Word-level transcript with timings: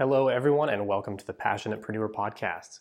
Hello, 0.00 0.28
everyone, 0.28 0.70
and 0.70 0.86
welcome 0.86 1.18
to 1.18 1.26
the 1.26 1.34
Passionatepreneur 1.34 2.10
Podcast. 2.10 2.78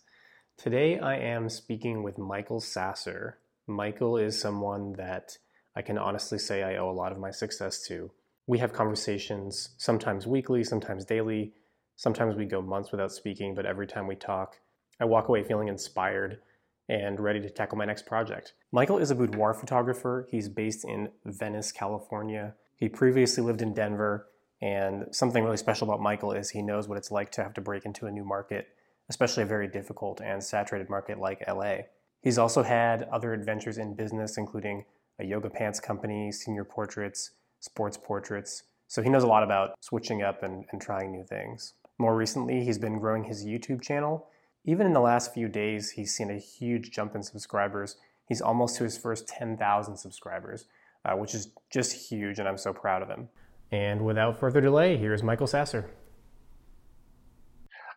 Today 0.55 0.99
I 0.99 1.17
am 1.17 1.49
speaking 1.49 2.01
with 2.01 2.17
Michael 2.17 2.61
Sasser. 2.61 3.39
Michael 3.67 4.15
is 4.15 4.39
someone 4.39 4.93
that 4.93 5.37
I 5.75 5.81
can 5.81 5.97
honestly 5.97 6.39
say 6.39 6.63
I 6.63 6.77
owe 6.77 6.89
a 6.89 6.95
lot 6.95 7.11
of 7.11 7.19
my 7.19 7.29
success 7.29 7.85
to. 7.89 8.09
We 8.47 8.59
have 8.59 8.71
conversations 8.71 9.71
sometimes 9.75 10.27
weekly, 10.27 10.63
sometimes 10.63 11.03
daily, 11.03 11.51
sometimes 11.97 12.37
we 12.37 12.45
go 12.45 12.61
months 12.61 12.89
without 12.89 13.11
speaking, 13.11 13.53
but 13.53 13.65
every 13.65 13.85
time 13.85 14.07
we 14.07 14.15
talk, 14.15 14.55
I 14.97 15.03
walk 15.03 15.27
away 15.27 15.43
feeling 15.43 15.67
inspired 15.67 16.39
and 16.87 17.19
ready 17.19 17.41
to 17.41 17.49
tackle 17.49 17.77
my 17.77 17.83
next 17.83 18.05
project. 18.05 18.53
Michael 18.71 18.97
is 18.97 19.11
a 19.11 19.15
boudoir 19.15 19.53
photographer. 19.53 20.25
He's 20.31 20.47
based 20.47 20.85
in 20.85 21.09
Venice, 21.25 21.73
California. 21.73 22.53
He 22.77 22.87
previously 22.87 23.43
lived 23.43 23.61
in 23.61 23.73
Denver, 23.73 24.27
and 24.61 25.05
something 25.11 25.43
really 25.43 25.57
special 25.57 25.87
about 25.87 26.01
Michael 26.01 26.31
is 26.31 26.49
he 26.49 26.61
knows 26.61 26.87
what 26.87 26.97
it's 26.97 27.11
like 27.11 27.31
to 27.33 27.43
have 27.43 27.53
to 27.53 27.61
break 27.61 27.85
into 27.85 28.07
a 28.07 28.11
new 28.11 28.25
market, 28.25 28.69
especially 29.09 29.43
a 29.43 29.45
very 29.45 29.67
difficult 29.67 30.21
and 30.21 30.43
saturated 30.43 30.89
market 30.89 31.19
like 31.19 31.43
LA. 31.47 31.77
He's 32.21 32.37
also 32.37 32.63
had 32.63 33.03
other 33.03 33.33
adventures 33.33 33.77
in 33.77 33.95
business, 33.95 34.37
including 34.37 34.85
a 35.19 35.25
yoga 35.25 35.49
pants 35.49 35.79
company, 35.79 36.31
senior 36.31 36.65
portraits, 36.65 37.31
sports 37.59 37.97
portraits. 37.97 38.63
So 38.87 39.01
he 39.01 39.09
knows 39.09 39.23
a 39.23 39.27
lot 39.27 39.43
about 39.43 39.75
switching 39.81 40.21
up 40.21 40.43
and, 40.43 40.65
and 40.71 40.81
trying 40.81 41.11
new 41.11 41.23
things. 41.23 41.73
More 41.97 42.15
recently, 42.15 42.63
he's 42.63 42.77
been 42.77 42.99
growing 42.99 43.23
his 43.23 43.45
YouTube 43.45 43.81
channel 43.81 44.27
even 44.65 44.85
in 44.85 44.93
the 44.93 44.99
last 44.99 45.33
few 45.33 45.47
days, 45.47 45.91
he's 45.91 46.13
seen 46.13 46.29
a 46.29 46.37
huge 46.37 46.91
jump 46.91 47.15
in 47.15 47.23
subscribers. 47.23 47.95
He's 48.27 48.41
almost 48.41 48.77
to 48.77 48.83
his 48.83 48.97
first 48.97 49.27
10,000 49.27 49.97
subscribers, 49.97 50.65
uh, 51.05 51.15
which 51.15 51.33
is 51.33 51.49
just 51.71 52.09
huge, 52.09 52.39
and 52.39 52.47
I'm 52.47 52.57
so 52.57 52.73
proud 52.73 53.01
of 53.01 53.09
him. 53.09 53.29
And 53.71 54.03
without 54.03 54.39
further 54.39 54.61
delay, 54.61 54.97
here's 54.97 55.21
Michael 55.21 55.47
Sasser. 55.47 55.89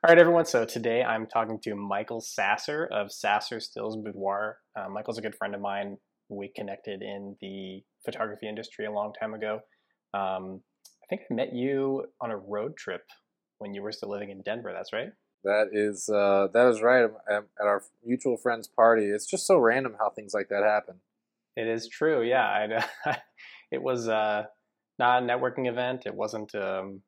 All 0.05 0.09
right, 0.09 0.19
everyone. 0.19 0.45
So 0.45 0.65
today 0.65 1.03
I'm 1.03 1.27
talking 1.27 1.61
to 1.63 1.75
Michael 1.75 2.21
Sasser 2.21 2.89
of 2.93 3.13
Sasser 3.13 3.61
Stills 3.61 3.97
Boudoir. 3.97 4.59
Uh, 4.77 4.89
Michael's 4.89 5.19
a 5.19 5.23
good 5.23 5.35
friend 5.35 5.55
of 5.55 5.61
mine. 5.61 5.97
We 6.29 6.53
connected 6.55 7.03
in 7.03 7.37
the 7.41 7.83
photography 8.05 8.49
industry 8.49 8.85
a 8.85 8.93
long 8.93 9.13
time 9.19 9.33
ago. 9.33 9.61
Um, 10.13 10.61
I 11.03 11.07
think 11.09 11.23
I 11.31 11.35
met 11.35 11.55
you 11.55 12.07
on 12.21 12.31
a 12.31 12.37
road 12.37 12.77
trip 12.77 13.03
when 13.59 13.73
you 13.75 13.83
were 13.83 13.93
still 13.93 14.11
living 14.11 14.31
in 14.31 14.43
Denver. 14.43 14.73
That's 14.75 14.93
right. 14.93 15.11
That 15.45 15.69
is 15.73 16.09
uh, 16.09 16.49
that 16.53 16.69
is 16.69 16.83
right. 16.83 17.09
At 17.31 17.45
our 17.61 17.83
mutual 18.05 18.37
friend's 18.37 18.69
party, 18.69 19.07
it's 19.07 19.27
just 19.27 19.47
so 19.47 19.57
random 19.57 19.97
how 19.99 20.11
things 20.11 20.35
like 20.35 20.49
that 20.51 20.65
happen. 20.65 20.97
It 21.57 21.67
is 21.67 21.89
true. 21.89 22.23
Yeah, 22.23 22.85
it 23.71 23.83
was 23.83 24.09
uh, 24.09 24.45
not 25.03 25.21
a 25.21 25.27
networking 25.27 25.69
event. 25.69 26.05
It 26.07 26.15
wasn't 26.15 26.55
um, 26.55 27.03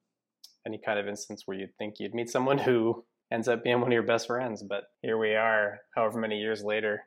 any 0.66 0.78
kind 0.84 0.98
of 0.98 1.06
instance 1.06 1.42
where 1.44 1.56
you'd 1.56 1.76
think 1.78 2.00
you'd 2.00 2.12
meet 2.12 2.28
someone 2.28 2.58
who 2.58 3.04
ends 3.32 3.46
up 3.46 3.62
being 3.62 3.80
one 3.80 3.88
of 3.88 3.92
your 3.92 4.02
best 4.02 4.26
friends. 4.26 4.64
But 4.64 4.84
here 5.00 5.16
we 5.16 5.36
are, 5.36 5.78
however 5.94 6.18
many 6.18 6.40
years 6.40 6.64
later. 6.64 7.02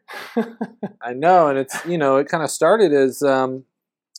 I 1.01 1.11
know, 1.13 1.49
and 1.49 1.59
it's 1.59 1.85
you 1.85 1.97
know 1.97 2.15
it 2.15 2.29
kind 2.29 2.43
of 2.43 2.49
started 2.49 2.93
as 2.93 3.21
um, 3.21 3.65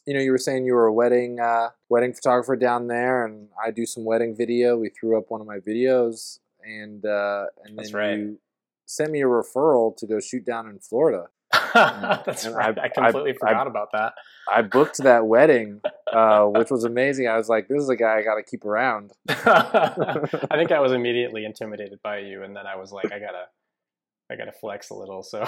you 0.06 0.12
know 0.12 0.20
you 0.20 0.30
were 0.30 0.38
saying 0.38 0.66
you 0.66 0.74
were 0.74 0.86
a 0.86 0.92
wedding 0.92 1.40
uh, 1.40 1.70
wedding 1.88 2.12
photographer 2.12 2.54
down 2.54 2.86
there, 2.88 3.24
and 3.24 3.48
I 3.64 3.70
do 3.70 3.86
some 3.86 4.04
wedding 4.04 4.36
video. 4.36 4.76
We 4.76 4.90
threw 4.90 5.16
up 5.16 5.30
one 5.30 5.40
of 5.40 5.46
my 5.46 5.58
videos 5.58 6.38
and 6.62 7.04
uh, 7.06 7.46
and 7.64 7.78
That's 7.78 7.92
then 7.92 7.98
right. 7.98 8.18
you 8.18 8.38
sent 8.84 9.10
me 9.10 9.22
a 9.22 9.26
referral 9.26 9.96
to 9.96 10.06
go 10.06 10.20
shoot 10.20 10.44
down 10.44 10.68
in 10.68 10.78
Florida. 10.80 11.28
That's 12.26 12.44
And 12.44 12.54
right. 12.56 12.78
I- 12.78 12.84
I, 12.84 12.88
completely 12.88 13.32
I- 13.32 13.34
forgot 13.48 13.66
about 13.66 13.88
that. 13.92 14.14
I 14.50 14.62
booked 14.62 14.98
that 14.98 15.26
wedding, 15.26 15.80
uh, 16.12 16.44
which 16.46 16.70
was 16.70 16.84
amazing. 16.84 17.28
I 17.28 17.36
was 17.36 17.48
like, 17.48 17.68
"This 17.68 17.82
is 17.82 17.88
a 17.90 17.96
guy 17.96 18.16
I 18.18 18.22
got 18.22 18.36
to 18.36 18.42
keep 18.42 18.64
around." 18.64 19.12
I 19.28 20.56
think 20.56 20.72
I 20.72 20.80
was 20.80 20.92
immediately 20.92 21.44
intimidated 21.44 22.00
by 22.02 22.18
you, 22.20 22.42
and 22.42 22.56
then 22.56 22.66
I 22.66 22.76
was 22.76 22.90
like, 22.92 23.06
I 23.12 23.18
gotta, 23.18 23.44
I 24.30 24.36
gotta 24.36 24.52
flex 24.52 24.88
a 24.90 24.94
little, 24.94 25.22
so 25.22 25.44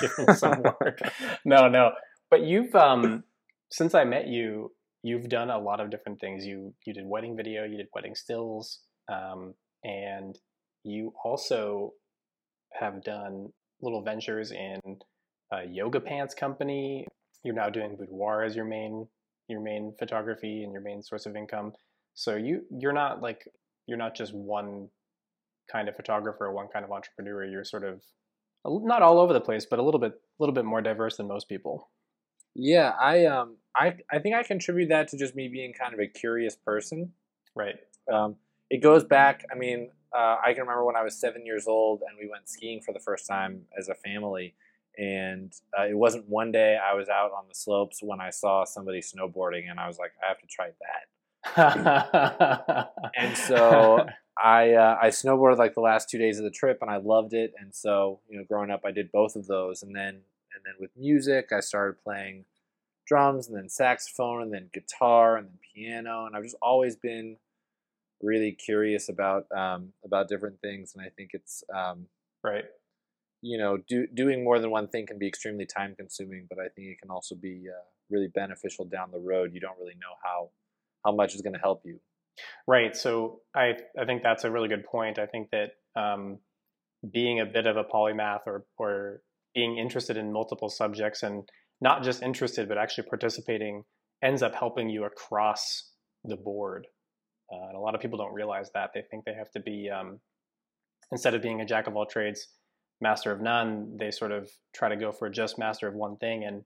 give 0.00 0.18
me 0.28 0.34
some 0.34 0.62
work. 0.62 1.00
No, 1.44 1.68
no, 1.68 1.92
but 2.30 2.42
you've 2.42 2.74
um, 2.74 3.24
since 3.70 3.94
I 3.94 4.04
met 4.04 4.26
you, 4.28 4.72
you've 5.02 5.28
done 5.28 5.48
a 5.50 5.58
lot 5.58 5.80
of 5.80 5.90
different 5.90 6.20
things. 6.20 6.44
You 6.44 6.74
you 6.84 6.92
did 6.92 7.06
wedding 7.06 7.36
video, 7.36 7.64
you 7.64 7.76
did 7.78 7.88
wedding 7.94 8.14
stills, 8.14 8.80
um, 9.10 9.54
and 9.84 10.38
you 10.84 11.14
also 11.24 11.94
have 12.78 13.02
done 13.02 13.48
little 13.80 14.02
ventures 14.02 14.50
in 14.50 14.80
a 15.52 15.66
yoga 15.66 16.00
pants 16.00 16.34
company. 16.34 17.06
You're 17.44 17.54
now 17.54 17.70
doing 17.70 17.96
boudoir 17.96 18.42
as 18.42 18.56
your 18.56 18.64
main 18.64 19.06
your 19.48 19.60
main 19.60 19.94
photography 19.98 20.62
and 20.62 20.72
your 20.72 20.82
main 20.82 21.02
source 21.02 21.26
of 21.26 21.36
income. 21.36 21.72
So 22.14 22.36
you 22.36 22.62
you're 22.70 22.92
not 22.92 23.22
like 23.22 23.44
you're 23.86 23.98
not 23.98 24.14
just 24.14 24.34
one 24.34 24.88
kind 25.70 25.88
of 25.88 25.96
photographer 25.96 26.46
or 26.46 26.52
one 26.52 26.68
kind 26.72 26.84
of 26.84 26.90
entrepreneur. 26.90 27.44
You're 27.44 27.64
sort 27.64 27.84
of 27.84 28.02
not 28.64 29.02
all 29.02 29.20
over 29.20 29.32
the 29.32 29.40
place, 29.40 29.66
but 29.68 29.78
a 29.78 29.82
little 29.82 30.00
bit 30.00 30.12
a 30.12 30.42
little 30.42 30.54
bit 30.54 30.64
more 30.64 30.82
diverse 30.82 31.16
than 31.16 31.28
most 31.28 31.48
people. 31.48 31.88
Yeah, 32.54 32.92
I 33.00 33.26
um, 33.26 33.56
I 33.76 33.94
I 34.10 34.18
think 34.18 34.34
I 34.34 34.42
contribute 34.42 34.88
that 34.88 35.08
to 35.08 35.16
just 35.16 35.34
me 35.34 35.48
being 35.48 35.72
kind 35.72 35.94
of 35.94 36.00
a 36.00 36.06
curious 36.06 36.56
person. 36.56 37.12
Right. 37.54 37.76
Um, 38.12 38.36
it 38.70 38.82
goes 38.82 39.04
back. 39.04 39.44
I 39.50 39.56
mean, 39.56 39.90
uh, 40.16 40.36
I 40.44 40.52
can 40.52 40.62
remember 40.62 40.84
when 40.84 40.96
I 40.96 41.02
was 41.02 41.16
seven 41.16 41.44
years 41.44 41.66
old 41.66 42.02
and 42.08 42.18
we 42.18 42.28
went 42.28 42.48
skiing 42.48 42.80
for 42.80 42.92
the 42.92 43.00
first 43.00 43.26
time 43.26 43.62
as 43.78 43.88
a 43.88 43.94
family. 43.94 44.54
And 44.96 45.52
uh, 45.78 45.86
it 45.86 45.96
wasn't 45.96 46.28
one 46.28 46.50
day 46.50 46.76
I 46.76 46.94
was 46.94 47.08
out 47.08 47.30
on 47.32 47.44
the 47.48 47.54
slopes 47.54 48.00
when 48.02 48.20
I 48.20 48.30
saw 48.30 48.64
somebody 48.64 49.00
snowboarding, 49.00 49.70
and 49.70 49.78
I 49.78 49.86
was 49.86 49.96
like, 49.96 50.10
I 50.22 50.26
have 50.26 50.40
to 50.40 50.46
try 50.46 50.70
that. 50.80 52.90
And 53.16 53.36
so 53.36 54.06
I 54.36 54.72
uh, 54.72 54.98
I 55.00 55.08
snowboarded 55.08 55.58
like 55.58 55.74
the 55.74 55.80
last 55.80 56.10
two 56.10 56.18
days 56.18 56.38
of 56.38 56.44
the 56.44 56.50
trip, 56.50 56.78
and 56.80 56.90
I 56.90 56.96
loved 56.96 57.32
it. 57.32 57.54
And 57.60 57.72
so 57.72 58.18
you 58.28 58.38
know, 58.38 58.44
growing 58.44 58.70
up, 58.70 58.80
I 58.84 58.90
did 58.90 59.12
both 59.12 59.36
of 59.36 59.46
those, 59.46 59.84
and 59.84 59.94
then 59.94 60.08
and 60.08 60.64
then 60.64 60.74
with 60.80 60.90
music, 60.96 61.52
I 61.52 61.60
started 61.60 62.02
playing 62.02 62.44
drums, 63.06 63.46
and 63.46 63.56
then 63.56 63.68
saxophone, 63.68 64.42
and 64.42 64.52
then 64.52 64.68
guitar, 64.72 65.36
and 65.36 65.46
then 65.46 65.58
piano, 65.74 66.26
and 66.26 66.36
I've 66.36 66.42
just 66.42 66.56
always 66.60 66.96
been 66.96 67.36
really 68.22 68.52
curious 68.52 69.08
about 69.08 69.44
um, 69.56 69.92
about 70.04 70.28
different 70.28 70.60
things, 70.60 70.92
and 70.94 71.04
I 71.04 71.10
think 71.10 71.30
it's 71.32 71.62
um, 71.74 72.06
right. 72.42 72.64
you 73.42 73.58
know 73.58 73.78
do, 73.88 74.06
doing 74.12 74.44
more 74.44 74.58
than 74.58 74.70
one 74.70 74.88
thing 74.88 75.06
can 75.06 75.18
be 75.18 75.28
extremely 75.28 75.66
time 75.66 75.94
consuming, 75.96 76.46
but 76.48 76.58
I 76.58 76.68
think 76.68 76.88
it 76.88 77.00
can 77.00 77.10
also 77.10 77.34
be 77.34 77.64
uh, 77.68 77.82
really 78.10 78.28
beneficial 78.28 78.84
down 78.84 79.10
the 79.12 79.20
road. 79.20 79.50
You 79.52 79.60
don't 79.60 79.78
really 79.78 79.94
know 79.94 80.14
how 80.22 80.50
how 81.04 81.12
much 81.12 81.34
is 81.34 81.42
going 81.42 81.54
to 81.54 81.60
help 81.60 81.82
you. 81.84 82.00
Right. 82.66 82.96
So 82.96 83.40
I 83.54 83.74
I 83.98 84.04
think 84.06 84.22
that's 84.22 84.44
a 84.44 84.50
really 84.50 84.68
good 84.68 84.84
point. 84.84 85.18
I 85.18 85.26
think 85.26 85.50
that 85.50 85.70
um, 86.00 86.38
being 87.12 87.40
a 87.40 87.46
bit 87.46 87.66
of 87.66 87.76
a 87.76 87.84
polymath 87.84 88.46
or 88.46 88.64
or 88.78 89.20
being 89.54 89.78
interested 89.78 90.16
in 90.16 90.32
multiple 90.32 90.68
subjects 90.68 91.22
and 91.22 91.48
not 91.80 92.02
just 92.02 92.22
interested 92.22 92.68
but 92.68 92.76
actually 92.76 93.08
participating 93.08 93.84
ends 94.22 94.42
up 94.42 94.54
helping 94.54 94.88
you 94.88 95.04
across 95.04 95.90
the 96.24 96.36
board. 96.36 96.86
Uh, 97.52 97.68
and 97.68 97.76
a 97.76 97.80
lot 97.80 97.94
of 97.94 98.00
people 98.00 98.18
don't 98.18 98.34
realize 98.34 98.70
that 98.74 98.90
they 98.94 99.02
think 99.10 99.24
they 99.24 99.34
have 99.34 99.50
to 99.50 99.60
be 99.60 99.90
um, 99.90 100.20
instead 101.10 101.34
of 101.34 101.42
being 101.42 101.60
a 101.60 101.64
jack 101.64 101.86
of 101.86 101.96
all 101.96 102.06
trades, 102.06 102.48
master 103.00 103.32
of 103.32 103.40
none. 103.40 103.96
They 103.98 104.10
sort 104.10 104.32
of 104.32 104.50
try 104.74 104.88
to 104.88 104.96
go 104.96 105.12
for 105.12 105.30
just 105.30 105.58
master 105.58 105.88
of 105.88 105.94
one 105.94 106.16
thing 106.16 106.44
and 106.44 106.64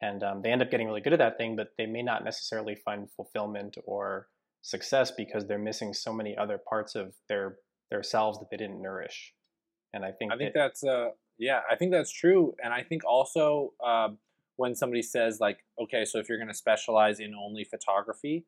and 0.00 0.24
um, 0.24 0.42
they 0.42 0.50
end 0.50 0.62
up 0.62 0.70
getting 0.70 0.88
really 0.88 1.00
good 1.00 1.12
at 1.12 1.20
that 1.20 1.38
thing, 1.38 1.54
but 1.54 1.68
they 1.78 1.86
may 1.86 2.02
not 2.02 2.24
necessarily 2.24 2.74
find 2.74 3.08
fulfillment 3.12 3.76
or 3.84 4.26
success 4.60 5.12
because 5.12 5.46
they're 5.46 5.60
missing 5.60 5.94
so 5.94 6.12
many 6.12 6.36
other 6.36 6.58
parts 6.58 6.94
of 6.94 7.14
their 7.28 7.56
their 7.90 8.02
selves 8.02 8.38
that 8.38 8.50
they 8.50 8.56
didn't 8.56 8.82
nourish. 8.82 9.32
And 9.92 10.04
I 10.04 10.10
think 10.10 10.32
I 10.32 10.36
think 10.36 10.54
that, 10.54 10.60
that's 10.60 10.84
uh 10.84 11.10
yeah, 11.38 11.60
I 11.70 11.76
think 11.76 11.92
that's 11.92 12.12
true, 12.12 12.54
and 12.62 12.72
I 12.72 12.82
think 12.82 13.04
also 13.04 13.72
um, 13.84 14.18
when 14.56 14.74
somebody 14.74 15.02
says 15.02 15.38
like, 15.40 15.58
okay, 15.80 16.04
so 16.04 16.18
if 16.18 16.28
you're 16.28 16.38
going 16.38 16.48
to 16.48 16.54
specialize 16.54 17.20
in 17.20 17.32
only 17.34 17.64
photography, 17.64 18.44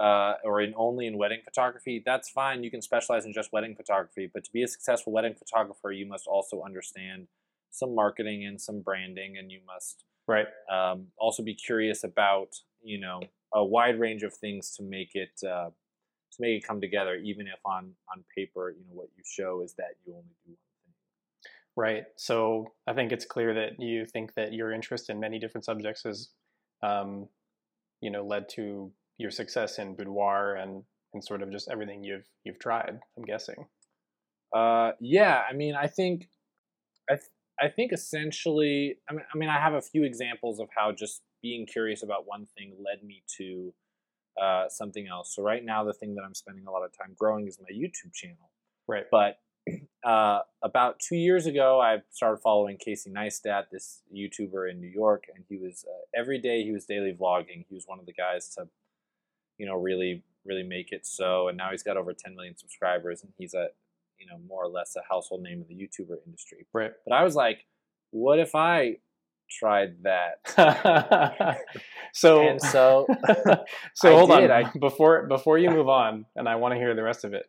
uh, 0.00 0.34
or 0.44 0.60
in 0.60 0.72
only 0.76 1.06
in 1.06 1.18
wedding 1.18 1.40
photography, 1.44 2.02
that's 2.04 2.30
fine. 2.30 2.64
You 2.64 2.70
can 2.70 2.82
specialize 2.82 3.24
in 3.24 3.32
just 3.32 3.52
wedding 3.52 3.74
photography, 3.74 4.30
but 4.32 4.44
to 4.44 4.52
be 4.52 4.62
a 4.62 4.68
successful 4.68 5.12
wedding 5.12 5.34
photographer, 5.34 5.92
you 5.92 6.06
must 6.06 6.26
also 6.26 6.62
understand 6.62 7.28
some 7.70 7.94
marketing 7.94 8.44
and 8.44 8.60
some 8.60 8.80
branding, 8.80 9.36
and 9.38 9.50
you 9.50 9.60
must 9.66 10.04
right. 10.26 10.46
um, 10.70 11.06
also 11.18 11.42
be 11.42 11.54
curious 11.54 12.04
about 12.04 12.48
you 12.82 12.98
know 12.98 13.20
a 13.54 13.64
wide 13.64 13.98
range 13.98 14.22
of 14.22 14.34
things 14.34 14.74
to 14.76 14.82
make 14.82 15.14
it 15.14 15.40
uh, 15.46 15.70
to 15.70 16.40
make 16.40 16.62
it 16.62 16.66
come 16.66 16.80
together. 16.80 17.14
Even 17.16 17.46
if 17.46 17.60
on 17.64 17.92
on 18.14 18.24
paper, 18.34 18.70
you 18.70 18.84
know 18.88 18.94
what 18.94 19.08
you 19.16 19.22
show 19.26 19.62
is 19.62 19.74
that 19.74 19.94
you 20.06 20.12
only 20.12 20.34
do 20.44 20.50
one 20.50 20.56
thing. 20.84 20.94
Right. 21.76 22.04
So 22.16 22.72
I 22.86 22.92
think 22.92 23.12
it's 23.12 23.24
clear 23.24 23.54
that 23.54 23.80
you 23.80 24.06
think 24.06 24.34
that 24.34 24.52
your 24.52 24.72
interest 24.72 25.10
in 25.10 25.20
many 25.20 25.38
different 25.38 25.64
subjects 25.64 26.02
has, 26.02 26.28
um, 26.82 27.28
you 28.00 28.10
know, 28.10 28.24
led 28.24 28.48
to 28.50 28.92
your 29.18 29.30
success 29.30 29.78
in 29.78 29.94
boudoir 29.94 30.56
and, 30.56 30.82
and 31.14 31.24
sort 31.24 31.42
of 31.42 31.50
just 31.50 31.68
everything 31.70 32.02
you've 32.04 32.26
you've 32.44 32.58
tried. 32.58 32.98
I'm 33.16 33.24
guessing. 33.24 33.66
Uh, 34.54 34.92
yeah, 35.00 35.42
I 35.48 35.54
mean, 35.54 35.74
I 35.74 35.86
think, 35.86 36.28
I 37.08 37.14
th- 37.14 37.30
I 37.60 37.68
think 37.68 37.92
essentially, 37.92 38.96
I 39.08 39.14
mean, 39.14 39.24
I 39.34 39.38
mean, 39.38 39.48
I 39.48 39.58
have 39.58 39.74
a 39.74 39.80
few 39.80 40.04
examples 40.04 40.60
of 40.60 40.68
how 40.76 40.92
just 40.92 41.22
being 41.42 41.66
curious 41.66 42.02
about 42.02 42.26
one 42.26 42.46
thing 42.56 42.74
led 42.84 43.04
me 43.06 43.22
to 43.38 43.72
uh, 44.40 44.68
something 44.68 45.06
else. 45.08 45.34
So 45.34 45.42
right 45.42 45.64
now, 45.64 45.84
the 45.84 45.92
thing 45.92 46.14
that 46.14 46.22
I'm 46.22 46.34
spending 46.34 46.66
a 46.66 46.70
lot 46.70 46.84
of 46.84 46.96
time 46.96 47.14
growing 47.18 47.46
is 47.46 47.58
my 47.60 47.74
YouTube 47.74 48.14
channel. 48.14 48.50
Right. 48.86 49.04
But 49.10 49.38
uh, 50.04 50.40
about 50.62 50.98
two 50.98 51.16
years 51.16 51.46
ago, 51.46 51.80
I 51.80 51.98
started 52.10 52.40
following 52.42 52.78
Casey 52.78 53.10
Neistat, 53.10 53.64
this 53.70 54.02
YouTuber 54.14 54.70
in 54.70 54.80
New 54.80 54.88
York, 54.88 55.24
and 55.34 55.44
he 55.48 55.56
was 55.56 55.84
uh, 55.88 56.18
every 56.18 56.40
day 56.40 56.62
he 56.62 56.72
was 56.72 56.84
daily 56.84 57.16
vlogging. 57.18 57.64
He 57.68 57.74
was 57.74 57.84
one 57.86 57.98
of 57.98 58.06
the 58.06 58.12
guys 58.12 58.48
to, 58.56 58.68
you 59.58 59.66
know, 59.66 59.74
really 59.74 60.22
really 60.44 60.62
make 60.62 60.92
it 60.92 61.06
so. 61.06 61.48
And 61.48 61.56
now 61.56 61.70
he's 61.70 61.82
got 61.82 61.96
over 61.96 62.12
10 62.12 62.34
million 62.34 62.56
subscribers, 62.56 63.22
and 63.22 63.32
he's 63.38 63.54
a, 63.54 63.68
you 64.18 64.26
know, 64.26 64.38
more 64.48 64.64
or 64.64 64.68
less 64.68 64.96
a 64.96 65.02
household 65.08 65.42
name 65.42 65.62
in 65.62 65.68
the 65.68 65.82
YouTuber 65.82 66.16
industry. 66.26 66.66
Right. 66.72 66.92
But 67.06 67.14
I 67.14 67.22
was 67.24 67.34
like, 67.34 67.64
what 68.10 68.38
if 68.38 68.54
I 68.54 68.98
tried 69.50 70.02
that? 70.02 71.56
so 72.12 72.40
and 72.48 72.60
so 72.60 73.06
so 73.94 74.08
I 74.14 74.18
hold 74.18 74.30
did, 74.30 74.50
on 74.50 74.64
I- 74.64 74.72
before 74.80 75.26
before 75.26 75.58
you 75.58 75.70
move 75.70 75.88
on, 75.88 76.26
and 76.36 76.48
I 76.48 76.56
want 76.56 76.72
to 76.72 76.78
hear 76.78 76.94
the 76.94 77.02
rest 77.02 77.24
of 77.24 77.34
it. 77.34 77.46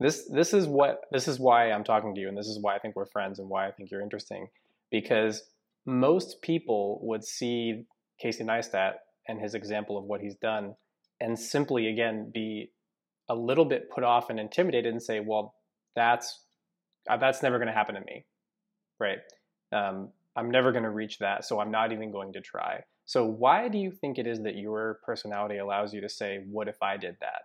This 0.00 0.28
this 0.32 0.52
is 0.52 0.66
what 0.66 1.02
this 1.12 1.28
is 1.28 1.38
why 1.38 1.70
I'm 1.70 1.84
talking 1.84 2.14
to 2.14 2.20
you, 2.20 2.28
and 2.28 2.36
this 2.36 2.46
is 2.46 2.58
why 2.60 2.74
I 2.74 2.78
think 2.78 2.96
we're 2.96 3.06
friends, 3.06 3.38
and 3.38 3.48
why 3.48 3.68
I 3.68 3.70
think 3.70 3.90
you're 3.90 4.02
interesting, 4.02 4.48
because 4.90 5.44
most 5.86 6.42
people 6.42 7.00
would 7.02 7.24
see 7.24 7.84
Casey 8.20 8.44
Neistat 8.44 8.94
and 9.28 9.40
his 9.40 9.54
example 9.54 9.96
of 9.96 10.04
what 10.04 10.20
he's 10.20 10.36
done, 10.36 10.74
and 11.20 11.38
simply 11.38 11.88
again 11.88 12.30
be 12.32 12.72
a 13.28 13.34
little 13.34 13.64
bit 13.64 13.90
put 13.90 14.04
off 14.04 14.30
and 14.30 14.38
intimidated, 14.38 14.92
and 14.92 15.02
say, 15.02 15.20
"Well, 15.20 15.54
that's 15.94 16.40
uh, 17.08 17.16
that's 17.16 17.42
never 17.42 17.58
going 17.58 17.68
to 17.68 17.74
happen 17.74 17.94
to 17.94 18.00
me," 18.00 18.24
right? 19.00 19.18
Um, 19.72 20.10
I'm 20.36 20.50
never 20.50 20.72
going 20.72 20.84
to 20.84 20.90
reach 20.90 21.18
that, 21.18 21.44
so 21.44 21.60
I'm 21.60 21.70
not 21.70 21.92
even 21.92 22.10
going 22.10 22.32
to 22.34 22.40
try. 22.40 22.84
So 23.04 23.26
why 23.26 23.68
do 23.68 23.78
you 23.78 23.90
think 23.90 24.18
it 24.18 24.26
is 24.26 24.42
that 24.42 24.56
your 24.56 25.00
personality 25.04 25.58
allows 25.58 25.92
you 25.94 26.00
to 26.00 26.08
say, 26.08 26.44
"What 26.50 26.68
if 26.68 26.82
I 26.82 26.96
did 26.96 27.16
that?" 27.20 27.42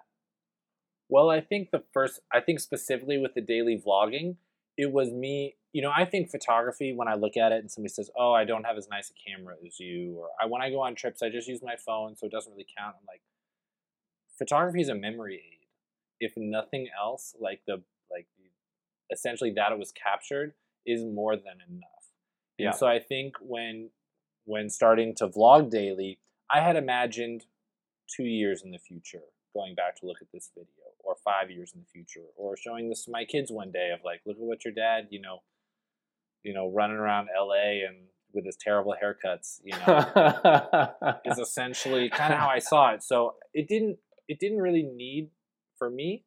Well, 1.09 1.29
I 1.29 1.41
think 1.41 1.71
the 1.71 1.83
first, 1.93 2.19
I 2.33 2.41
think 2.41 2.59
specifically 2.59 3.17
with 3.17 3.33
the 3.33 3.41
daily 3.41 3.81
vlogging, 3.85 4.35
it 4.77 4.91
was 4.91 5.11
me. 5.11 5.55
You 5.73 5.81
know, 5.81 5.91
I 5.95 6.05
think 6.05 6.29
photography, 6.29 6.93
when 6.93 7.07
I 7.07 7.15
look 7.15 7.37
at 7.37 7.51
it 7.51 7.59
and 7.59 7.71
somebody 7.71 7.93
says, 7.93 8.09
Oh, 8.17 8.33
I 8.33 8.45
don't 8.45 8.63
have 8.63 8.77
as 8.77 8.87
nice 8.89 9.11
a 9.11 9.29
camera 9.29 9.55
as 9.65 9.79
you, 9.79 10.15
or 10.17 10.29
I, 10.41 10.47
when 10.47 10.61
I 10.61 10.69
go 10.69 10.81
on 10.81 10.95
trips, 10.95 11.21
I 11.21 11.29
just 11.29 11.47
use 11.47 11.61
my 11.63 11.75
phone, 11.85 12.15
so 12.15 12.25
it 12.25 12.31
doesn't 12.31 12.51
really 12.51 12.67
count. 12.77 12.95
I'm 12.99 13.05
like, 13.07 13.21
photography 14.37 14.81
is 14.81 14.89
a 14.89 14.95
memory 14.95 15.35
aid. 15.35 15.67
If 16.19 16.33
nothing 16.35 16.87
else, 16.99 17.35
like 17.39 17.61
the, 17.67 17.83
like 18.11 18.27
the, 18.37 18.49
essentially 19.13 19.51
that 19.55 19.71
it 19.71 19.79
was 19.79 19.91
captured 19.91 20.53
is 20.85 21.03
more 21.03 21.35
than 21.35 21.59
enough. 21.69 21.87
Yeah. 22.57 22.69
And 22.69 22.75
so 22.75 22.87
I 22.87 22.99
think 22.99 23.35
when, 23.39 23.89
when 24.45 24.69
starting 24.69 25.13
to 25.15 25.27
vlog 25.27 25.69
daily, 25.69 26.19
I 26.51 26.61
had 26.61 26.75
imagined 26.75 27.45
two 28.07 28.23
years 28.23 28.63
in 28.63 28.71
the 28.71 28.79
future 28.79 29.21
going 29.53 29.75
back 29.75 29.99
to 29.99 30.05
look 30.05 30.17
at 30.21 30.27
this 30.31 30.51
video 30.53 30.67
or 30.99 31.15
five 31.23 31.49
years 31.49 31.71
in 31.73 31.81
the 31.81 31.85
future 31.87 32.27
or 32.35 32.55
showing 32.55 32.89
this 32.89 33.05
to 33.05 33.11
my 33.11 33.25
kids 33.25 33.51
one 33.51 33.71
day 33.71 33.91
of 33.93 33.99
like 34.03 34.21
look 34.25 34.37
at 34.37 34.43
what 34.43 34.63
your 34.63 34.73
dad 34.73 35.07
you 35.09 35.19
know 35.19 35.41
you 36.43 36.53
know 36.53 36.69
running 36.69 36.97
around 36.97 37.27
la 37.39 37.53
and 37.53 37.97
with 38.33 38.45
his 38.45 38.57
terrible 38.59 38.95
haircuts 39.01 39.59
you 39.63 39.73
know 39.73 41.19
is 41.25 41.39
essentially 41.39 42.09
kind 42.09 42.33
of 42.33 42.39
how 42.39 42.49
i 42.49 42.59
saw 42.59 42.91
it 42.91 43.01
so 43.01 43.35
it 43.53 43.67
didn't 43.67 43.97
it 44.27 44.39
didn't 44.39 44.59
really 44.59 44.83
need 44.83 45.29
for 45.77 45.89
me 45.89 46.23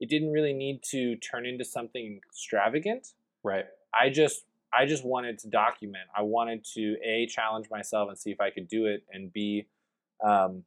it 0.00 0.08
didn't 0.08 0.32
really 0.32 0.54
need 0.54 0.82
to 0.82 1.16
turn 1.16 1.44
into 1.46 1.64
something 1.64 2.20
extravagant 2.26 3.08
right. 3.42 3.66
i 3.94 4.08
just 4.08 4.44
i 4.72 4.86
just 4.86 5.04
wanted 5.04 5.38
to 5.38 5.48
document 5.48 6.04
i 6.16 6.22
wanted 6.22 6.64
to 6.64 6.96
a 7.04 7.26
challenge 7.26 7.66
myself 7.70 8.08
and 8.08 8.18
see 8.18 8.30
if 8.30 8.40
i 8.40 8.50
could 8.50 8.68
do 8.68 8.86
it 8.86 9.04
and 9.12 9.32
b 9.32 9.66
um, 10.24 10.64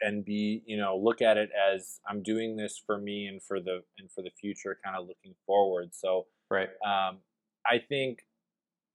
and 0.00 0.24
be 0.24 0.62
you 0.66 0.76
know 0.76 0.96
look 0.96 1.22
at 1.22 1.36
it 1.36 1.50
as 1.72 2.00
i'm 2.08 2.22
doing 2.22 2.56
this 2.56 2.80
for 2.84 2.98
me 2.98 3.26
and 3.26 3.42
for 3.42 3.60
the 3.60 3.82
and 3.98 4.10
for 4.10 4.22
the 4.22 4.30
future 4.30 4.78
kind 4.84 4.96
of 4.96 5.06
looking 5.06 5.34
forward 5.46 5.94
so 5.94 6.26
Right. 6.50 6.68
um, 6.84 7.18
i 7.66 7.78
think 7.88 8.18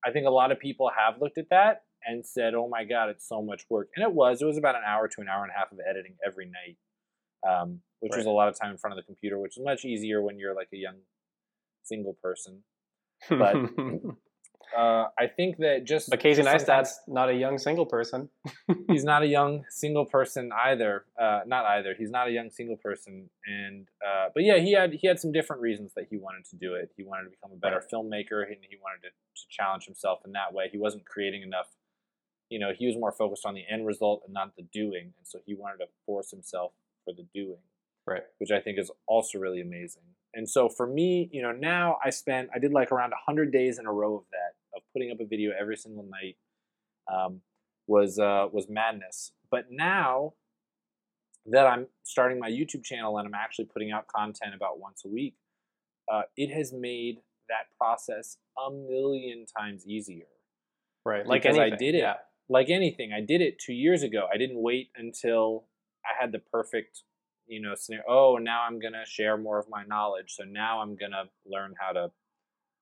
i 0.06 0.12
think 0.12 0.28
a 0.28 0.31
lot 0.31 0.52
of 0.52 0.60
people 0.60 0.92
have 0.96 1.20
looked 1.22 1.38
at 1.38 1.50
that 1.50 1.84
and 2.06 2.26
said 2.26 2.54
oh 2.54 2.68
my 2.68 2.84
god 2.84 3.10
it's 3.10 3.28
so 3.28 3.42
much 3.42 3.64
work 3.70 3.90
and 3.96 4.04
it 4.04 4.12
was 4.14 4.42
it 4.42 4.46
was 4.46 4.58
about 4.58 4.76
an 4.76 4.82
hour 4.86 5.08
to 5.08 5.22
an 5.22 5.28
hour 5.28 5.44
and 5.44 5.52
a 5.52 5.58
half 5.58 5.72
of 5.72 5.80
editing 5.90 6.16
every 6.26 6.46
night 6.46 6.78
um, 7.48 7.80
which 8.00 8.14
was 8.16 8.26
a 8.26 8.30
lot 8.30 8.48
of 8.48 8.60
time 8.60 8.72
in 8.72 8.78
front 8.78 8.92
of 8.98 8.98
the 8.98 9.06
computer 9.06 9.38
which 9.40 9.58
is 9.58 9.64
much 9.64 9.86
easier 9.86 10.22
when 10.22 10.38
you're 10.38 10.56
like 10.56 10.70
a 10.74 10.78
young 10.78 10.96
single 11.84 12.14
person 12.22 12.64
But- 13.30 13.56
uh, 14.78 15.06
i 15.18 15.28
think 15.36 15.58
that 15.58 15.86
just 15.86 16.10
but 16.10 16.20
Casey 16.20 16.44
just 16.44 16.66
Neistat's 16.68 17.00
not 17.08 17.30
a 17.30 17.34
young 17.34 17.58
single 17.58 17.86
person. 17.86 18.30
he's 18.90 19.04
not 19.06 19.24
a 19.24 19.28
young 19.28 19.64
single 19.70 20.06
person 20.06 20.50
either. 20.70 21.06
Uh, 21.20 21.40
not 21.48 21.64
either. 21.66 21.96
He's 21.98 22.10
not 22.12 22.28
a 22.28 22.32
young 22.32 22.50
single 22.52 22.76
person, 22.76 23.30
and 23.46 23.88
uh, 24.06 24.26
but 24.34 24.44
yeah, 24.44 24.58
he 24.58 24.74
had 24.74 24.94
he 24.94 25.08
had 25.08 25.20
some 25.20 25.32
different 25.32 25.62
reasons 25.62 25.94
that 25.96 26.06
he 26.10 26.18
wanted 26.18 26.44
to 26.52 26.58
do 26.58 26.74
it. 26.76 26.92
He 26.98 27.04
wanted 27.04 27.24
to 27.26 27.30
become 27.30 27.52
a 27.54 27.56
better 27.56 27.78
Right. 27.78 27.90
filmmaker, 27.92 28.44
and 28.46 28.58
he 28.70 28.76
wanted 28.82 29.02
to, 29.04 29.10
to 29.10 29.44
challenge 29.50 29.86
himself 29.86 30.20
in 30.26 30.34
that 30.34 30.54
way. 30.54 30.68
He 30.70 30.78
wasn't 30.78 31.06
creating 31.06 31.44
enough. 31.44 31.68
You 32.50 32.60
know, 32.60 32.72
he 32.78 32.86
was 32.88 32.96
more 32.96 33.12
focused 33.12 33.46
on 33.46 33.54
the 33.54 33.64
end 33.70 33.86
result 33.86 34.24
and 34.26 34.34
not 34.34 34.56
the 34.56 34.64
doing, 34.64 35.14
and 35.18 35.26
so 35.26 35.40
he 35.46 35.54
wanted 35.54 35.78
to 35.78 35.88
force 36.06 36.32
himself 36.32 36.72
for 37.06 37.14
the 37.14 37.26
doing 37.34 37.60
Right. 38.08 38.24
which 38.38 38.52
I 38.52 38.62
think 38.62 38.80
is 38.80 38.90
also 39.06 39.38
really 39.38 39.60
amazing. 39.60 40.04
And 40.34 40.50
so 40.50 40.70
for 40.70 40.88
me, 40.88 41.30
you 41.34 41.42
know, 41.42 41.52
now 41.52 41.98
I 42.04 42.10
spent, 42.10 42.50
I 42.56 42.60
did 42.60 42.72
like 42.72 42.92
around 42.92 43.10
100 43.10 43.52
days 43.52 43.80
in 43.80 43.86
a 43.86 43.92
row 43.92 44.16
of 44.16 44.24
that, 44.32 44.78
of 44.78 44.82
putting 44.94 45.12
up 45.12 45.20
a 45.20 45.26
video 45.26 45.52
every 45.60 45.76
single 45.76 46.06
night, 46.06 46.38
um, 47.14 47.42
was, 47.86 48.18
uh, 48.18 48.48
was 48.52 48.68
madness. 48.70 49.34
But 49.52 49.66
now 49.72 50.34
that 51.48 51.66
I'm 51.66 51.88
starting 52.04 52.40
my 52.40 52.50
YouTube 52.50 52.84
channel 52.84 53.18
and 53.18 53.28
I'm 53.28 53.34
actually 53.34 53.66
putting 53.66 53.92
out 53.92 54.08
content 54.08 54.56
about 54.56 54.80
once 54.80 55.04
a 55.06 55.10
week, 55.10 55.36
uh, 56.10 56.24
it 56.38 56.54
has 56.54 56.72
made 56.72 57.18
that 57.50 57.76
process 57.78 58.38
a 58.58 58.72
million 58.72 59.46
times 59.46 59.86
easier 59.86 60.28
Right. 61.06 61.26
Like 61.26 61.44
Because 61.44 61.58
I 61.58 61.70
did 61.70 61.96
it. 61.96 62.00
Yeah. 62.00 62.16
Like 62.50 62.70
anything, 62.70 63.12
I 63.14 63.22
did 63.22 63.42
it 63.42 63.60
two 63.60 63.74
years 63.74 64.04
ago. 64.04 64.28
I 64.34 64.38
didn't 64.38 64.62
wait 64.62 64.90
until 64.96 65.66
I 66.06 66.22
had 66.22 66.32
the 66.32 66.40
perfect, 66.40 67.04
you 67.48 67.62
know, 67.62 67.76
scenario. 67.76 68.06
Oh, 68.08 68.38
now 68.40 68.64
I'm 68.68 68.80
gonna 68.80 69.06
share 69.06 69.38
more 69.38 69.60
of 69.60 69.68
my 69.70 69.84
knowledge. 69.84 70.34
So 70.36 70.44
now 70.44 70.82
I'm 70.82 70.96
gonna 70.96 71.26
learn 71.46 71.76
how 71.80 71.92
to 71.94 72.12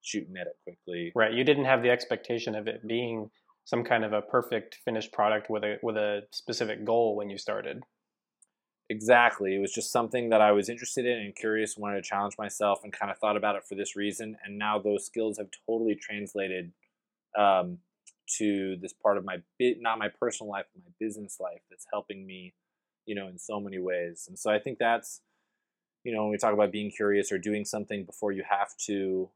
shoot 0.02 0.28
and 0.28 0.38
edit 0.38 0.58
quickly. 0.64 1.12
Right. 1.16 1.34
You 1.34 1.44
didn't 1.44 1.66
have 1.66 1.82
the 1.82 1.90
expectation 1.90 2.56
of 2.56 2.68
it 2.68 2.88
being 2.88 3.32
some 3.66 3.84
kind 3.84 4.06
of 4.06 4.14
a 4.14 4.22
perfect 4.22 4.78
finished 4.86 5.12
product 5.12 5.50
with 5.50 5.64
a 5.64 5.78
with 5.82 5.98
a 5.98 6.24
specific 6.32 6.86
goal 6.86 7.16
when 7.16 7.30
you 7.30 7.38
started. 7.38 7.84
Exactly. 8.88 9.56
It 9.56 9.60
was 9.60 9.74
just 9.74 9.92
something 9.92 10.30
that 10.30 10.42
I 10.42 10.52
was 10.52 10.70
interested 10.70 11.08
in 11.08 11.18
and 11.18 11.36
curious, 11.36 11.76
wanted 11.76 12.04
to 12.04 12.08
challenge 12.08 12.38
myself, 12.38 12.82
and 12.84 12.94
kind 12.94 13.12
of 13.12 13.18
thought 13.18 13.36
about 13.36 13.56
it 13.56 13.64
for 13.68 13.74
this 13.74 13.96
reason. 13.96 14.38
And 14.46 14.60
now 14.60 14.78
those 14.78 15.08
skills 15.08 15.40
have 15.40 15.48
totally 15.68 15.96
translated 15.96 16.72
um, 17.36 17.80
to 18.38 18.78
this 18.82 18.94
part 18.94 19.18
of 19.18 19.26
my 19.26 19.38
bit, 19.60 19.78
not 19.82 20.00
my 20.00 20.10
personal 20.10 20.52
life, 20.52 20.66
but 20.74 20.84
my 20.84 20.92
business 21.00 21.40
life. 21.40 21.62
That's 21.70 21.86
helping 21.92 22.26
me, 22.26 22.54
you 23.06 23.16
know, 23.16 23.28
in 23.28 23.38
so 23.38 23.60
many 23.60 23.80
ways. 23.80 24.26
And 24.28 24.38
so 24.38 24.52
I 24.52 24.60
think 24.60 24.80
that's, 24.80 25.22
you 26.04 26.14
know, 26.14 26.24
when 26.24 26.32
we 26.32 26.38
talk 26.38 26.54
about 26.54 26.72
being 26.72 26.92
curious 26.92 27.32
or 27.32 27.38
doing 27.38 27.66
something 27.66 28.06
before 28.06 28.32
you 28.32 28.44
have 28.50 28.76
to, 28.88 29.30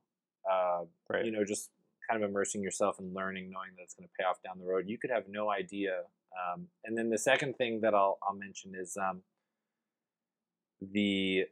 uh, 0.50 0.86
Right. 1.10 1.26
you 1.26 1.32
know, 1.32 1.44
just 1.44 1.72
kind 2.10 2.24
of 2.24 2.30
immersing 2.30 2.62
yourself 2.64 3.00
in 3.00 3.14
learning, 3.14 3.52
knowing 3.52 3.70
that 3.78 3.84
it's 3.84 3.94
going 3.94 4.08
to 4.08 4.14
pay 4.18 4.26
off 4.26 4.42
down 4.44 4.60
the 4.60 4.66
road. 4.66 4.88
You 4.88 4.98
could 4.98 5.12
have 5.12 5.28
no 5.28 5.50
idea. 5.50 6.04
Um, 6.38 6.70
and 6.84 6.98
then 6.98 7.10
the 7.10 7.18
second 7.18 7.58
thing 7.58 7.82
that 7.82 7.94
I'll 7.94 8.18
I'll 8.24 8.36
mention 8.36 8.74
is 8.76 8.98
um, 8.98 9.22
the 10.82 11.46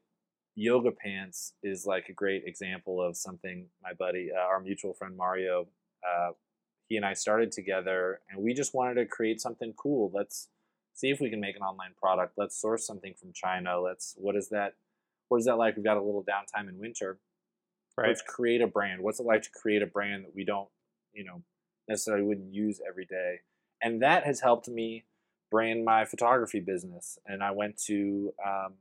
yoga 0.55 0.91
pants 0.91 1.53
is 1.61 1.85
like 1.85 2.09
a 2.09 2.13
great 2.13 2.43
example 2.45 3.01
of 3.01 3.15
something 3.15 3.67
my 3.83 3.93
buddy, 3.93 4.29
uh, 4.35 4.39
our 4.39 4.59
mutual 4.59 4.93
friend 4.93 5.15
Mario, 5.15 5.67
uh, 6.07 6.31
he 6.87 6.95
and 6.95 7.05
I 7.05 7.13
started 7.13 7.51
together, 7.51 8.21
and 8.29 8.41
we 8.41 8.53
just 8.53 8.73
wanted 8.73 8.95
to 8.95 9.05
create 9.05 9.41
something 9.41 9.73
cool. 9.75 10.11
Let's 10.13 10.47
see 10.93 11.09
if 11.09 11.19
we 11.19 11.29
can 11.29 11.39
make 11.39 11.55
an 11.55 11.61
online 11.61 11.91
product. 11.99 12.33
Let's 12.37 12.59
source 12.59 12.85
something 12.85 13.13
from 13.13 13.33
China. 13.33 13.79
Let's 13.79 14.15
what 14.17 14.35
is 14.35 14.49
that? 14.49 14.73
What 15.29 15.39
is 15.39 15.45
that 15.45 15.57
like? 15.57 15.75
We've 15.75 15.85
got 15.85 15.97
a 15.97 16.01
little 16.01 16.23
downtime 16.23 16.69
in 16.69 16.79
winter. 16.79 17.19
Right. 17.97 18.09
Let's 18.09 18.21
create 18.21 18.61
a 18.61 18.67
brand. 18.67 19.01
What's 19.01 19.19
it 19.19 19.25
like 19.25 19.41
to 19.43 19.49
create 19.49 19.81
a 19.81 19.87
brand 19.87 20.25
that 20.25 20.35
we 20.35 20.45
don't, 20.45 20.69
you 21.13 21.23
know, 21.23 21.41
necessarily 21.87 22.23
wouldn't 22.23 22.53
use 22.53 22.79
every 22.87 23.05
day? 23.05 23.39
And 23.81 24.01
that 24.01 24.23
has 24.23 24.39
helped 24.39 24.67
me 24.67 25.05
brand 25.49 25.83
my 25.83 26.05
photography 26.05 26.59
business. 26.59 27.17
And 27.25 27.43
I 27.43 27.51
went 27.51 27.77
to 27.85 28.33
um, 28.45 28.73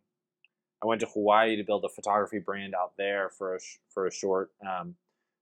I 0.82 0.86
went 0.86 1.00
to 1.00 1.06
Hawaii 1.06 1.56
to 1.56 1.64
build 1.64 1.84
a 1.84 1.88
photography 1.88 2.38
brand 2.38 2.74
out 2.74 2.92
there 2.96 3.30
for 3.30 3.56
a 3.56 3.60
sh- 3.60 3.78
for 3.88 4.06
a 4.06 4.12
short 4.12 4.50
um, 4.66 4.96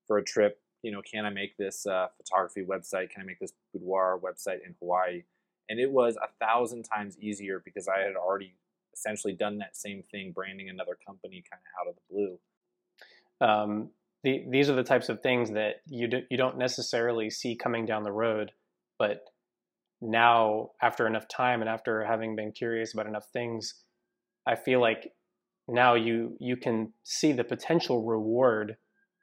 for 0.07 0.19
a 0.19 0.25
trip. 0.25 0.61
You 0.85 0.93
know, 0.93 1.01
can 1.03 1.25
I 1.25 1.31
make 1.31 1.57
this 1.57 1.87
uh, 1.87 2.09
photography 2.19 2.63
website? 2.63 3.09
Can 3.09 3.23
I 3.23 3.25
make 3.25 3.41
this 3.41 3.55
boudoir 3.73 4.21
website 4.23 4.59
in 4.67 4.75
Hawaii? 4.79 5.25
And 5.71 5.81
it 5.81 5.91
was 5.91 6.17
a 6.17 6.29
thousand 6.45 6.83
times 6.83 7.17
easier 7.19 7.63
because 7.65 7.89
I 7.89 8.01
had 8.01 8.17
already 8.17 8.55
essentially 8.93 9.33
done 9.33 9.59
that 9.59 9.79
same 9.79 10.03
thing, 10.11 10.33
branding 10.33 10.69
another 10.69 10.99
company 11.07 11.43
kind 11.51 11.63
of 11.63 11.81
out 11.81 11.91
of 11.91 11.97
the 11.97 12.15
blue. 12.15 12.39
Um, 13.41 13.91
the, 14.25 14.45
these 14.51 14.69
are 14.69 14.75
the 14.75 14.83
types 14.83 15.09
of 15.09 15.23
things 15.23 15.53
that 15.53 15.77
you 15.89 16.07
do, 16.07 16.21
you 16.31 16.37
don't 16.37 16.59
necessarily 16.59 17.31
see 17.31 17.57
coming 17.57 17.87
down 17.87 18.03
the 18.03 18.13
road, 18.13 18.53
but 18.99 19.25
now 20.03 20.73
after 20.83 21.07
enough 21.07 21.29
time 21.29 21.63
and 21.63 21.69
after 21.69 22.05
having 22.05 22.37
been 22.37 22.53
curious 22.53 22.93
about 22.93 23.07
enough 23.07 23.29
things, 23.33 23.75
I 24.47 24.57
feel 24.57 24.83
like 24.83 25.13
now 25.67 25.95
you 25.95 26.37
you 26.41 26.59
can 26.59 26.93
see 27.05 27.33
the 27.33 27.43
potential 27.43 28.05
reward 28.05 28.77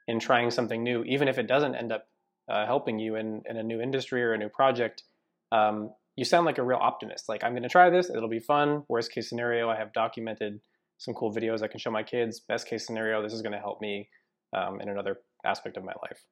in 0.07 0.19
trying 0.19 0.51
something 0.51 0.83
new, 0.83 1.03
even 1.03 1.27
if 1.27 1.37
it 1.37 1.47
doesn't 1.47 1.75
end 1.75 1.91
up 1.91 2.07
uh, 2.49 2.65
helping 2.65 2.99
you 2.99 3.15
in, 3.15 3.41
in 3.49 3.57
a 3.57 3.63
new 3.63 3.81
industry 3.81 4.23
or 4.23 4.33
a 4.33 4.37
new 4.37 4.49
project. 4.49 5.03
Um, 5.51 5.91
you 6.15 6.25
sound 6.25 6.45
like 6.45 6.57
a 6.57 6.63
real 6.63 6.79
optimist. 6.79 7.29
Like 7.29 7.43
I'm 7.43 7.53
going 7.53 7.63
to 7.63 7.69
try 7.69 7.89
this; 7.89 8.09
it'll 8.09 8.29
be 8.29 8.39
fun. 8.39 8.83
Worst 8.89 9.11
case 9.11 9.29
scenario, 9.29 9.69
I 9.69 9.77
have 9.77 9.93
documented 9.93 10.59
some 10.97 11.13
cool 11.13 11.33
videos 11.33 11.61
I 11.61 11.67
can 11.67 11.79
show 11.79 11.91
my 11.91 12.03
kids. 12.03 12.39
Best 12.39 12.67
case 12.67 12.85
scenario, 12.85 13.23
this 13.23 13.33
is 13.33 13.41
going 13.41 13.53
to 13.53 13.59
help 13.59 13.81
me 13.81 14.09
um, 14.53 14.79
in 14.81 14.89
another 14.89 15.17
aspect 15.45 15.77
of 15.77 15.83
my 15.83 15.93
life. 16.01 16.23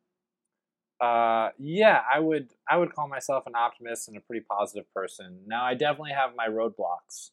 Uh, 1.01 1.49
yeah, 1.57 2.01
I 2.13 2.19
would 2.19 2.49
I 2.69 2.77
would 2.77 2.93
call 2.93 3.07
myself 3.07 3.45
an 3.47 3.53
optimist 3.55 4.09
and 4.09 4.17
a 4.17 4.19
pretty 4.21 4.45
positive 4.49 4.91
person. 4.93 5.39
Now 5.47 5.63
I 5.63 5.73
definitely 5.73 6.11
have 6.11 6.31
my 6.35 6.47
roadblocks. 6.47 7.29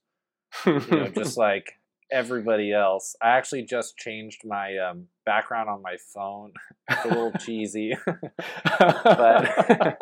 you 0.64 0.96
know, 0.96 1.08
just 1.14 1.36
like 1.36 1.72
everybody 2.10 2.72
else. 2.72 3.16
I 3.22 3.30
actually 3.30 3.62
just 3.62 3.96
changed 3.96 4.42
my 4.44 4.76
um, 4.78 5.06
background 5.24 5.68
on 5.68 5.82
my 5.82 5.96
phone. 6.14 6.52
it's 6.90 7.04
a 7.04 7.08
little 7.08 7.32
cheesy, 7.40 7.94
but 8.78 9.98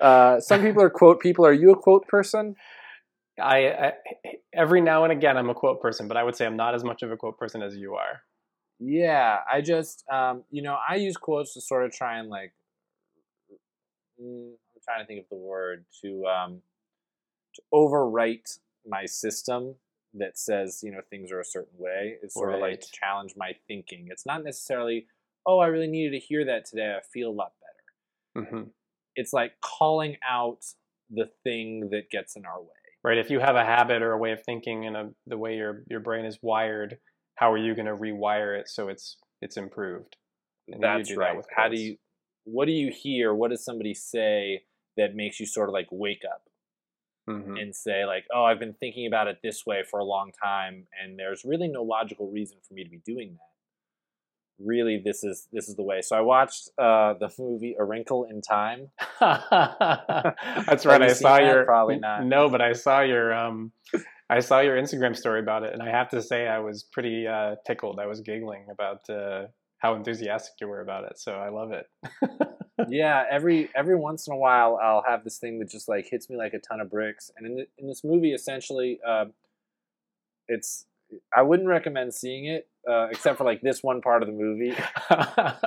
uh, 0.00 0.40
some 0.40 0.62
people 0.62 0.82
are 0.82 0.90
quote 0.90 1.20
people. 1.20 1.46
Are 1.46 1.52
you 1.52 1.72
a 1.72 1.78
quote 1.78 2.06
person? 2.08 2.56
I, 3.40 3.68
I 3.68 3.92
every 4.54 4.80
now 4.80 5.02
and 5.02 5.12
again 5.12 5.36
I'm 5.36 5.50
a 5.50 5.54
quote 5.54 5.80
person, 5.80 6.06
but 6.06 6.16
I 6.16 6.22
would 6.22 6.36
say 6.36 6.46
I'm 6.46 6.56
not 6.56 6.74
as 6.74 6.84
much 6.84 7.02
of 7.02 7.10
a 7.10 7.16
quote 7.16 7.38
person 7.38 7.62
as 7.62 7.76
you 7.76 7.94
are. 7.94 8.22
Yeah, 8.78 9.38
I 9.50 9.60
just 9.60 10.04
um, 10.12 10.44
you 10.50 10.62
know 10.62 10.76
I 10.88 10.96
use 10.96 11.16
quotes 11.16 11.54
to 11.54 11.60
sort 11.60 11.84
of 11.84 11.92
try 11.92 12.18
and 12.18 12.28
like 12.28 12.52
Mm, 14.20 14.52
I'm 14.52 14.80
trying 14.84 15.00
to 15.00 15.06
think 15.06 15.20
of 15.20 15.28
the 15.28 15.36
word 15.36 15.84
to 16.02 16.24
um, 16.26 16.62
to 17.54 17.62
overwrite 17.72 18.58
my 18.86 19.06
system 19.06 19.74
that 20.16 20.38
says 20.38 20.80
you 20.82 20.92
know 20.92 21.00
things 21.10 21.32
are 21.32 21.40
a 21.40 21.44
certain 21.44 21.78
way. 21.78 22.16
It's 22.22 22.34
sort 22.34 22.48
right. 22.48 22.56
of 22.56 22.60
like 22.60 22.80
to 22.80 22.88
challenge 22.92 23.34
my 23.36 23.52
thinking. 23.66 24.06
It's 24.10 24.26
not 24.26 24.44
necessarily 24.44 25.06
oh 25.46 25.58
I 25.58 25.66
really 25.66 25.88
needed 25.88 26.12
to 26.12 26.18
hear 26.18 26.44
that 26.44 26.64
today. 26.66 26.94
I 26.96 27.00
feel 27.12 27.30
a 27.30 27.32
lot 27.32 27.52
better. 28.34 28.46
Mm-hmm. 28.46 28.68
It's 29.16 29.32
like 29.32 29.52
calling 29.60 30.16
out 30.28 30.64
the 31.10 31.30
thing 31.44 31.90
that 31.90 32.10
gets 32.10 32.36
in 32.36 32.44
our 32.46 32.60
way. 32.60 32.68
Right. 33.02 33.18
If 33.18 33.30
you 33.30 33.38
have 33.38 33.54
a 33.54 33.64
habit 33.64 34.02
or 34.02 34.12
a 34.12 34.18
way 34.18 34.32
of 34.32 34.42
thinking 34.42 34.86
and 34.86 34.96
a, 34.96 35.10
the 35.26 35.36
way 35.36 35.56
your 35.56 35.84
your 35.88 36.00
brain 36.00 36.24
is 36.24 36.38
wired, 36.40 36.98
how 37.36 37.52
are 37.52 37.58
you 37.58 37.74
going 37.74 37.86
to 37.86 37.96
rewire 37.96 38.58
it 38.58 38.68
so 38.68 38.88
it's 38.88 39.16
it's 39.42 39.56
improved? 39.56 40.16
And 40.68 40.82
That's 40.82 41.14
right. 41.14 41.36
That 41.36 41.44
how 41.54 41.68
do 41.68 41.78
you 41.78 41.96
what 42.44 42.66
do 42.66 42.72
you 42.72 42.90
hear? 42.90 43.34
What 43.34 43.50
does 43.50 43.64
somebody 43.64 43.94
say 43.94 44.62
that 44.96 45.14
makes 45.14 45.40
you 45.40 45.46
sort 45.46 45.68
of 45.68 45.72
like 45.72 45.88
wake 45.90 46.22
up 46.24 46.42
mm-hmm. 47.28 47.56
and 47.56 47.74
say 47.74 48.04
like, 48.04 48.24
oh, 48.34 48.44
I've 48.44 48.58
been 48.58 48.74
thinking 48.74 49.06
about 49.06 49.28
it 49.28 49.38
this 49.42 49.64
way 49.66 49.82
for 49.88 49.98
a 50.00 50.04
long 50.04 50.32
time, 50.42 50.86
and 51.02 51.18
there's 51.18 51.44
really 51.44 51.68
no 51.68 51.82
logical 51.82 52.30
reason 52.30 52.58
for 52.66 52.74
me 52.74 52.84
to 52.84 52.90
be 52.90 53.00
doing 53.04 53.34
that. 53.34 54.64
Really, 54.64 55.02
this 55.04 55.24
is 55.24 55.48
this 55.52 55.68
is 55.68 55.74
the 55.74 55.82
way. 55.82 56.00
So 56.00 56.16
I 56.16 56.20
watched 56.20 56.68
uh, 56.78 57.14
the 57.14 57.30
movie 57.38 57.76
A 57.78 57.84
Wrinkle 57.84 58.24
in 58.24 58.40
Time. 58.40 58.90
That's 59.20 60.86
right. 60.86 61.02
I 61.02 61.12
saw 61.12 61.36
that? 61.36 61.44
your 61.44 61.64
probably 61.64 61.98
not. 61.98 62.24
No, 62.24 62.48
but 62.48 62.60
I 62.60 62.72
saw 62.72 63.00
your 63.00 63.34
um, 63.34 63.72
I 64.30 64.40
saw 64.40 64.60
your 64.60 64.76
Instagram 64.76 65.16
story 65.16 65.40
about 65.40 65.64
it, 65.64 65.72
and 65.72 65.82
I 65.82 65.90
have 65.90 66.08
to 66.10 66.22
say 66.22 66.46
I 66.46 66.60
was 66.60 66.84
pretty 66.84 67.26
uh, 67.26 67.56
tickled. 67.66 67.98
I 68.00 68.06
was 68.06 68.20
giggling 68.20 68.66
about 68.70 69.08
uh, 69.10 69.46
how 69.84 69.94
enthusiastic 69.94 70.54
you 70.62 70.66
were 70.66 70.80
about 70.80 71.04
it. 71.04 71.18
So 71.18 71.32
I 71.34 71.50
love 71.50 71.70
it. 71.70 71.86
yeah, 72.88 73.22
every 73.30 73.68
every 73.76 73.96
once 73.96 74.26
in 74.26 74.32
a 74.32 74.36
while, 74.36 74.80
I'll 74.82 75.04
have 75.06 75.24
this 75.24 75.36
thing 75.36 75.58
that 75.58 75.68
just 75.68 75.90
like 75.90 76.08
hits 76.10 76.30
me 76.30 76.38
like 76.38 76.54
a 76.54 76.58
ton 76.58 76.80
of 76.80 76.90
bricks. 76.90 77.30
And 77.36 77.46
in 77.46 77.56
the, 77.56 77.66
in 77.76 77.86
this 77.86 78.02
movie, 78.02 78.32
essentially, 78.32 78.98
uh, 79.06 79.26
it's 80.48 80.86
I 81.36 81.42
wouldn't 81.42 81.68
recommend 81.68 82.14
seeing 82.14 82.46
it 82.46 82.66
uh, 82.90 83.08
except 83.10 83.36
for 83.36 83.44
like 83.44 83.60
this 83.60 83.82
one 83.82 84.00
part 84.00 84.22
of 84.22 84.26
the 84.26 84.32
movie. 84.32 84.74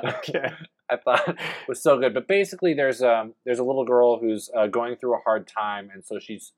okay. 0.04 0.50
I 0.90 0.96
thought 0.96 1.36
was 1.68 1.80
so 1.80 1.96
good, 1.96 2.12
but 2.12 2.26
basically, 2.26 2.74
there's 2.74 3.00
um 3.00 3.34
there's 3.44 3.60
a 3.60 3.64
little 3.64 3.84
girl 3.84 4.18
who's 4.18 4.50
uh, 4.56 4.66
going 4.66 4.96
through 4.96 5.14
a 5.14 5.20
hard 5.20 5.46
time, 5.46 5.90
and 5.94 6.04
so 6.04 6.18
she's 6.18 6.52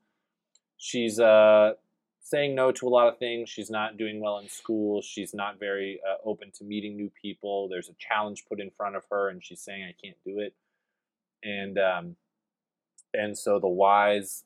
she's 0.77 1.19
uh 1.19 1.73
saying 2.21 2.55
no 2.55 2.71
to 2.71 2.87
a 2.87 2.89
lot 2.89 3.07
of 3.07 3.17
things. 3.17 3.49
She's 3.49 3.69
not 3.69 3.97
doing 3.97 4.21
well 4.21 4.37
in 4.37 4.47
school. 4.47 5.01
She's 5.01 5.33
not 5.33 5.59
very 5.59 5.99
uh, 6.07 6.27
open 6.27 6.51
to 6.57 6.63
meeting 6.63 6.95
new 6.95 7.11
people. 7.21 7.67
There's 7.67 7.89
a 7.89 7.95
challenge 7.99 8.45
put 8.47 8.59
in 8.59 8.69
front 8.69 8.95
of 8.95 9.03
her, 9.11 9.29
and 9.29 9.43
she's 9.43 9.61
saying, 9.61 9.83
"I 9.83 9.95
can't 10.01 10.17
do 10.25 10.39
it." 10.39 10.53
And 11.43 11.77
um, 11.77 12.15
and 13.13 13.37
so 13.37 13.59
the 13.59 13.67
wise, 13.67 14.43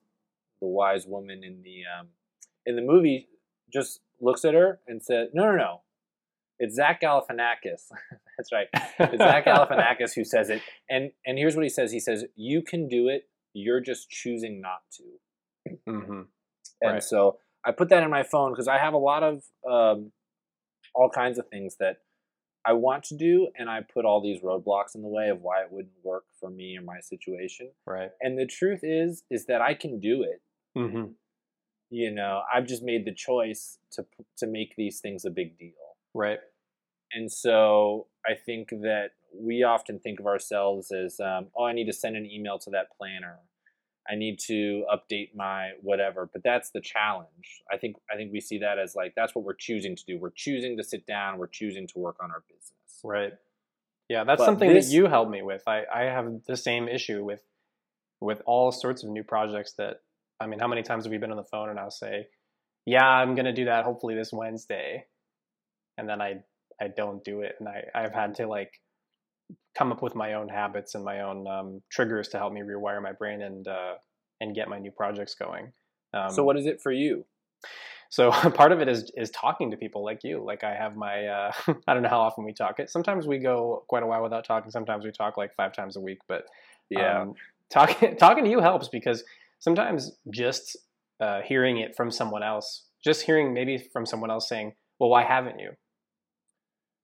the 0.61 0.67
wise 0.67 1.05
woman 1.05 1.43
in 1.43 1.61
the 1.63 1.83
um, 1.99 2.07
in 2.65 2.75
the 2.75 2.81
movie 2.81 3.27
just 3.71 3.99
looks 4.21 4.45
at 4.45 4.53
her 4.53 4.79
and 4.87 5.03
says, 5.03 5.29
"No, 5.33 5.43
no, 5.51 5.57
no." 5.57 5.81
It's 6.57 6.75
Zach 6.75 7.01
Galifianakis. 7.01 7.91
That's 8.37 8.51
right. 8.53 8.67
It's 8.73 9.17
Zach 9.17 9.45
Galifianakis 9.45 10.13
who 10.15 10.23
says 10.23 10.49
it. 10.49 10.61
And 10.89 11.11
and 11.25 11.37
here's 11.37 11.55
what 11.55 11.63
he 11.63 11.69
says. 11.69 11.91
He 11.91 11.99
says, 11.99 12.25
"You 12.35 12.61
can 12.61 12.87
do 12.87 13.09
it. 13.09 13.27
You're 13.53 13.81
just 13.81 14.09
choosing 14.09 14.61
not 14.61 14.81
to." 14.93 15.03
Mm-hmm. 15.87 16.21
And 16.81 16.93
right. 16.93 17.03
so 17.03 17.39
I 17.65 17.71
put 17.71 17.89
that 17.89 18.03
in 18.03 18.09
my 18.09 18.23
phone 18.23 18.51
because 18.51 18.67
I 18.67 18.77
have 18.77 18.93
a 18.93 18.97
lot 18.97 19.23
of 19.23 19.43
um, 19.69 20.11
all 20.93 21.09
kinds 21.09 21.39
of 21.39 21.47
things 21.47 21.77
that 21.79 21.97
I 22.65 22.73
want 22.73 23.03
to 23.05 23.15
do, 23.15 23.49
and 23.57 23.69
I 23.69 23.81
put 23.81 24.05
all 24.05 24.21
these 24.21 24.41
roadblocks 24.41 24.95
in 24.95 25.01
the 25.01 25.07
way 25.07 25.29
of 25.29 25.41
why 25.41 25.61
it 25.61 25.67
wouldn't 25.71 25.93
work 26.03 26.25
for 26.39 26.49
me 26.49 26.77
or 26.77 26.81
my 26.81 26.99
situation. 26.99 27.71
Right. 27.85 28.09
And 28.21 28.37
the 28.37 28.45
truth 28.45 28.79
is, 28.83 29.23
is 29.29 29.45
that 29.45 29.61
I 29.61 29.73
can 29.73 29.99
do 29.99 30.23
it. 30.23 30.41
Mm-hmm. 30.77 31.11
You 31.91 32.11
know, 32.11 32.41
I've 32.53 32.65
just 32.65 32.83
made 32.83 33.05
the 33.05 33.13
choice 33.13 33.77
to 33.91 34.05
to 34.37 34.47
make 34.47 34.75
these 34.75 34.99
things 34.99 35.25
a 35.25 35.29
big 35.29 35.57
deal. 35.57 35.73
Right. 36.13 36.39
And 37.13 37.31
so 37.31 38.07
I 38.25 38.33
think 38.33 38.69
that 38.69 39.11
we 39.33 39.63
often 39.63 39.99
think 39.99 40.19
of 40.19 40.25
ourselves 40.25 40.91
as, 40.91 41.19
um, 41.19 41.47
oh, 41.57 41.65
I 41.65 41.73
need 41.73 41.85
to 41.85 41.93
send 41.93 42.15
an 42.15 42.25
email 42.25 42.57
to 42.59 42.69
that 42.71 42.87
planner 42.97 43.39
I 44.09 44.15
need 44.15 44.39
to 44.47 44.85
update 44.93 45.35
my 45.35 45.71
whatever. 45.81 46.29
But 46.31 46.43
that's 46.43 46.71
the 46.71 46.81
challenge. 46.81 47.63
I 47.71 47.77
think 47.77 47.95
I 48.11 48.15
think 48.15 48.31
we 48.31 48.39
see 48.39 48.59
that 48.59 48.77
as 48.77 48.95
like 48.95 49.13
that's 49.15 49.33
what 49.35 49.43
we're 49.43 49.55
choosing 49.55 49.95
to 49.95 50.03
do. 50.05 50.19
We're 50.19 50.31
choosing 50.35 50.77
to 50.77 50.83
sit 50.83 51.05
down. 51.05 51.37
We're 51.37 51.47
choosing 51.47 51.87
to 51.87 51.99
work 51.99 52.17
on 52.21 52.31
our 52.31 52.43
business. 52.47 52.99
Right. 53.03 53.33
Yeah, 54.09 54.23
that's 54.23 54.39
but 54.39 54.45
something 54.45 54.71
this, 54.71 54.87
that 54.87 54.93
you 54.93 55.07
helped 55.07 55.31
me 55.31 55.41
with. 55.41 55.63
I, 55.67 55.83
I 55.93 56.03
have 56.03 56.27
the 56.47 56.57
same 56.57 56.87
issue 56.87 57.23
with 57.23 57.41
with 58.21 58.41
all 58.45 58.71
sorts 58.71 59.03
of 59.03 59.09
new 59.09 59.23
projects 59.23 59.73
that 59.73 60.01
I 60.39 60.47
mean, 60.47 60.59
how 60.59 60.67
many 60.67 60.83
times 60.83 61.05
have 61.05 61.11
we 61.11 61.17
been 61.17 61.31
on 61.31 61.37
the 61.37 61.43
phone 61.43 61.69
and 61.69 61.79
I'll 61.79 61.89
say, 61.89 62.27
Yeah, 62.85 63.05
I'm 63.05 63.35
gonna 63.35 63.53
do 63.53 63.65
that 63.65 63.85
hopefully 63.85 64.15
this 64.15 64.31
Wednesday 64.31 65.05
and 65.97 66.07
then 66.07 66.21
I 66.21 66.43
I 66.79 66.87
don't 66.89 67.23
do 67.23 67.41
it 67.41 67.55
and 67.59 67.67
I, 67.67 67.85
I've 67.95 68.13
had 68.13 68.35
to 68.35 68.47
like 68.47 68.81
come 69.77 69.91
up 69.91 70.01
with 70.01 70.15
my 70.15 70.33
own 70.33 70.49
habits 70.49 70.95
and 70.95 71.03
my 71.03 71.21
own 71.21 71.47
um, 71.47 71.81
triggers 71.91 72.29
to 72.29 72.37
help 72.37 72.53
me 72.53 72.61
rewire 72.61 73.01
my 73.01 73.11
brain 73.11 73.41
and 73.41 73.67
uh, 73.67 73.93
and 74.41 74.55
get 74.55 74.69
my 74.69 74.79
new 74.79 74.91
projects 74.91 75.35
going. 75.35 75.71
Um, 76.13 76.29
so 76.29 76.43
what 76.43 76.57
is 76.57 76.65
it 76.65 76.81
for 76.81 76.91
you? 76.91 77.25
So 78.09 78.31
part 78.51 78.71
of 78.71 78.81
it 78.81 78.87
is 78.87 79.11
is 79.15 79.29
talking 79.31 79.71
to 79.71 79.77
people 79.77 80.03
like 80.03 80.23
you. 80.23 80.43
Like 80.43 80.63
I 80.63 80.73
have 80.73 80.95
my 80.95 81.25
uh, 81.25 81.51
I 81.87 81.93
don't 81.93 82.03
know 82.03 82.09
how 82.09 82.21
often 82.21 82.45
we 82.45 82.53
talk. 82.53 82.79
It 82.79 82.89
sometimes 82.89 83.27
we 83.27 83.39
go 83.39 83.83
quite 83.87 84.03
a 84.03 84.07
while 84.07 84.23
without 84.23 84.45
talking. 84.45 84.71
Sometimes 84.71 85.03
we 85.03 85.11
talk 85.11 85.37
like 85.37 85.53
five 85.55 85.73
times 85.73 85.95
a 85.95 86.01
week. 86.01 86.19
But 86.27 86.45
yeah, 86.89 87.21
um, 87.21 87.33
talking 87.71 88.15
talking 88.17 88.43
to 88.45 88.49
you 88.49 88.61
helps 88.61 88.87
because 88.89 89.23
sometimes 89.59 90.11
just 90.33 90.77
uh, 91.19 91.41
hearing 91.41 91.79
it 91.79 91.95
from 91.95 92.11
someone 92.11 92.43
else, 92.43 92.85
just 93.03 93.23
hearing 93.23 93.53
maybe 93.53 93.89
from 93.91 94.05
someone 94.05 94.31
else 94.31 94.47
saying, 94.47 94.73
"Well, 94.99 95.09
why 95.09 95.23
haven't 95.23 95.59
you?" 95.59 95.71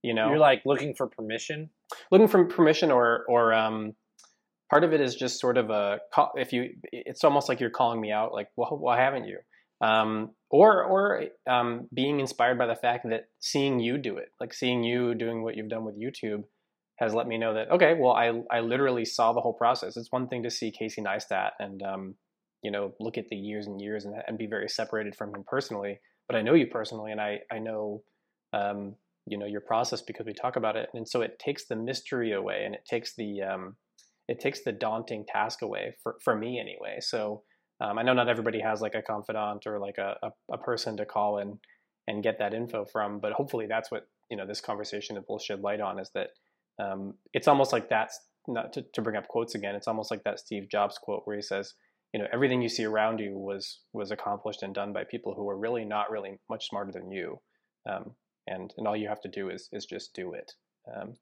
You 0.03 0.13
know, 0.13 0.29
you're 0.29 0.39
like 0.39 0.63
looking 0.65 0.93
for 0.95 1.07
permission? 1.07 1.69
Looking 2.11 2.27
for 2.27 2.45
permission 2.45 2.91
or 2.91 3.25
or 3.27 3.53
um, 3.53 3.93
part 4.69 4.83
of 4.83 4.93
it 4.93 5.01
is 5.01 5.15
just 5.15 5.39
sort 5.39 5.57
of 5.57 5.69
a 5.69 5.99
if 6.35 6.53
you 6.53 6.69
it's 6.91 7.23
almost 7.23 7.49
like 7.49 7.59
you're 7.59 7.69
calling 7.69 8.01
me 8.01 8.11
out 8.11 8.33
like 8.33 8.47
well 8.55 8.77
why 8.77 8.99
haven't 8.99 9.25
you? 9.25 9.37
Um, 9.81 10.31
or 10.49 10.83
or 10.83 11.23
um, 11.49 11.87
being 11.93 12.19
inspired 12.19 12.57
by 12.57 12.67
the 12.67 12.75
fact 12.75 13.07
that 13.09 13.29
seeing 13.39 13.79
you 13.79 13.97
do 13.97 14.17
it 14.17 14.29
like 14.39 14.53
seeing 14.53 14.83
you 14.83 15.15
doing 15.15 15.41
what 15.43 15.55
you've 15.55 15.69
done 15.69 15.85
with 15.85 15.99
youtube 15.99 16.43
has 16.97 17.15
let 17.15 17.25
me 17.25 17.39
know 17.39 17.55
that 17.55 17.71
okay 17.71 17.95
well 17.99 18.11
i, 18.11 18.31
I 18.51 18.59
literally 18.59 19.05
saw 19.05 19.33
the 19.33 19.41
whole 19.41 19.53
process. 19.53 19.97
It's 19.97 20.11
one 20.11 20.27
thing 20.27 20.43
to 20.43 20.51
see 20.51 20.71
casey 20.71 21.01
neistat 21.01 21.51
and 21.59 21.81
um, 21.81 22.15
you 22.61 22.69
know 22.69 22.93
look 22.99 23.17
at 23.17 23.29
the 23.29 23.35
years 23.35 23.65
and 23.65 23.81
years 23.81 24.05
and, 24.05 24.13
and 24.27 24.37
be 24.37 24.45
very 24.45 24.69
separated 24.69 25.15
from 25.15 25.33
him 25.33 25.43
personally 25.47 25.99
but 26.27 26.35
i 26.35 26.41
know 26.43 26.53
you 26.53 26.67
personally 26.67 27.11
and 27.11 27.19
i 27.19 27.39
i 27.51 27.57
know 27.57 28.03
um, 28.53 28.95
you 29.27 29.37
know 29.37 29.45
your 29.45 29.61
process 29.61 30.01
because 30.01 30.25
we 30.25 30.33
talk 30.33 30.55
about 30.55 30.75
it 30.75 30.89
and 30.93 31.07
so 31.07 31.21
it 31.21 31.39
takes 31.39 31.65
the 31.65 31.75
mystery 31.75 32.33
away 32.33 32.63
and 32.65 32.73
it 32.75 32.85
takes 32.89 33.15
the 33.15 33.41
um, 33.41 33.75
it 34.27 34.39
takes 34.39 34.63
the 34.63 34.71
daunting 34.71 35.25
task 35.27 35.61
away 35.61 35.95
for, 36.01 36.15
for 36.23 36.35
me 36.35 36.59
anyway. 36.59 36.97
So 36.99 37.43
um, 37.81 37.97
i 37.97 38.03
know 38.03 38.13
not 38.13 38.29
everybody 38.29 38.59
has 38.59 38.81
like 38.81 38.95
a 38.95 39.01
confidant 39.01 39.65
or 39.65 39.79
like 39.79 39.97
a, 39.97 40.15
a, 40.23 40.29
a, 40.53 40.57
person 40.57 40.97
to 40.97 41.05
call 41.05 41.39
and 41.39 41.57
and 42.07 42.23
get 42.23 42.39
that 42.39 42.53
info 42.53 42.85
from 42.85 43.19
but 43.19 43.33
hopefully 43.33 43.65
that's 43.67 43.91
what 43.91 44.07
you 44.29 44.37
know 44.37 44.45
this 44.45 44.61
conversation 44.61 45.17
will 45.27 45.39
shed 45.39 45.61
light 45.61 45.81
on 45.81 45.99
is 45.99 46.11
that 46.13 46.29
um, 46.79 47.15
it's 47.33 47.47
almost 47.47 47.73
like 47.73 47.89
that's 47.89 48.19
not 48.47 48.73
to, 48.73 48.83
to 48.93 49.01
bring 49.01 49.15
up 49.15 49.27
quotes 49.27 49.55
again 49.55 49.75
it's 49.75 49.87
almost 49.87 50.11
like 50.11 50.23
that 50.23 50.39
steve 50.39 50.69
jobs 50.69 50.97
quote 50.97 51.21
where 51.25 51.35
he 51.35 51.41
says 51.41 51.73
you 52.13 52.19
know 52.19 52.27
everything 52.33 52.61
you 52.61 52.69
see 52.69 52.83
around 52.83 53.19
you 53.19 53.37
was 53.37 53.79
was 53.93 54.11
accomplished 54.11 54.63
and 54.63 54.73
done 54.73 54.93
by 54.93 55.03
people 55.03 55.33
who 55.33 55.43
were 55.43 55.57
really 55.57 55.85
not 55.85 56.11
really 56.11 56.39
much 56.49 56.67
smarter 56.67 56.91
than 56.91 57.11
you. 57.11 57.39
Um, 57.89 58.11
and 58.47 58.73
and 58.77 58.87
all 58.87 58.95
you 58.95 59.07
have 59.07 59.21
to 59.21 59.29
do 59.29 59.49
is 59.49 59.69
is 59.71 59.85
just 59.85 60.13
do 60.13 60.33
it 60.33 60.53
um, 60.93 61.13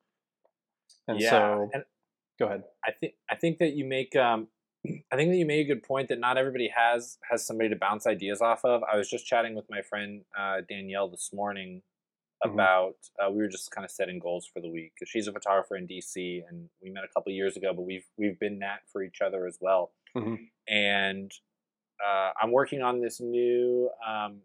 and 1.08 1.22
yeah, 1.22 1.30
so 1.30 1.70
and 1.74 1.84
go 2.38 2.46
ahead 2.46 2.64
I 2.86 2.92
think 2.92 3.14
I 3.30 3.36
think 3.36 3.60
that 3.60 3.74
you 3.74 3.86
make 3.86 4.16
um, 4.16 4.48
I 4.86 5.16
think 5.16 5.32
that 5.32 5.38
you 5.38 5.46
made 5.46 5.66
a 5.70 5.76
good 5.76 5.84
point 5.84 6.10
that 6.10 6.20
not 6.20 6.38
everybody 6.38 6.70
has 6.76 7.18
has 7.30 7.46
somebody 7.46 7.70
to 7.70 7.76
bounce 7.76 8.08
ideas 8.08 8.42
off 8.42 8.64
of. 8.66 8.84
I 8.84 8.98
was 8.98 9.10
just 9.10 9.26
chatting 9.26 9.56
with 9.56 9.66
my 9.70 9.82
friend 9.82 10.24
uh, 10.38 10.62
Danielle 10.68 11.10
this 11.10 11.32
morning 11.34 11.82
Mhm. 12.46 12.54
about 12.54 12.96
uh, 13.22 13.30
we 13.32 13.38
were 13.38 13.50
just 13.50 13.72
kind 13.72 13.86
of 13.86 13.92
setting 13.92 14.20
goals 14.20 14.48
for 14.48 14.62
the 14.62 14.70
week 14.70 14.94
she's 15.06 15.28
a 15.28 15.34
photographer 15.34 15.76
in 15.76 15.88
DC 15.88 16.44
and 16.50 16.70
we 16.82 16.90
met 16.90 17.04
a 17.04 17.10
couple 17.10 17.32
years 17.34 17.58
ago, 17.58 17.74
but 17.74 17.84
we've 17.84 18.06
we've 18.18 18.40
been 18.40 18.60
that 18.60 18.82
for 18.92 19.04
each 19.04 19.22
other 19.22 19.46
as 19.48 19.58
well. 19.62 19.94
Mhm. 20.16 20.50
And 20.68 21.32
uh, 22.06 22.32
I'm 22.42 22.52
working 22.52 22.82
on 22.82 23.02
this 23.02 23.20
new 23.20 23.90
um, 24.08 24.42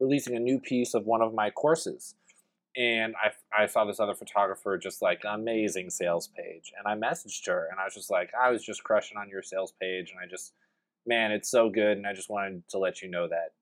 releasing 0.00 0.34
a 0.34 0.40
new 0.40 0.58
piece 0.58 0.94
of 0.94 1.06
one 1.06 1.22
of 1.22 1.34
my 1.34 1.50
courses. 1.50 2.14
And 2.76 3.14
I, 3.16 3.62
I 3.64 3.66
saw 3.66 3.84
this 3.84 4.00
other 4.00 4.14
photographer 4.14 4.78
just 4.78 5.02
like 5.02 5.22
amazing 5.28 5.90
sales 5.90 6.28
page. 6.28 6.72
And 6.78 6.86
I 6.86 6.94
messaged 6.94 7.46
her 7.46 7.68
and 7.70 7.80
I 7.80 7.84
was 7.84 7.94
just 7.94 8.10
like, 8.10 8.30
I 8.40 8.50
was 8.50 8.64
just 8.64 8.84
crushing 8.84 9.18
on 9.18 9.28
your 9.28 9.42
sales 9.42 9.74
page. 9.80 10.10
And 10.10 10.20
I 10.20 10.28
just, 10.28 10.52
man, 11.06 11.32
it's 11.32 11.50
so 11.50 11.68
good. 11.68 11.96
And 11.96 12.06
I 12.06 12.14
just 12.14 12.30
wanted 12.30 12.62
to 12.70 12.78
let 12.78 13.02
you 13.02 13.10
know 13.10 13.28
that. 13.28 13.52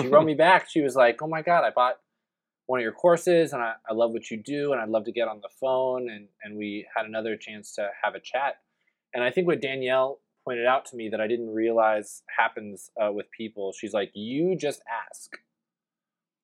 She 0.00 0.08
wrote 0.08 0.24
me 0.26 0.34
back. 0.34 0.68
She 0.70 0.80
was 0.80 0.94
like, 0.94 1.20
oh 1.22 1.26
my 1.26 1.42
God, 1.42 1.64
I 1.64 1.70
bought 1.70 1.96
one 2.66 2.78
of 2.78 2.82
your 2.82 2.92
courses 2.92 3.52
and 3.52 3.62
I, 3.62 3.74
I 3.88 3.92
love 3.92 4.12
what 4.12 4.30
you 4.30 4.36
do. 4.36 4.72
And 4.72 4.80
I'd 4.80 4.88
love 4.88 5.04
to 5.04 5.12
get 5.12 5.28
on 5.28 5.40
the 5.42 5.50
phone. 5.60 6.08
And, 6.08 6.28
and 6.42 6.56
we 6.56 6.86
had 6.96 7.06
another 7.06 7.36
chance 7.36 7.74
to 7.74 7.90
have 8.02 8.14
a 8.14 8.20
chat. 8.20 8.58
And 9.12 9.22
I 9.24 9.30
think 9.30 9.46
what 9.46 9.60
Danielle 9.60 10.20
pointed 10.44 10.66
out 10.66 10.84
to 10.86 10.96
me 10.96 11.08
that 11.10 11.20
I 11.20 11.26
didn't 11.26 11.50
realize 11.50 12.22
happens 12.38 12.90
uh, 13.02 13.12
with 13.12 13.26
people, 13.30 13.72
she's 13.72 13.92
like, 13.94 14.10
you 14.14 14.56
just 14.56 14.82
ask. 15.10 15.36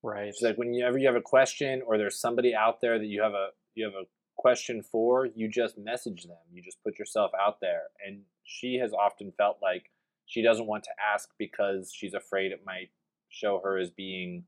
right 0.03 0.33
She's 0.35 0.43
like, 0.43 0.57
whenever 0.57 0.99
you 0.99 1.07
have 1.07 1.17
a 1.17 1.21
question 1.21 1.83
or 1.87 1.99
there's 1.99 2.19
somebody 2.19 2.55
out 2.55 2.81
there 2.81 2.99
that 2.99 3.07
you 3.07 3.23
have 3.23 3.33
a 3.35 3.49
you 3.75 3.85
have 3.85 3.95
a 3.95 4.07
question 4.37 4.83
for, 4.83 5.29
you 5.35 5.49
just 5.49 5.77
message 5.79 6.25
them. 6.25 6.39
You 6.53 6.63
just 6.63 6.83
put 6.83 6.99
yourself 6.99 7.31
out 7.41 7.61
there. 7.61 7.83
And 8.05 8.23
she 8.43 8.77
has 8.77 8.93
often 8.93 9.33
felt 9.37 9.59
like 9.63 9.91
she 10.27 10.43
doesn't 10.43 10.67
want 10.67 10.85
to 10.85 10.91
ask 11.15 11.29
because 11.39 11.93
she's 11.95 12.15
afraid 12.15 12.51
it 12.51 12.63
might 12.65 12.91
show 13.29 13.61
her 13.63 13.79
as 13.79 13.91
being 13.91 14.45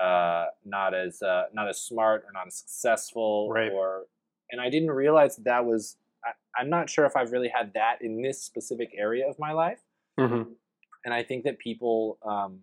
uh, 0.00 0.46
not 0.64 0.94
as 0.94 1.22
uh, 1.22 1.44
not 1.52 1.68
as 1.68 1.78
smart 1.80 2.24
or 2.26 2.32
not 2.32 2.46
as 2.46 2.56
successful 2.56 3.50
Right. 3.50 3.72
or 3.72 4.06
and 4.50 4.60
I 4.60 4.70
didn't 4.70 4.90
realize 4.90 5.36
that, 5.36 5.44
that 5.44 5.64
was 5.64 5.96
I, 6.24 6.30
I'm 6.60 6.70
not 6.70 6.90
sure 6.90 7.06
if 7.06 7.16
I've 7.16 7.32
really 7.32 7.48
had 7.48 7.72
that 7.74 7.98
in 8.00 8.22
this 8.22 8.42
specific 8.42 8.90
area 8.96 9.28
of 9.28 9.38
my 9.38 9.52
life 9.52 9.80
hmm 10.18 10.42
and 11.04 11.14
I 11.14 11.22
think 11.22 11.44
that 11.44 11.58
people, 11.58 12.18
um, 12.22 12.60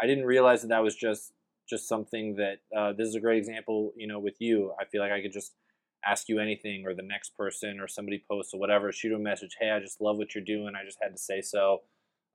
I 0.00 0.06
didn't 0.06 0.26
realize 0.26 0.62
that 0.62 0.68
that 0.68 0.82
was 0.82 0.94
just 0.94 1.32
just 1.68 1.88
something 1.88 2.36
that 2.36 2.58
uh, 2.76 2.92
this 2.92 3.08
is 3.08 3.16
a 3.16 3.20
great 3.20 3.38
example. 3.38 3.92
You 3.96 4.06
know, 4.06 4.18
with 4.18 4.36
you, 4.38 4.72
I 4.80 4.84
feel 4.84 5.00
like 5.00 5.12
I 5.12 5.22
could 5.22 5.32
just 5.32 5.54
ask 6.04 6.28
you 6.28 6.38
anything, 6.38 6.84
or 6.86 6.94
the 6.94 7.02
next 7.02 7.36
person, 7.36 7.80
or 7.80 7.88
somebody 7.88 8.22
posts 8.30 8.54
or 8.54 8.60
whatever, 8.60 8.92
shoot 8.92 9.14
a 9.14 9.18
message. 9.18 9.56
Hey, 9.58 9.70
I 9.70 9.80
just 9.80 10.00
love 10.00 10.18
what 10.18 10.34
you're 10.34 10.44
doing. 10.44 10.74
I 10.80 10.84
just 10.84 10.98
had 11.02 11.12
to 11.12 11.18
say 11.18 11.40
so. 11.40 11.82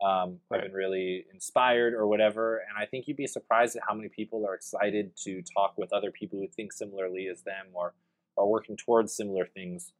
Um, 0.03 0.39
I've 0.51 0.63
been 0.63 0.74
really 0.74 1.25
inspired, 1.31 1.93
or 1.93 2.07
whatever. 2.07 2.57
And 2.57 2.81
I 2.81 2.88
think 2.88 3.07
you'd 3.07 3.17
be 3.17 3.27
surprised 3.27 3.75
at 3.75 3.83
how 3.88 3.93
many 3.93 4.10
people 4.10 4.45
are 4.48 4.55
excited 4.55 5.15
to 5.25 5.43
talk 5.55 5.77
with 5.77 5.93
other 5.93 6.10
people 6.10 6.39
who 6.39 6.48
think 6.48 6.74
similarly 6.74 7.27
as 7.27 7.43
them, 7.43 7.67
or 7.74 7.93
are 8.38 8.47
working 8.47 8.77
towards 8.77 9.15
similar 9.15 9.45
things 9.45 9.93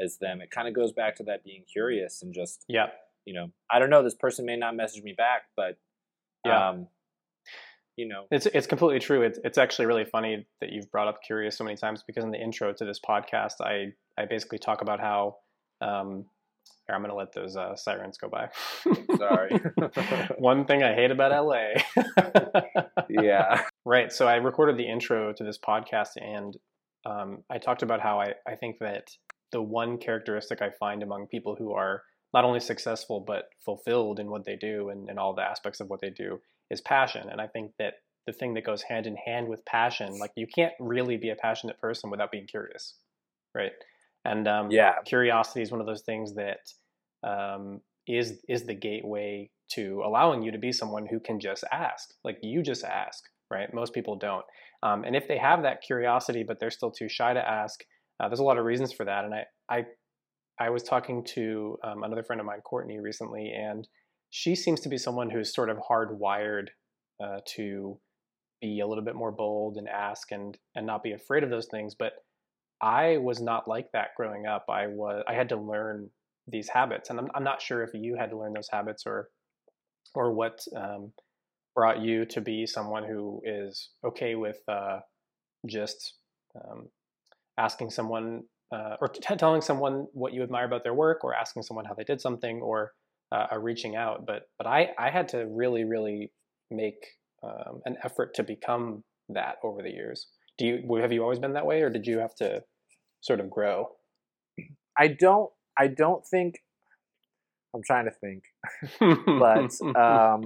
as 0.00 0.18
them. 0.18 0.40
It 0.40 0.50
kind 0.50 0.68
of 0.68 0.74
goes 0.74 0.92
back 0.92 1.16
to 1.16 1.22
that 1.24 1.44
being 1.44 1.64
curious 1.72 2.22
and 2.22 2.32
just 2.34 2.64
yeah 2.68 2.86
you 3.24 3.34
know, 3.34 3.48
I 3.70 3.78
don't 3.78 3.90
know. 3.90 4.02
This 4.02 4.14
person 4.14 4.46
may 4.46 4.56
not 4.56 4.74
message 4.74 5.02
me 5.02 5.12
back, 5.12 5.42
but 5.54 5.76
Yeah. 6.46 6.70
um, 6.70 6.88
you 7.96 8.08
know, 8.08 8.24
It's 8.30 8.46
it's 8.46 8.66
completely 8.66 9.00
true. 9.00 9.20
It's 9.22 9.38
it's 9.44 9.58
actually 9.58 9.84
really 9.86 10.04
funny 10.06 10.46
that 10.60 10.70
you've 10.72 10.90
brought 10.90 11.08
up 11.08 11.20
curious 11.22 11.58
so 11.58 11.64
many 11.64 11.76
times 11.76 12.02
because 12.06 12.24
in 12.24 12.30
the 12.30 12.40
intro 12.40 12.72
to 12.72 12.84
this 12.86 13.00
podcast, 13.00 13.60
I 13.60 13.92
I 14.16 14.24
basically 14.24 14.58
talk 14.58 14.80
about 14.82 15.00
how 15.00 15.36
um, 15.82 16.24
here 16.86 16.94
I'm 16.94 17.02
going 17.02 17.10
to 17.10 17.16
let 17.16 17.32
those 17.34 17.54
uh, 17.56 17.76
sirens 17.76 18.16
go 18.16 18.28
by. 18.30 18.48
Sorry. 19.18 19.60
One 20.38 20.64
thing 20.64 20.82
I 20.82 20.94
hate 20.94 21.10
about 21.10 21.32
LA. 21.32 21.82
yeah, 23.10 23.62
right. 23.84 24.12
So 24.12 24.26
I 24.26 24.36
recorded 24.36 24.76
the 24.78 24.88
intro 24.88 25.32
to 25.34 25.44
this 25.44 25.58
podcast, 25.58 26.10
and 26.16 26.56
um, 27.06 27.44
I 27.50 27.58
talked 27.58 27.82
about 27.82 28.00
how 28.00 28.20
I 28.20 28.34
I 28.46 28.54
think 28.56 28.78
that 28.80 29.10
the 29.52 29.62
one 29.62 29.98
characteristic 29.98 30.60
I 30.62 30.70
find 30.70 31.02
among 31.02 31.26
people 31.26 31.56
who 31.56 31.72
are 31.72 32.02
not 32.34 32.44
only 32.44 32.60
successful 32.60 33.20
but 33.20 33.48
fulfilled 33.64 34.20
in 34.20 34.30
what 34.30 34.44
they 34.44 34.56
do 34.56 34.90
and, 34.90 35.08
and 35.08 35.18
all 35.18 35.34
the 35.34 35.42
aspects 35.42 35.80
of 35.80 35.88
what 35.88 36.00
they 36.00 36.10
do 36.10 36.40
is 36.70 36.80
passion. 36.80 37.28
And 37.30 37.40
I 37.40 37.46
think 37.46 37.72
that 37.78 37.94
the 38.26 38.32
thing 38.32 38.52
that 38.54 38.64
goes 38.64 38.82
hand 38.82 39.06
in 39.06 39.16
hand 39.16 39.48
with 39.48 39.64
passion, 39.64 40.18
like 40.18 40.32
you 40.36 40.46
can't 40.46 40.74
really 40.78 41.16
be 41.16 41.30
a 41.30 41.34
passionate 41.36 41.80
person 41.80 42.10
without 42.10 42.30
being 42.30 42.46
curious, 42.46 42.94
right? 43.54 43.72
And 44.24 44.46
um, 44.46 44.70
yeah, 44.70 44.96
curiosity 45.06 45.62
is 45.62 45.70
one 45.70 45.80
of 45.80 45.86
those 45.86 46.02
things 46.02 46.34
that 46.34 46.60
um, 47.22 47.80
is 48.06 48.40
is 48.48 48.64
the 48.64 48.74
gateway 48.74 49.50
to 49.70 50.02
allowing 50.04 50.42
you 50.42 50.52
to 50.52 50.58
be 50.58 50.72
someone 50.72 51.06
who 51.06 51.20
can 51.20 51.40
just 51.40 51.64
ask, 51.72 52.10
like 52.24 52.38
you 52.42 52.62
just 52.62 52.84
ask, 52.84 53.24
right? 53.50 53.72
Most 53.72 53.94
people 53.94 54.16
don't, 54.16 54.44
um, 54.82 55.04
and 55.04 55.16
if 55.16 55.28
they 55.28 55.38
have 55.38 55.62
that 55.62 55.82
curiosity 55.82 56.44
but 56.46 56.60
they're 56.60 56.70
still 56.70 56.90
too 56.90 57.08
shy 57.08 57.32
to 57.32 57.48
ask, 57.48 57.80
uh, 58.20 58.28
there's 58.28 58.40
a 58.40 58.44
lot 58.44 58.58
of 58.58 58.64
reasons 58.64 58.92
for 58.92 59.04
that. 59.04 59.24
And 59.24 59.34
I 59.34 59.44
I 59.68 59.84
I 60.60 60.70
was 60.70 60.82
talking 60.82 61.24
to 61.34 61.78
um, 61.84 62.02
another 62.02 62.24
friend 62.24 62.40
of 62.40 62.46
mine, 62.46 62.60
Courtney, 62.60 62.98
recently, 62.98 63.52
and 63.52 63.86
she 64.30 64.54
seems 64.54 64.80
to 64.80 64.88
be 64.88 64.98
someone 64.98 65.30
who's 65.30 65.54
sort 65.54 65.70
of 65.70 65.78
hardwired 65.78 66.68
uh, 67.22 67.38
to 67.54 67.98
be 68.60 68.80
a 68.80 68.86
little 68.86 69.04
bit 69.04 69.14
more 69.14 69.30
bold 69.30 69.76
and 69.76 69.88
ask 69.88 70.32
and 70.32 70.58
and 70.74 70.86
not 70.86 71.02
be 71.02 71.12
afraid 71.12 71.44
of 71.44 71.50
those 71.50 71.68
things. 71.70 71.94
But 71.94 72.12
I 72.82 73.18
was 73.18 73.40
not 73.40 73.68
like 73.68 73.92
that 73.92 74.10
growing 74.16 74.46
up. 74.46 74.66
I 74.68 74.86
was 74.86 75.22
I 75.28 75.34
had 75.34 75.48
to 75.50 75.56
learn 75.56 76.10
these 76.46 76.68
habits, 76.68 77.10
and 77.10 77.18
I'm 77.18 77.28
I'm 77.34 77.44
not 77.44 77.62
sure 77.62 77.82
if 77.82 77.90
you 77.94 78.16
had 78.16 78.30
to 78.30 78.38
learn 78.38 78.52
those 78.52 78.68
habits 78.70 79.04
or 79.06 79.28
or 80.14 80.32
what 80.32 80.60
um, 80.76 81.12
brought 81.78 82.02
you 82.02 82.24
to 82.24 82.40
be 82.40 82.66
someone 82.66 83.04
who 83.04 83.40
is 83.44 83.90
okay 84.04 84.34
with 84.34 84.58
uh, 84.66 84.98
just 85.64 86.14
um, 86.56 86.88
asking 87.56 87.88
someone 87.88 88.42
uh, 88.74 88.96
or 89.00 89.06
t- 89.06 89.36
telling 89.36 89.60
someone 89.60 90.08
what 90.12 90.34
you 90.34 90.42
admire 90.42 90.64
about 90.64 90.82
their 90.82 90.92
work, 90.92 91.22
or 91.22 91.36
asking 91.36 91.62
someone 91.62 91.84
how 91.84 91.94
they 91.94 92.02
did 92.02 92.20
something, 92.20 92.60
or 92.62 92.90
uh, 93.30 93.46
uh, 93.52 93.58
reaching 93.58 93.94
out. 93.94 94.26
But 94.26 94.48
but 94.58 94.66
I 94.66 94.90
I 94.98 95.10
had 95.10 95.28
to 95.28 95.46
really 95.46 95.84
really 95.84 96.32
make 96.68 96.98
um, 97.44 97.80
an 97.84 97.96
effort 98.02 98.34
to 98.34 98.42
become 98.42 99.04
that 99.28 99.58
over 99.62 99.80
the 99.80 99.92
years. 99.92 100.26
Do 100.58 100.66
you 100.66 100.96
have 100.96 101.12
you 101.12 101.22
always 101.22 101.38
been 101.38 101.52
that 101.52 101.64
way, 101.64 101.82
or 101.82 101.90
did 101.90 102.08
you 102.08 102.18
have 102.18 102.34
to 102.36 102.64
sort 103.20 103.38
of 103.38 103.48
grow? 103.48 103.90
I 104.98 105.06
don't. 105.06 105.50
I 105.78 105.86
don't 105.86 106.26
think. 106.26 106.56
I'm 107.72 107.82
trying 107.86 108.06
to 108.06 108.10
think, 108.10 108.42
but 109.38 109.96
um, 109.96 110.42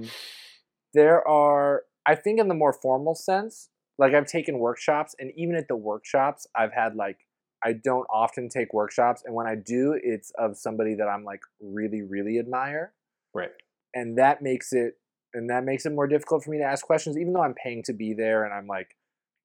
there 0.93 1.25
are. 1.27 1.83
I 2.05 2.15
think 2.15 2.39
in 2.39 2.49
the 2.49 2.53
more 2.53 2.73
formal 2.73 3.15
sense, 3.15 3.69
like 3.97 4.13
I've 4.13 4.27
taken 4.27 4.59
workshops, 4.59 5.15
and 5.19 5.31
even 5.37 5.55
at 5.55 5.67
the 5.67 5.75
workshops, 5.77 6.47
I've 6.55 6.73
had 6.73 6.95
like 6.95 7.19
I 7.63 7.73
don't 7.73 8.05
often 8.09 8.49
take 8.49 8.73
workshops, 8.73 9.23
and 9.25 9.33
when 9.35 9.47
I 9.47 9.55
do, 9.55 9.97
it's 10.03 10.31
of 10.37 10.57
somebody 10.57 10.95
that 10.95 11.07
I'm 11.07 11.23
like 11.23 11.41
really, 11.61 12.01
really 12.01 12.39
admire. 12.39 12.93
right. 13.33 13.51
and 13.93 14.17
that 14.17 14.41
makes 14.41 14.73
it 14.73 14.97
and 15.33 15.49
that 15.49 15.63
makes 15.63 15.85
it 15.85 15.91
more 15.91 16.07
difficult 16.07 16.43
for 16.43 16.51
me 16.51 16.57
to 16.57 16.63
ask 16.63 16.85
questions 16.85 17.17
even 17.17 17.33
though 17.33 17.41
i'm 17.41 17.53
paying 17.55 17.83
to 17.83 17.93
be 17.93 18.13
there 18.13 18.43
and 18.43 18.53
i'm 18.53 18.67
like 18.67 18.95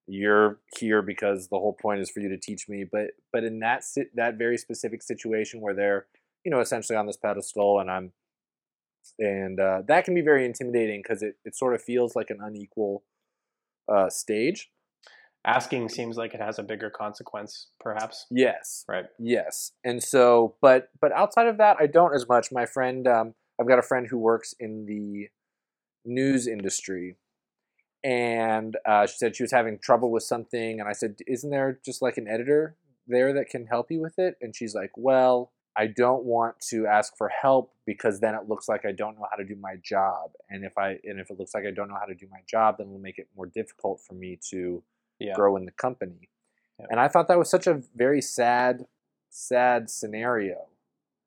you're 0.06 0.58
here 0.78 1.02
because 1.02 1.48
the 1.48 1.58
whole 1.58 1.72
point 1.74 2.00
is 2.00 2.10
for 2.10 2.20
you 2.20 2.28
to 2.28 2.38
teach 2.38 2.68
me 2.68 2.84
but 2.90 3.10
but 3.32 3.44
in 3.44 3.60
that 3.60 3.82
that 4.14 4.36
very 4.36 4.56
specific 4.56 5.02
situation 5.02 5.60
where 5.60 5.74
they're 5.74 6.06
you 6.44 6.50
know 6.50 6.60
essentially 6.60 6.96
on 6.96 7.06
this 7.06 7.16
pedestal 7.16 7.80
and 7.80 7.90
i'm 7.90 8.12
and 9.18 9.60
uh, 9.60 9.82
that 9.86 10.04
can 10.04 10.14
be 10.14 10.20
very 10.20 10.44
intimidating 10.44 11.02
because 11.02 11.22
it, 11.22 11.36
it 11.44 11.56
sort 11.56 11.74
of 11.74 11.82
feels 11.82 12.16
like 12.16 12.30
an 12.30 12.38
unequal 12.42 13.04
uh, 13.88 14.08
stage 14.08 14.70
Asking 15.44 15.88
seems 15.88 16.16
like 16.16 16.34
it 16.34 16.40
has 16.40 16.58
a 16.58 16.62
bigger 16.62 16.90
consequence, 16.90 17.68
perhaps. 17.80 18.26
yes 18.30 18.84
Right. 18.88 19.06
Yes, 19.18 19.72
and 19.84 20.02
so, 20.02 20.56
but 20.60 20.90
but 21.00 21.12
outside 21.12 21.46
of 21.46 21.58
that, 21.58 21.76
I 21.80 21.86
don't 21.86 22.14
as 22.14 22.28
much. 22.28 22.50
My 22.50 22.66
friend, 22.66 23.06
um, 23.06 23.34
I've 23.58 23.68
got 23.68 23.78
a 23.78 23.82
friend 23.82 24.06
who 24.08 24.18
works 24.18 24.54
in 24.58 24.84
the 24.86 25.28
news 26.04 26.46
industry, 26.46 27.16
and 28.02 28.76
uh, 28.84 29.06
she 29.06 29.16
said 29.16 29.36
she 29.36 29.42
was 29.44 29.52
having 29.52 29.78
trouble 29.78 30.10
with 30.10 30.24
something, 30.24 30.80
and 30.80 30.88
I 30.88 30.92
said, 30.92 31.16
"Isn't 31.26 31.50
there 31.50 31.78
just 31.84 32.02
like 32.02 32.18
an 32.18 32.28
editor 32.28 32.76
there 33.06 33.32
that 33.32 33.48
can 33.48 33.66
help 33.66 33.90
you 33.90 34.00
with 34.00 34.18
it?" 34.18 34.36
And 34.40 34.54
she's 34.54 34.74
like, 34.74 34.90
"Well." 34.96 35.52
I 35.78 35.86
don't 35.86 36.24
want 36.24 36.58
to 36.70 36.86
ask 36.86 37.16
for 37.16 37.28
help 37.28 37.72
because 37.86 38.18
then 38.20 38.34
it 38.34 38.48
looks 38.48 38.68
like 38.68 38.84
I 38.84 38.90
don't 38.92 39.14
know 39.16 39.26
how 39.30 39.36
to 39.36 39.44
do 39.44 39.54
my 39.54 39.76
job, 39.82 40.32
and 40.50 40.64
if 40.64 40.76
I 40.76 40.98
and 41.04 41.20
if 41.20 41.30
it 41.30 41.38
looks 41.38 41.54
like 41.54 41.64
I 41.64 41.70
don't 41.70 41.88
know 41.88 41.96
how 41.98 42.06
to 42.06 42.14
do 42.14 42.26
my 42.30 42.40
job, 42.50 42.76
then 42.78 42.88
it'll 42.88 42.98
make 42.98 43.18
it 43.18 43.28
more 43.36 43.46
difficult 43.46 44.00
for 44.06 44.14
me 44.14 44.38
to 44.50 44.82
Yeah. 45.20 45.34
grow 45.34 45.56
in 45.56 45.64
the 45.64 45.72
company. 45.72 46.28
Yeah. 46.78 46.86
And 46.90 47.00
I 47.00 47.08
thought 47.08 47.28
that 47.28 47.38
was 47.38 47.50
such 47.50 47.66
a 47.66 47.82
very 47.94 48.20
sad, 48.20 48.86
sad 49.30 49.88
scenario. 49.90 50.68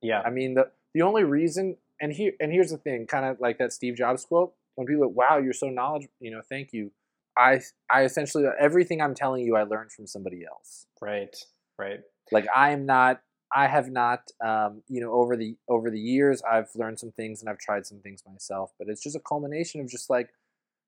Yeah. 0.02 0.22
I 0.22 0.30
mean, 0.30 0.54
the 0.56 0.72
the 0.94 1.02
only 1.02 1.24
reason 1.24 1.78
and 2.02 2.12
here 2.12 2.34
and 2.42 2.52
here's 2.52 2.72
the 2.72 2.78
thing, 2.78 3.08
kind 3.08 3.26
of 3.26 3.40
like 3.40 3.58
that 3.60 3.72
Steve 3.74 3.96
Jobs 3.96 4.26
quote, 4.26 4.54
when 4.76 4.86
people 4.88 5.04
go, 5.08 5.14
wow, 5.16 5.38
you're 5.38 5.54
so 5.54 5.70
knowledgeable, 5.70 6.14
you 6.20 6.32
know, 6.32 6.42
thank 6.48 6.74
you. 6.74 6.92
I 7.38 7.62
I 7.90 8.04
essentially 8.04 8.46
everything 8.60 9.02
I'm 9.02 9.16
telling 9.16 9.46
you 9.46 9.56
I 9.56 9.64
learned 9.64 9.92
from 9.94 10.08
somebody 10.08 10.44
else. 10.46 10.88
Right. 11.02 11.36
Right. 11.78 12.02
Like 12.32 12.46
I 12.56 12.72
am 12.72 12.86
not 12.86 13.22
I 13.54 13.68
have 13.68 13.90
not 13.90 14.32
um, 14.44 14.84
you 14.88 15.02
know 15.02 15.12
over 15.12 15.36
the 15.36 15.56
over 15.70 15.90
the 15.90 16.00
years 16.00 16.42
I've 16.50 16.70
learned 16.76 17.00
some 17.00 17.12
things 17.12 17.42
and 17.42 17.50
I've 17.50 17.60
tried 17.60 17.86
some 17.86 18.00
things 18.00 18.24
myself, 18.26 18.72
but 18.78 18.88
it's 18.88 19.04
just 19.04 19.16
a 19.16 19.20
culmination 19.20 19.82
of 19.82 19.90
just 19.90 20.10
like 20.10 20.30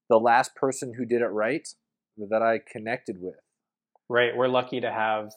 the 0.10 0.20
last 0.20 0.56
person 0.56 0.94
who 0.94 1.06
did 1.06 1.22
it 1.22 1.28
right 1.28 1.68
that 2.30 2.42
I 2.42 2.60
connected 2.60 3.18
with. 3.20 3.40
Right. 4.10 4.36
We're 4.36 4.48
lucky 4.48 4.82
to 4.82 4.92
have 4.92 5.32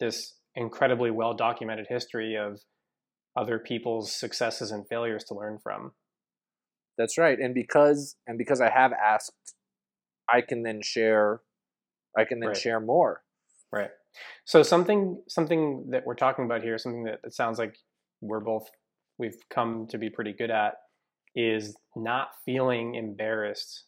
this 0.00 0.34
incredibly 0.54 1.10
well 1.10 1.34
documented 1.34 1.86
history 1.88 2.36
of 2.36 2.60
other 3.36 3.58
people's 3.58 4.12
successes 4.12 4.70
and 4.70 4.86
failures 4.88 5.24
to 5.24 5.34
learn 5.34 5.58
from. 5.62 5.92
That's 6.96 7.16
right. 7.16 7.38
And 7.38 7.54
because 7.54 8.16
and 8.26 8.36
because 8.36 8.60
I 8.60 8.70
have 8.70 8.92
asked, 8.92 9.54
I 10.28 10.40
can 10.40 10.62
then 10.62 10.82
share 10.82 11.40
I 12.16 12.24
can 12.24 12.40
then 12.40 12.48
Right. 12.50 12.56
share 12.56 12.80
more. 12.80 13.22
Right. 13.70 13.90
So 14.44 14.62
something 14.62 15.22
something 15.28 15.86
that 15.90 16.04
we're 16.06 16.14
talking 16.14 16.44
about 16.44 16.62
here, 16.62 16.78
something 16.78 17.04
that 17.04 17.20
it 17.24 17.34
sounds 17.34 17.58
like 17.58 17.76
we're 18.20 18.40
both 18.40 18.68
we've 19.18 19.36
come 19.50 19.86
to 19.90 19.98
be 19.98 20.10
pretty 20.10 20.32
good 20.32 20.50
at, 20.50 20.74
is 21.34 21.76
not 21.96 22.28
feeling 22.44 22.94
embarrassed 22.94 23.84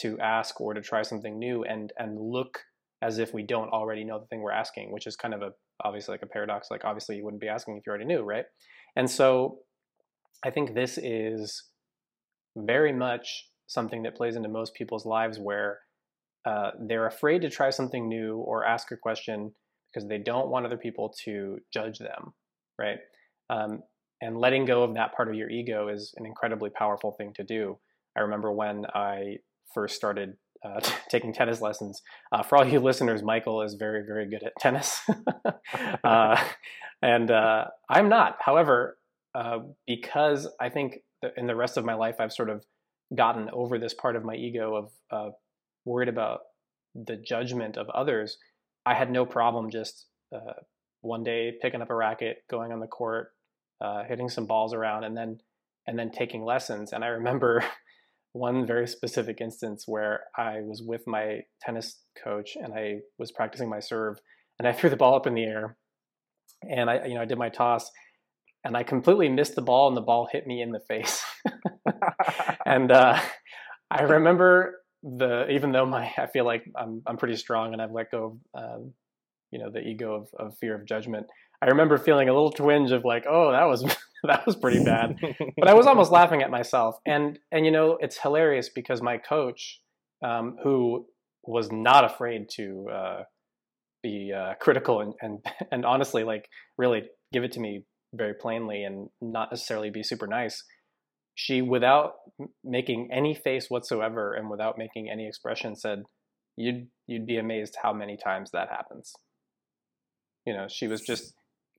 to 0.00 0.18
ask 0.20 0.60
or 0.60 0.74
to 0.74 0.80
try 0.80 1.02
something 1.02 1.38
new 1.38 1.64
and 1.64 1.92
and 1.98 2.18
look 2.20 2.58
as 3.02 3.18
if 3.18 3.34
we 3.34 3.42
don't 3.42 3.68
already 3.70 4.04
know 4.04 4.18
the 4.18 4.26
thing 4.26 4.40
we're 4.40 4.50
asking, 4.50 4.90
which 4.90 5.06
is 5.06 5.16
kind 5.16 5.34
of 5.34 5.42
a 5.42 5.50
obviously 5.84 6.12
like 6.12 6.22
a 6.22 6.26
paradox. 6.26 6.68
Like 6.70 6.84
obviously 6.84 7.16
you 7.16 7.24
wouldn't 7.24 7.40
be 7.40 7.48
asking 7.48 7.76
if 7.76 7.86
you 7.86 7.90
already 7.90 8.06
knew, 8.06 8.22
right? 8.22 8.44
And 8.96 9.10
so 9.10 9.58
I 10.44 10.50
think 10.50 10.74
this 10.74 10.98
is 10.98 11.64
very 12.56 12.92
much 12.92 13.48
something 13.66 14.02
that 14.04 14.16
plays 14.16 14.36
into 14.36 14.48
most 14.48 14.74
people's 14.74 15.04
lives 15.04 15.38
where 15.38 15.80
uh, 16.46 16.70
they're 16.80 17.06
afraid 17.06 17.42
to 17.42 17.50
try 17.50 17.70
something 17.70 18.08
new 18.08 18.36
or 18.38 18.64
ask 18.64 18.92
a 18.92 18.96
question 18.96 19.52
because 19.92 20.08
they 20.08 20.18
don't 20.18 20.48
want 20.48 20.64
other 20.64 20.76
people 20.76 21.12
to 21.24 21.58
judge 21.72 21.98
them, 21.98 22.32
right? 22.78 22.98
Um, 23.50 23.82
and 24.20 24.38
letting 24.38 24.64
go 24.64 24.82
of 24.82 24.94
that 24.94 25.14
part 25.14 25.28
of 25.28 25.34
your 25.34 25.50
ego 25.50 25.88
is 25.88 26.14
an 26.16 26.24
incredibly 26.24 26.70
powerful 26.70 27.12
thing 27.12 27.32
to 27.34 27.44
do. 27.44 27.78
I 28.16 28.20
remember 28.20 28.52
when 28.52 28.86
I 28.94 29.38
first 29.74 29.96
started 29.96 30.34
uh, 30.64 30.80
taking 31.08 31.32
tennis 31.32 31.60
lessons. 31.60 32.02
Uh, 32.32 32.42
for 32.42 32.58
all 32.58 32.66
you 32.66 32.80
listeners, 32.80 33.22
Michael 33.22 33.62
is 33.62 33.74
very, 33.74 34.04
very 34.06 34.28
good 34.28 34.42
at 34.42 34.52
tennis, 34.60 35.00
uh, 36.04 36.42
and 37.02 37.30
uh, 37.30 37.64
I'm 37.90 38.08
not. 38.08 38.36
However, 38.40 38.98
uh, 39.34 39.58
because 39.86 40.48
I 40.60 40.70
think 40.70 40.98
in 41.36 41.46
the 41.46 41.56
rest 41.56 41.76
of 41.76 41.84
my 41.84 41.94
life 41.94 42.16
I've 42.20 42.32
sort 42.32 42.50
of 42.50 42.64
gotten 43.14 43.50
over 43.52 43.78
this 43.78 43.94
part 43.94 44.16
of 44.16 44.24
my 44.24 44.34
ego 44.34 44.90
of 45.10 45.34
worried 45.86 46.08
about 46.10 46.40
the 46.94 47.16
judgment 47.16 47.78
of 47.78 47.88
others, 47.90 48.36
I 48.84 48.94
had 48.94 49.10
no 49.10 49.24
problem 49.24 49.70
just 49.70 50.06
uh, 50.34 50.60
one 51.00 51.24
day 51.24 51.52
picking 51.62 51.80
up 51.80 51.90
a 51.90 51.94
racket, 51.94 52.38
going 52.50 52.72
on 52.72 52.80
the 52.80 52.86
court, 52.86 53.30
uh, 53.80 54.04
hitting 54.04 54.28
some 54.28 54.46
balls 54.46 54.74
around, 54.74 55.04
and 55.04 55.16
then 55.16 55.38
and 55.86 55.98
then 55.98 56.10
taking 56.10 56.44
lessons. 56.44 56.92
And 56.92 57.04
I 57.04 57.08
remember 57.08 57.64
one 58.32 58.66
very 58.66 58.86
specific 58.86 59.40
instance 59.40 59.84
where 59.86 60.24
I 60.36 60.60
was 60.60 60.82
with 60.82 61.06
my 61.06 61.42
tennis 61.62 62.00
coach 62.22 62.56
and 62.56 62.74
I 62.74 62.98
was 63.18 63.32
practicing 63.32 63.70
my 63.70 63.80
serve, 63.80 64.18
and 64.58 64.68
I 64.68 64.72
threw 64.72 64.90
the 64.90 64.96
ball 64.96 65.14
up 65.14 65.26
in 65.26 65.34
the 65.34 65.44
air, 65.44 65.76
and 66.62 66.90
I 66.90 67.06
you 67.06 67.14
know 67.14 67.22
I 67.22 67.26
did 67.26 67.38
my 67.38 67.48
toss. 67.48 67.90
And 68.64 68.76
I 68.76 68.82
completely 68.82 69.28
missed 69.28 69.54
the 69.54 69.62
ball, 69.62 69.86
and 69.86 69.96
the 69.96 70.00
ball 70.00 70.28
hit 70.30 70.44
me 70.44 70.60
in 70.60 70.72
the 70.72 70.80
face. 70.80 71.22
and 72.66 72.90
uh, 72.90 73.16
I 73.92 74.02
remember 74.02 74.80
the 75.06 75.48
even 75.50 75.72
though 75.72 75.86
my 75.86 76.12
I 76.18 76.26
feel 76.26 76.44
like 76.44 76.64
I'm 76.74 77.02
I'm 77.06 77.16
pretty 77.16 77.36
strong 77.36 77.72
and 77.72 77.80
I've 77.80 77.92
let 77.92 78.10
go 78.10 78.38
of 78.54 78.80
um, 78.80 78.92
you 79.50 79.58
know 79.58 79.70
the 79.70 79.80
ego 79.80 80.14
of, 80.14 80.28
of 80.38 80.58
fear 80.58 80.74
of 80.74 80.84
judgment. 80.84 81.26
I 81.62 81.66
remember 81.66 81.96
feeling 81.96 82.28
a 82.28 82.34
little 82.34 82.50
twinge 82.50 82.90
of 82.90 83.04
like, 83.04 83.24
oh, 83.28 83.52
that 83.52 83.64
was 83.64 83.82
that 84.24 84.44
was 84.44 84.56
pretty 84.56 84.84
bad. 84.84 85.16
but 85.56 85.68
I 85.68 85.74
was 85.74 85.86
almost 85.86 86.10
laughing 86.20 86.42
at 86.42 86.50
myself. 86.50 86.96
And 87.06 87.38
and 87.52 87.64
you 87.64 87.72
know, 87.72 87.98
it's 88.00 88.18
hilarious 88.18 88.68
because 88.68 89.00
my 89.00 89.18
coach, 89.18 89.80
um, 90.24 90.56
who 90.62 91.06
was 91.44 91.70
not 91.70 92.04
afraid 92.04 92.48
to 92.56 92.88
uh, 92.92 93.22
be 94.02 94.32
uh, 94.36 94.54
critical 94.60 95.00
and, 95.00 95.14
and 95.20 95.44
and 95.72 95.84
honestly 95.84 96.24
like 96.24 96.48
really 96.76 97.04
give 97.32 97.44
it 97.44 97.52
to 97.52 97.60
me 97.60 97.84
very 98.14 98.34
plainly 98.34 98.82
and 98.82 99.08
not 99.20 99.50
necessarily 99.50 99.90
be 99.90 100.02
super 100.02 100.26
nice. 100.26 100.62
She, 101.36 101.60
without 101.60 102.14
making 102.64 103.10
any 103.12 103.34
face 103.34 103.68
whatsoever 103.68 104.32
and 104.34 104.50
without 104.50 104.78
making 104.78 105.10
any 105.10 105.28
expression, 105.28 105.76
said, 105.76 106.02
"You'd 106.56 106.88
you'd 107.06 107.26
be 107.26 107.36
amazed 107.36 107.76
how 107.80 107.92
many 107.92 108.16
times 108.16 108.50
that 108.50 108.70
happens." 108.70 109.12
You 110.46 110.54
know, 110.54 110.66
she 110.66 110.88
was 110.88 111.02
just 111.02 111.34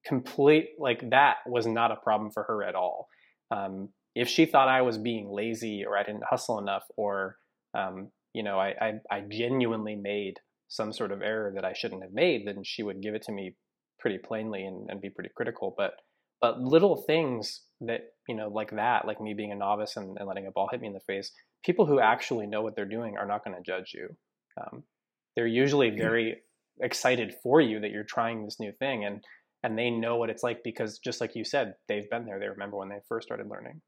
complete 0.06 0.70
like 0.78 1.10
that 1.10 1.38
was 1.48 1.66
not 1.66 1.92
a 1.92 1.96
problem 1.96 2.32
for 2.32 2.44
her 2.44 2.64
at 2.64 2.76
all. 2.76 3.10
Um, 3.50 3.90
if 4.14 4.30
she 4.30 4.46
thought 4.46 4.70
I 4.70 4.84
was 4.84 5.00
being 5.00 5.30
lazy 5.32 5.84
or 5.86 5.98
I 5.98 6.04
didn't 6.04 6.24
hustle 6.30 6.60
enough 6.60 6.84
or 6.96 7.38
um, 7.74 8.12
you 8.34 8.44
know 8.44 8.60
I, 8.60 8.76
I 8.80 8.94
I 9.10 9.22
genuinely 9.28 9.96
made 9.96 10.36
some 10.68 10.94
sort 10.94 11.12
of 11.12 11.24
error 11.24 11.52
that 11.56 11.66
I 11.66 11.74
shouldn't 11.74 12.04
have 12.04 12.14
made, 12.14 12.46
then 12.46 12.64
she 12.64 12.84
would 12.84 13.02
give 13.02 13.16
it 13.16 13.24
to 13.24 13.32
me 13.32 13.56
pretty 14.00 14.20
plainly 14.20 14.66
and, 14.66 14.88
and 14.90 15.02
be 15.02 15.10
pretty 15.10 15.32
critical. 15.36 15.74
But 15.76 15.94
but 16.42 16.60
little 16.60 16.96
things 16.96 17.62
that 17.82 18.14
you 18.28 18.36
know 18.36 18.48
like 18.48 18.72
that, 18.72 19.06
like 19.06 19.22
me 19.22 19.34
being 19.34 19.52
a 19.52 19.56
novice 19.56 19.98
and, 19.98 20.18
and 20.18 20.28
letting 20.28 20.48
a 20.48 20.52
ball 20.52 20.70
hit 20.72 20.82
me 20.82 20.88
in 20.88 20.94
the 20.94 21.00
face, 21.00 21.32
people 21.64 21.86
who 21.86 22.00
actually 22.00 22.48
know 22.48 22.62
what 22.62 22.76
they're 22.76 22.86
doing 22.86 23.18
are 23.18 23.28
not 23.28 23.44
going 23.44 23.56
to 23.56 23.64
judge 23.64 23.94
you. 23.94 24.16
Um, 24.60 24.84
they're 25.36 25.48
usually 25.48 25.92
very 25.92 26.38
excited 26.82 27.34
for 27.44 27.62
you 27.62 27.80
that 27.80 27.92
you're 27.92 28.04
trying 28.04 28.44
this 28.44 28.60
new 28.60 28.72
thing 28.72 29.06
and 29.06 29.24
and 29.64 29.78
they 29.78 29.90
know 29.90 30.18
what 30.18 30.30
it's 30.30 30.44
like 30.44 30.64
because 30.64 31.00
just 31.00 31.20
like 31.20 31.36
you 31.36 31.44
said 31.44 31.74
they've 31.88 32.10
been 32.10 32.26
there 32.26 32.40
they 32.40 32.48
remember 32.48 32.78
when 32.78 32.90
they 32.90 33.00
first 33.08 33.28
started 33.28 33.48
learning 33.50 33.82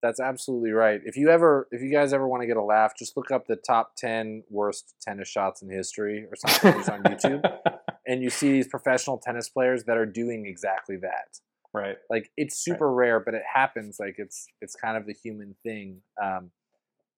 That's 0.00 0.20
absolutely 0.20 0.70
right. 0.70 1.00
If 1.04 1.16
you 1.16 1.28
ever, 1.28 1.66
if 1.72 1.82
you 1.82 1.90
guys 1.90 2.12
ever 2.12 2.28
want 2.28 2.42
to 2.42 2.46
get 2.46 2.56
a 2.56 2.62
laugh, 2.62 2.92
just 2.96 3.16
look 3.16 3.32
up 3.32 3.46
the 3.46 3.56
top 3.56 3.96
ten 3.96 4.44
worst 4.48 4.94
tennis 5.00 5.28
shots 5.28 5.60
in 5.60 5.70
history 5.70 6.24
or 6.24 6.36
something 6.36 6.92
on 6.92 7.02
YouTube, 7.02 7.42
and 8.06 8.22
you 8.22 8.30
see 8.30 8.52
these 8.52 8.68
professional 8.68 9.18
tennis 9.18 9.48
players 9.48 9.84
that 9.84 9.96
are 9.96 10.06
doing 10.06 10.46
exactly 10.46 10.96
that. 10.98 11.40
Right 11.74 11.96
Like 12.10 12.30
it's 12.36 12.58
super 12.58 12.92
rare, 12.92 13.20
but 13.20 13.34
it 13.34 13.42
happens. 13.52 13.98
Like 14.00 14.16
it's 14.18 14.46
it's 14.60 14.74
kind 14.74 14.96
of 14.96 15.06
the 15.06 15.14
human 15.14 15.54
thing, 15.62 16.00
um, 16.22 16.50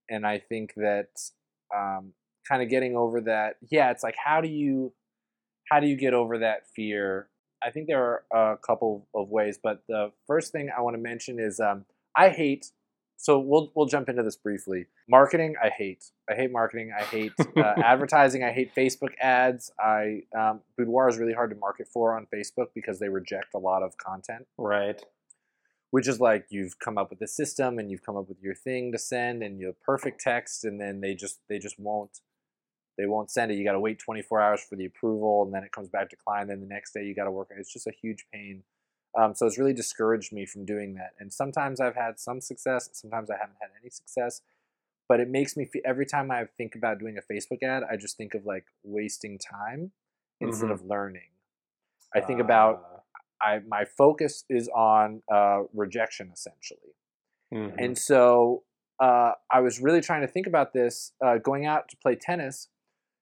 and 0.08 0.26
I 0.26 0.38
think 0.38 0.74
that 0.76 1.08
um, 1.74 2.12
kind 2.48 2.62
of 2.62 2.68
getting 2.68 2.96
over 2.96 3.20
that. 3.22 3.56
Yeah, 3.70 3.90
it's 3.90 4.02
like 4.02 4.16
how 4.22 4.40
do 4.40 4.48
you 4.48 4.92
how 5.70 5.80
do 5.80 5.86
you 5.86 5.96
get 5.96 6.14
over 6.14 6.38
that 6.38 6.66
fear? 6.74 7.28
I 7.62 7.70
think 7.70 7.86
there 7.86 8.24
are 8.32 8.52
a 8.54 8.56
couple 8.58 9.06
of 9.14 9.28
ways, 9.28 9.58
but 9.62 9.82
the 9.88 10.12
first 10.26 10.50
thing 10.50 10.70
I 10.76 10.80
want 10.80 10.96
to 10.96 11.02
mention 11.02 11.38
is 11.38 11.60
um, 11.60 11.84
I 12.16 12.30
hate. 12.30 12.70
So 13.20 13.38
we'll 13.38 13.70
we'll 13.74 13.86
jump 13.86 14.08
into 14.08 14.22
this 14.22 14.36
briefly. 14.36 14.86
Marketing, 15.06 15.54
I 15.62 15.68
hate. 15.68 16.06
I 16.28 16.34
hate 16.34 16.50
marketing. 16.50 16.90
I 16.98 17.02
hate 17.02 17.32
uh, 17.56 17.60
advertising. 17.60 18.42
I 18.42 18.50
hate 18.50 18.74
Facebook 18.74 19.10
ads. 19.20 19.70
I 19.78 20.22
um, 20.36 20.60
Boudoir 20.78 21.10
is 21.10 21.18
really 21.18 21.34
hard 21.34 21.50
to 21.50 21.56
market 21.56 21.86
for 21.86 22.16
on 22.16 22.26
Facebook 22.34 22.68
because 22.74 22.98
they 22.98 23.10
reject 23.10 23.52
a 23.54 23.58
lot 23.58 23.82
of 23.82 23.96
content 23.98 24.46
right 24.56 25.02
which 25.90 26.06
is 26.06 26.20
like 26.20 26.46
you've 26.50 26.78
come 26.78 26.96
up 26.96 27.10
with 27.10 27.20
a 27.20 27.26
system 27.26 27.78
and 27.78 27.90
you've 27.90 28.04
come 28.04 28.16
up 28.16 28.28
with 28.28 28.40
your 28.40 28.54
thing 28.54 28.92
to 28.92 28.98
send 28.98 29.42
and 29.42 29.58
your 29.58 29.72
perfect 29.84 30.20
text 30.20 30.64
and 30.64 30.80
then 30.80 31.00
they 31.00 31.14
just 31.14 31.40
they 31.48 31.58
just 31.58 31.78
won't 31.78 32.20
they 32.96 33.06
won't 33.06 33.30
send 33.30 33.50
it 33.50 33.56
you 33.56 33.64
got 33.64 33.72
to 33.72 33.80
wait 33.80 33.98
24 33.98 34.40
hours 34.40 34.60
for 34.62 34.76
the 34.76 34.84
approval 34.84 35.42
and 35.44 35.52
then 35.52 35.64
it 35.64 35.72
comes 35.72 35.88
back 35.88 36.08
declined 36.08 36.48
then 36.48 36.60
the 36.60 36.66
next 36.66 36.92
day 36.92 37.02
you 37.02 37.14
got 37.14 37.24
to 37.24 37.30
work 37.30 37.48
it's 37.56 37.72
just 37.72 37.86
a 37.86 37.92
huge 38.00 38.24
pain 38.32 38.62
um, 39.18 39.34
so 39.34 39.46
it's 39.46 39.58
really 39.58 39.72
discouraged 39.72 40.32
me 40.32 40.46
from 40.46 40.64
doing 40.64 40.94
that 40.94 41.10
and 41.18 41.32
sometimes 41.32 41.80
i've 41.80 41.96
had 41.96 42.18
some 42.18 42.40
success 42.40 42.88
sometimes 42.92 43.30
i 43.30 43.36
haven't 43.36 43.56
had 43.60 43.70
any 43.80 43.90
success 43.90 44.42
but 45.08 45.20
it 45.20 45.28
makes 45.28 45.56
me 45.56 45.64
feel 45.64 45.82
every 45.84 46.06
time 46.06 46.30
i 46.30 46.44
think 46.56 46.74
about 46.74 46.98
doing 46.98 47.16
a 47.18 47.32
facebook 47.32 47.62
ad 47.62 47.82
i 47.90 47.96
just 47.96 48.16
think 48.16 48.34
of 48.34 48.46
like 48.46 48.66
wasting 48.84 49.38
time 49.38 49.92
instead 50.40 50.68
Mhm. 50.68 50.72
of 50.72 50.84
learning 50.84 51.30
i 52.14 52.20
think 52.20 52.40
about 52.40 52.74
Uh, 52.84 52.96
I 53.42 53.60
my 53.66 53.84
focus 53.86 54.44
is 54.50 54.68
on 54.68 55.22
uh, 55.32 55.62
rejection 55.72 56.30
essentially, 56.30 56.92
mhm. 57.52 57.74
and 57.78 57.96
so 57.96 58.64
uh, 59.00 59.32
I 59.50 59.60
was 59.60 59.80
really 59.80 60.02
trying 60.02 60.20
to 60.20 60.26
think 60.28 60.46
about 60.46 60.74
this. 60.74 61.12
Uh, 61.24 61.38
going 61.38 61.64
out 61.64 61.88
to 61.88 61.96
play 61.96 62.16
tennis, 62.16 62.68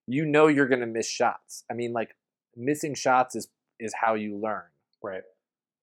you 0.08 0.26
know 0.26 0.48
you're 0.48 0.66
going 0.66 0.80
to 0.80 0.86
miss 0.86 1.08
shots. 1.08 1.62
I 1.70 1.74
mean, 1.74 1.92
like 1.92 2.16
missing 2.56 2.94
shots 2.96 3.36
is 3.36 3.46
is 3.78 3.94
how 4.02 4.14
you 4.14 4.36
learn. 4.36 4.64
right 5.04 5.22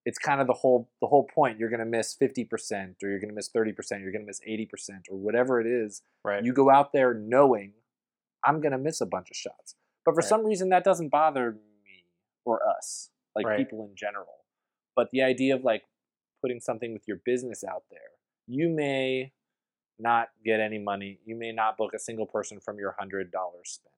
It's 0.05 0.19
kind 0.19 0.39
of 0.39 0.47
the 0.47 0.53
whole 0.53 0.89
the 1.01 1.07
whole 1.07 1.23
point. 1.23 1.57
You're 1.59 1.69
going 1.69 1.79
to 1.79 1.85
miss 1.85 2.13
fifty 2.13 2.43
percent, 2.45 2.97
or 3.03 3.09
you're 3.09 3.19
going 3.19 3.29
to 3.29 3.35
miss 3.35 3.49
thirty 3.49 3.71
percent, 3.73 4.01
you're 4.01 4.11
going 4.11 4.21
to 4.21 4.27
miss 4.27 4.41
eighty 4.45 4.65
percent, 4.65 5.07
or 5.09 5.17
whatever 5.17 5.59
it 5.59 5.67
is. 5.67 6.03
right 6.23 6.43
You 6.43 6.53
go 6.53 6.69
out 6.69 6.93
there 6.93 7.13
knowing 7.13 7.73
I'm 8.45 8.61
going 8.61 8.71
to 8.73 8.77
miss 8.77 9.01
a 9.01 9.05
bunch 9.07 9.29
of 9.31 9.35
shots, 9.35 9.75
but 10.05 10.11
for 10.13 10.17
Right. 10.21 10.29
some 10.29 10.45
reason 10.45 10.69
that 10.69 10.83
doesn't 10.83 11.09
bother 11.09 11.53
me 11.83 12.05
or 12.45 12.61
us, 12.67 13.09
like 13.35 13.45
Right. 13.47 13.57
people 13.57 13.87
in 13.89 13.95
general. 13.95 14.45
But 14.95 15.09
the 15.11 15.23
idea 15.23 15.55
of 15.55 15.63
like 15.63 15.83
putting 16.41 16.59
something 16.59 16.93
with 16.93 17.07
your 17.07 17.17
business 17.25 17.63
out 17.63 17.85
there. 17.89 17.99
You 18.45 18.69
may 18.69 19.33
not 19.97 20.29
get 20.43 20.59
any 20.59 20.77
money. 20.77 21.19
You 21.25 21.35
may 21.35 21.51
not 21.51 21.75
book 21.75 21.91
a 21.95 21.99
single 21.99 22.27
person 22.27 22.59
from 22.59 22.77
your 22.77 22.91
$100 23.01 23.67
spent. 23.67 23.95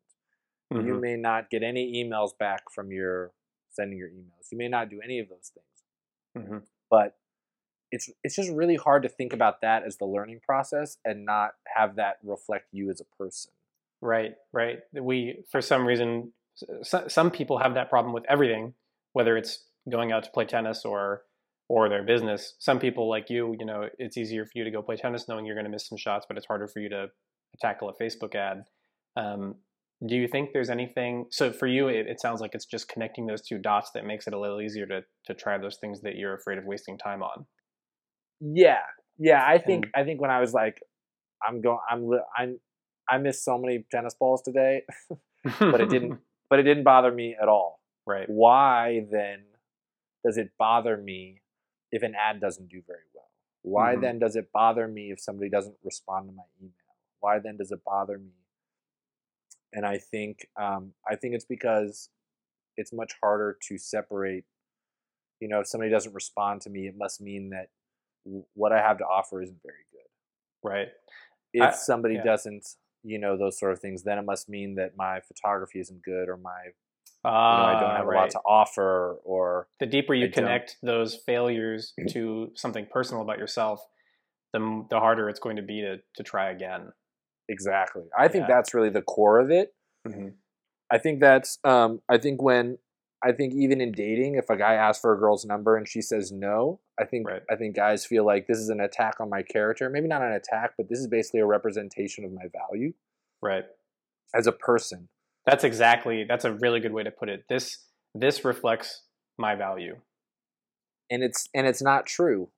Mm-hmm. 0.72 0.88
You 0.88 0.93
may 1.02 1.17
not 1.17 1.50
get 1.50 1.63
any 1.63 2.02
emails 2.02 2.38
back 2.38 2.72
from 2.72 2.91
your 2.91 3.34
sending 3.70 3.98
your 3.98 4.08
emails. 4.10 4.50
You 4.52 4.58
may 4.58 4.70
not 4.70 4.89
do 4.89 5.02
any 5.04 5.20
of 5.20 5.28
those 5.28 5.52
things. 5.54 5.76
Mm-hmm. 6.39 6.58
But 6.89 7.15
it's 7.91 8.10
it's 8.23 8.36
just 8.36 8.52
really 8.52 8.76
hard 8.76 9.04
to 9.04 9.10
think 9.10 9.34
about 9.34 9.62
that 9.62 9.84
as 9.84 9.97
the 9.97 10.06
learning 10.06 10.41
process 10.45 10.97
and 11.06 11.26
not 11.26 11.52
have 11.76 11.95
that 11.95 12.17
reflect 12.23 12.67
you 12.71 12.89
as 12.89 13.02
a 13.02 13.06
person. 13.17 13.52
Right, 14.02 14.36
right. 14.54 14.80
We 14.93 15.43
for 15.52 15.62
some 15.62 15.86
reason 15.86 16.34
some 16.84 17.32
people 17.32 17.60
have 17.60 17.76
that 17.76 17.89
problem 17.89 18.13
with 18.13 18.26
everything, 18.28 18.73
whether 19.13 19.38
it's 19.38 19.63
going 19.89 20.12
out 20.12 20.23
to 20.23 20.32
play 20.32 20.45
tennis 20.45 20.86
or 20.86 21.23
or 21.69 21.89
their 21.89 22.04
business. 22.04 22.56
Some 22.60 22.80
people 22.80 23.10
like 23.10 23.30
you, 23.30 23.56
you 23.60 23.65
know, 23.65 23.89
it's 24.00 24.17
easier 24.17 24.45
for 24.45 24.52
you 24.56 24.63
to 24.63 24.71
go 24.71 24.82
play 24.82 24.95
tennis 24.95 25.28
knowing 25.28 25.45
you're 25.45 25.56
going 25.56 25.65
to 25.65 25.71
miss 25.71 25.88
some 25.88 25.97
shots, 25.97 26.26
but 26.28 26.38
it's 26.38 26.45
harder 26.45 26.67
for 26.67 26.80
you 26.80 26.89
to 26.89 27.08
tackle 27.60 27.89
a 27.89 27.93
Facebook 27.93 28.36
ad. 28.36 28.63
Um, 29.17 29.56
do 30.05 30.15
you 30.15 30.27
think 30.27 30.51
there's 30.53 30.69
anything? 30.69 31.25
So 31.31 31.51
for 31.51 31.67
you, 31.67 31.88
it, 31.88 32.07
it, 32.07 32.21
sounds 32.21 32.39
like 32.39 32.51
it's 32.53 32.65
just 32.65 32.88
connecting 32.88 33.25
those 33.25 33.41
two 33.41 33.57
dots 33.57 33.91
that 33.95 34.05
makes 34.05 34.27
it 34.27 34.33
a 34.33 34.39
little 34.39 34.62
easier 34.62 34.86
to 34.86 35.01
to 35.25 35.33
try 35.33 35.57
those 35.57 35.77
things 35.77 36.01
that 36.01 36.15
you're 36.15 36.36
afraid 36.36 36.60
of 36.60 36.65
wasting 36.65 36.97
time 36.97 37.23
on. 37.23 37.45
Yeah, 38.39 38.83
yeah. 39.17 39.43
I 39.45 39.57
think 39.57 39.86
and, 39.86 40.03
I 40.03 40.05
think 40.05 40.21
when 40.21 40.29
I 40.29 40.39
was 40.39 40.53
like, 40.53 40.79
I'm 41.45 41.62
going, 41.62 41.79
I'm 41.89 42.10
I'm 42.38 42.60
I 43.10 43.17
missed 43.17 43.43
so 43.43 43.57
many 43.57 43.86
tennis 43.91 44.13
balls 44.19 44.43
today, 44.43 44.83
but 45.60 45.81
it 45.81 45.89
didn't. 45.89 46.19
but 46.49 46.60
it 46.60 46.63
didn't 46.63 46.83
bother 46.83 47.12
me 47.12 47.36
at 47.41 47.49
all. 47.49 47.81
Right. 48.05 48.29
Why 48.29 49.05
then 49.12 49.43
does 50.25 50.38
it 50.38 50.51
bother 50.60 50.95
me 50.95 51.41
if 51.91 52.03
an 52.03 52.13
ad 52.15 52.39
doesn't 52.39 52.69
do 52.69 52.81
very 52.86 52.99
well? 53.13 53.29
Why 53.63 53.93
mm-hmm. 53.93 54.01
then 54.01 54.19
does 54.19 54.36
it 54.36 54.49
bother 54.53 54.88
me 54.88 55.12
if 55.12 55.19
somebody 55.19 55.49
doesn't 55.49 55.75
respond 55.83 56.29
to 56.29 56.33
my 56.33 56.43
email? 56.62 56.71
Why 57.19 57.39
then 57.39 57.57
does 57.57 57.71
it 57.71 57.83
bother 57.83 58.17
me? 58.17 58.31
And 59.73 59.86
I 59.86 59.97
think 59.97 60.47
um, 60.60 60.93
I 61.10 61.15
think 61.15 61.36
it's 61.36 61.45
because 61.45 62.10
it's 62.77 62.93
much 62.93 63.13
harder 63.21 63.58
to 63.67 63.77
separate. 63.77 64.45
You 65.39 65.47
know, 65.47 65.60
if 65.60 65.67
somebody 65.67 65.91
doesn't 65.91 66.13
respond 66.13 66.62
to 66.62 66.69
me, 66.69 66.88
it 66.88 66.95
must 66.97 67.21
mean 67.21 67.51
that 67.51 67.69
what 68.53 68.71
I 68.71 68.80
have 68.80 68.97
to 68.97 69.03
offer 69.03 69.41
isn't 69.41 69.60
very 69.63 69.86
good. 69.91 70.67
Right. 70.67 70.88
If 71.53 71.63
I, 71.63 71.71
somebody 71.71 72.15
yeah. 72.15 72.23
doesn't, 72.23 72.67
you 73.03 73.19
know, 73.19 73.38
those 73.38 73.60
sort 73.60 73.71
of 73.71 73.80
things, 73.80 74.03
then 74.03 74.17
it 74.17 74.25
must 74.25 74.49
mean 74.49 74.75
that 74.75 74.97
my 74.97 75.19
photography 75.21 75.80
isn't 75.80 76.03
good 76.03 76.30
or 76.30 76.38
my 76.38 76.71
uh, 77.25 77.30
you 77.30 77.34
know, 77.34 77.38
I 77.38 77.80
don't 77.80 77.84
ah, 77.89 77.97
have 77.97 78.06
right. 78.06 78.15
a 78.15 78.21
lot 78.21 78.30
to 78.32 78.39
offer 78.39 79.17
or 79.23 79.67
the 79.80 79.86
deeper 79.86 80.13
you 80.13 80.27
I 80.27 80.30
connect 80.30 80.77
don't. 80.84 80.93
those 80.93 81.15
failures 81.15 81.93
to 82.10 82.51
something 82.56 82.88
personal 82.91 83.21
about 83.21 83.38
yourself, 83.38 83.86
the 84.53 84.86
the 84.89 84.99
harder 84.99 85.30
it's 85.30 85.39
going 85.39 85.58
to 85.58 85.62
be 85.62 85.82
to 85.82 85.97
to 86.15 86.23
try 86.23 86.51
again. 86.51 86.91
Exactly. 87.49 88.03
I 88.17 88.27
think 88.27 88.47
yeah. 88.47 88.55
that's 88.55 88.73
really 88.73 88.89
the 88.89 89.01
core 89.01 89.39
of 89.39 89.51
it. 89.51 89.73
Mm-hmm. 90.07 90.29
I 90.91 90.97
think 90.97 91.19
that's 91.19 91.60
um 91.63 92.01
I 92.10 92.17
think 92.17 92.41
when 92.41 92.77
I 93.23 93.31
think 93.31 93.53
even 93.53 93.81
in 93.81 93.91
dating, 93.91 94.36
if 94.36 94.49
a 94.49 94.55
guy 94.55 94.75
asks 94.75 95.01
for 95.01 95.13
a 95.13 95.17
girl's 95.17 95.43
number 95.43 95.75
and 95.75 95.88
she 95.88 96.01
says 96.01 96.31
no, 96.31 96.79
I 96.99 97.05
think 97.05 97.27
right. 97.27 97.41
I 97.49 97.55
think 97.55 97.75
guys 97.75 98.05
feel 98.05 98.25
like 98.25 98.47
this 98.47 98.57
is 98.57 98.69
an 98.69 98.79
attack 98.79 99.15
on 99.19 99.29
my 99.29 99.41
character. 99.41 99.89
Maybe 99.89 100.07
not 100.07 100.21
an 100.21 100.33
attack, 100.33 100.73
but 100.77 100.88
this 100.89 100.99
is 100.99 101.07
basically 101.07 101.39
a 101.39 101.45
representation 101.45 102.23
of 102.25 102.31
my 102.31 102.45
value. 102.53 102.93
Right. 103.41 103.65
As 104.36 104.47
a 104.47 104.51
person. 104.51 105.10
That's 105.45 105.63
exactly 105.63 106.25
that's 106.27 106.45
a 106.45 106.53
really 106.53 106.79
good 106.79 106.93
way 106.93 107.03
to 107.03 107.12
put 107.12 107.29
it. 107.29 107.45
This 107.49 107.86
this 108.13 108.45
reflects 108.45 109.03
my 109.38 109.55
value. 109.55 109.97
And 111.10 111.23
it's 111.23 111.47
and 111.53 111.65
it's 111.65 111.81
not 111.81 112.05
true. 112.05 112.49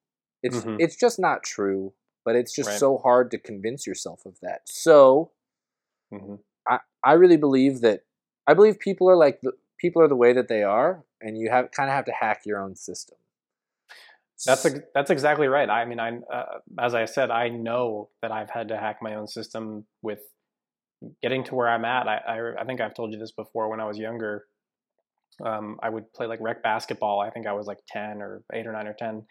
It's 0.41 0.57
mm-hmm. 0.57 0.77
it's 0.79 0.95
just 0.95 1.19
not 1.19 1.43
true, 1.43 1.93
but 2.25 2.35
it's 2.35 2.53
just 2.53 2.69
right. 2.69 2.79
so 2.79 2.97
hard 2.97 3.31
to 3.31 3.37
convince 3.37 3.87
yourself 3.87 4.25
of 4.25 4.39
that. 4.41 4.61
So 4.65 5.31
mm-hmm. 6.13 6.35
I 6.67 6.79
I 7.03 7.13
really 7.13 7.37
believe 7.37 7.81
that 7.81 8.03
I 8.47 8.53
believe 8.53 8.79
people 8.79 9.09
are 9.09 9.17
like 9.17 9.41
the 9.41 9.53
people 9.77 10.01
are 10.01 10.07
the 10.07 10.15
way 10.15 10.33
that 10.33 10.47
they 10.47 10.63
are 10.63 11.03
and 11.21 11.37
you 11.37 11.49
have 11.49 11.71
kind 11.71 11.89
of 11.89 11.95
have 11.95 12.05
to 12.05 12.13
hack 12.13 12.41
your 12.45 12.61
own 12.61 12.75
system. 12.75 13.17
That's 14.45 14.63
a, 14.63 14.83
that's 14.95 15.11
exactly 15.11 15.47
right. 15.47 15.69
I 15.69 15.83
mean, 15.83 15.99
I 15.99 16.17
uh, 16.33 16.59
as 16.79 16.93
I 16.93 17.05
said, 17.05 17.29
I 17.29 17.49
know 17.49 18.09
that 18.21 18.31
I've 18.31 18.49
had 18.49 18.69
to 18.69 18.77
hack 18.77 18.99
my 19.01 19.15
own 19.15 19.27
system 19.27 19.85
with 20.01 20.19
getting 21.21 21.43
to 21.45 21.55
where 21.55 21.69
I'm 21.69 21.85
at, 21.85 22.07
I, 22.07 22.17
I, 22.17 22.61
I 22.61 22.65
think 22.65 22.81
I've 22.81 22.93
told 22.93 23.13
you 23.13 23.19
this 23.19 23.31
before. 23.31 23.69
When 23.69 23.79
I 23.79 23.85
was 23.85 23.97
younger, 23.97 24.45
um, 25.45 25.79
I 25.81 25.89
would 25.89 26.11
play 26.13 26.27
like 26.27 26.39
rec 26.41 26.61
basketball. 26.63 27.19
I 27.19 27.29
think 27.29 27.47
I 27.47 27.53
was 27.53 27.67
like 27.67 27.79
ten 27.87 28.21
or 28.21 28.43
eight 28.53 28.67
or 28.67 28.73
nine 28.73 28.87
or 28.87 28.93
ten, 28.93 29.23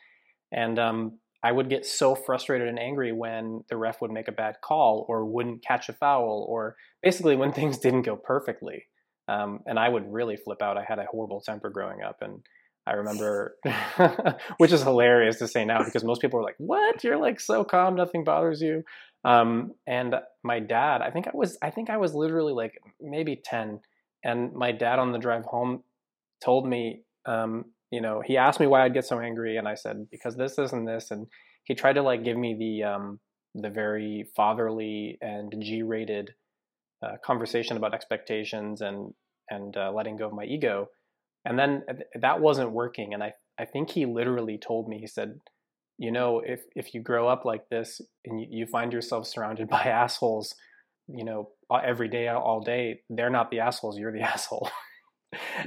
and 0.53 0.79
um, 0.79 1.19
I 1.43 1.53
would 1.53 1.71
get 1.71 1.87
so 1.87 2.15
frustrated 2.15 2.69
and 2.69 2.79
angry 2.79 3.13
when 3.13 3.65
the 3.69 3.77
ref 3.77 4.01
would 4.01 4.11
make 4.11 4.29
a 4.29 4.33
bad 4.33 4.57
call 4.63 5.07
or 5.09 5.25
wouldn't 5.25 5.65
catch 5.65 5.89
a 5.89 5.93
foul 5.93 6.47
or 6.49 6.77
basically 7.03 7.37
when 7.37 7.53
things 7.59 7.79
didn't 7.79 8.03
go 8.03 8.17
perfectly. 8.17 8.87
Um, 9.29 9.61
and 9.67 9.79
I 9.79 9.89
would 9.89 10.11
really 10.11 10.37
flip 10.37 10.63
out. 10.63 10.79
I 10.79 10.85
had 10.85 10.99
a 10.99 11.05
horrible 11.05 11.43
temper 11.43 11.69
growing 11.69 12.03
up, 12.03 12.23
and 12.23 12.41
I 12.87 12.93
remember, 12.93 13.57
which 14.57 14.73
is 14.73 14.83
hilarious 14.83 15.37
to 15.41 15.49
say 15.49 15.67
now 15.67 15.85
because 15.85 16.03
most 16.03 16.23
people 16.23 16.41
are 16.41 16.43
like, 16.43 16.55
"What? 16.57 17.05
You're 17.05 17.19
like 17.19 17.39
so 17.39 17.63
calm, 17.63 17.95
nothing 17.95 18.25
bothers 18.25 18.63
you." 18.63 18.85
Um, 19.25 19.75
and 19.87 20.15
my 20.43 20.61
dad, 20.61 21.03
I 21.03 21.11
think 21.11 21.27
I 21.27 21.33
was, 21.35 21.59
I 21.61 21.71
think 21.71 21.91
I 21.91 21.99
was 21.99 22.15
literally 22.15 22.53
like 22.53 22.81
maybe 23.01 23.41
10. 23.45 23.81
And 24.25 24.53
my 24.55 24.73
dad 24.73 24.99
on 24.99 25.13
the 25.13 25.19
drive 25.19 25.45
home 25.45 25.83
told 26.43 26.67
me, 26.67 27.03
um, 27.27 27.67
you 27.91 28.01
know, 28.01 28.23
he 28.25 28.37
asked 28.37 28.61
me 28.61 28.67
why 28.67 28.85
I'd 28.85 28.95
get 28.95 29.07
so 29.07 29.21
angry. 29.21 29.57
And 29.57 29.67
I 29.67 29.75
said, 29.75 30.07
because 30.11 30.37
this, 30.37 30.59
and 30.59 30.87
this. 30.87 31.11
And 31.11 31.27
he 31.65 31.75
tried 31.75 31.95
to 31.95 32.03
like 32.03 32.25
give 32.25 32.37
me 32.37 32.55
the, 32.59 32.89
um, 32.89 33.21
the 33.55 33.71
very 33.71 34.27
fatherly 34.37 35.19
and 35.21 35.55
G 35.61 35.83
rated 35.83 36.31
uh, 37.05 37.17
conversation 37.25 37.77
about 37.77 37.95
expectations 37.95 38.81
and, 38.81 39.15
and 39.51 39.77
uh, 39.77 39.93
letting 39.93 40.17
go 40.17 40.27
of 40.27 40.33
my 40.33 40.45
ego. 40.45 40.89
And 41.45 41.59
then 41.59 41.83
that 42.21 42.41
wasn't 42.41 42.73
working. 42.73 43.15
And 43.15 43.23
I, 43.23 43.33
I 43.59 43.65
think 43.65 43.91
he 43.91 44.07
literally 44.07 44.59
told 44.59 44.89
me, 44.89 44.99
he 44.99 45.07
said, 45.07 45.39
you 45.99 46.13
know, 46.13 46.41
if 46.45 46.61
if 46.77 46.95
you 46.95 47.03
grow 47.03 47.29
up 47.29 47.45
like 47.45 47.69
this 47.71 48.01
and 48.25 48.41
you, 48.41 48.47
you 48.51 48.67
find 48.67 48.93
yourself 48.93 49.27
surrounded 49.27 49.69
by 49.71 49.83
assholes, 49.83 50.55
you 51.09 51.25
know, 51.25 51.51
every 51.85 52.09
day, 52.09 52.29
all 52.29 52.61
day, 52.61 53.01
they're 53.11 53.31
not 53.31 53.51
the 53.51 53.61
assholes. 53.61 53.99
You're 53.99 54.13
the 54.13 54.21
asshole. 54.35 54.71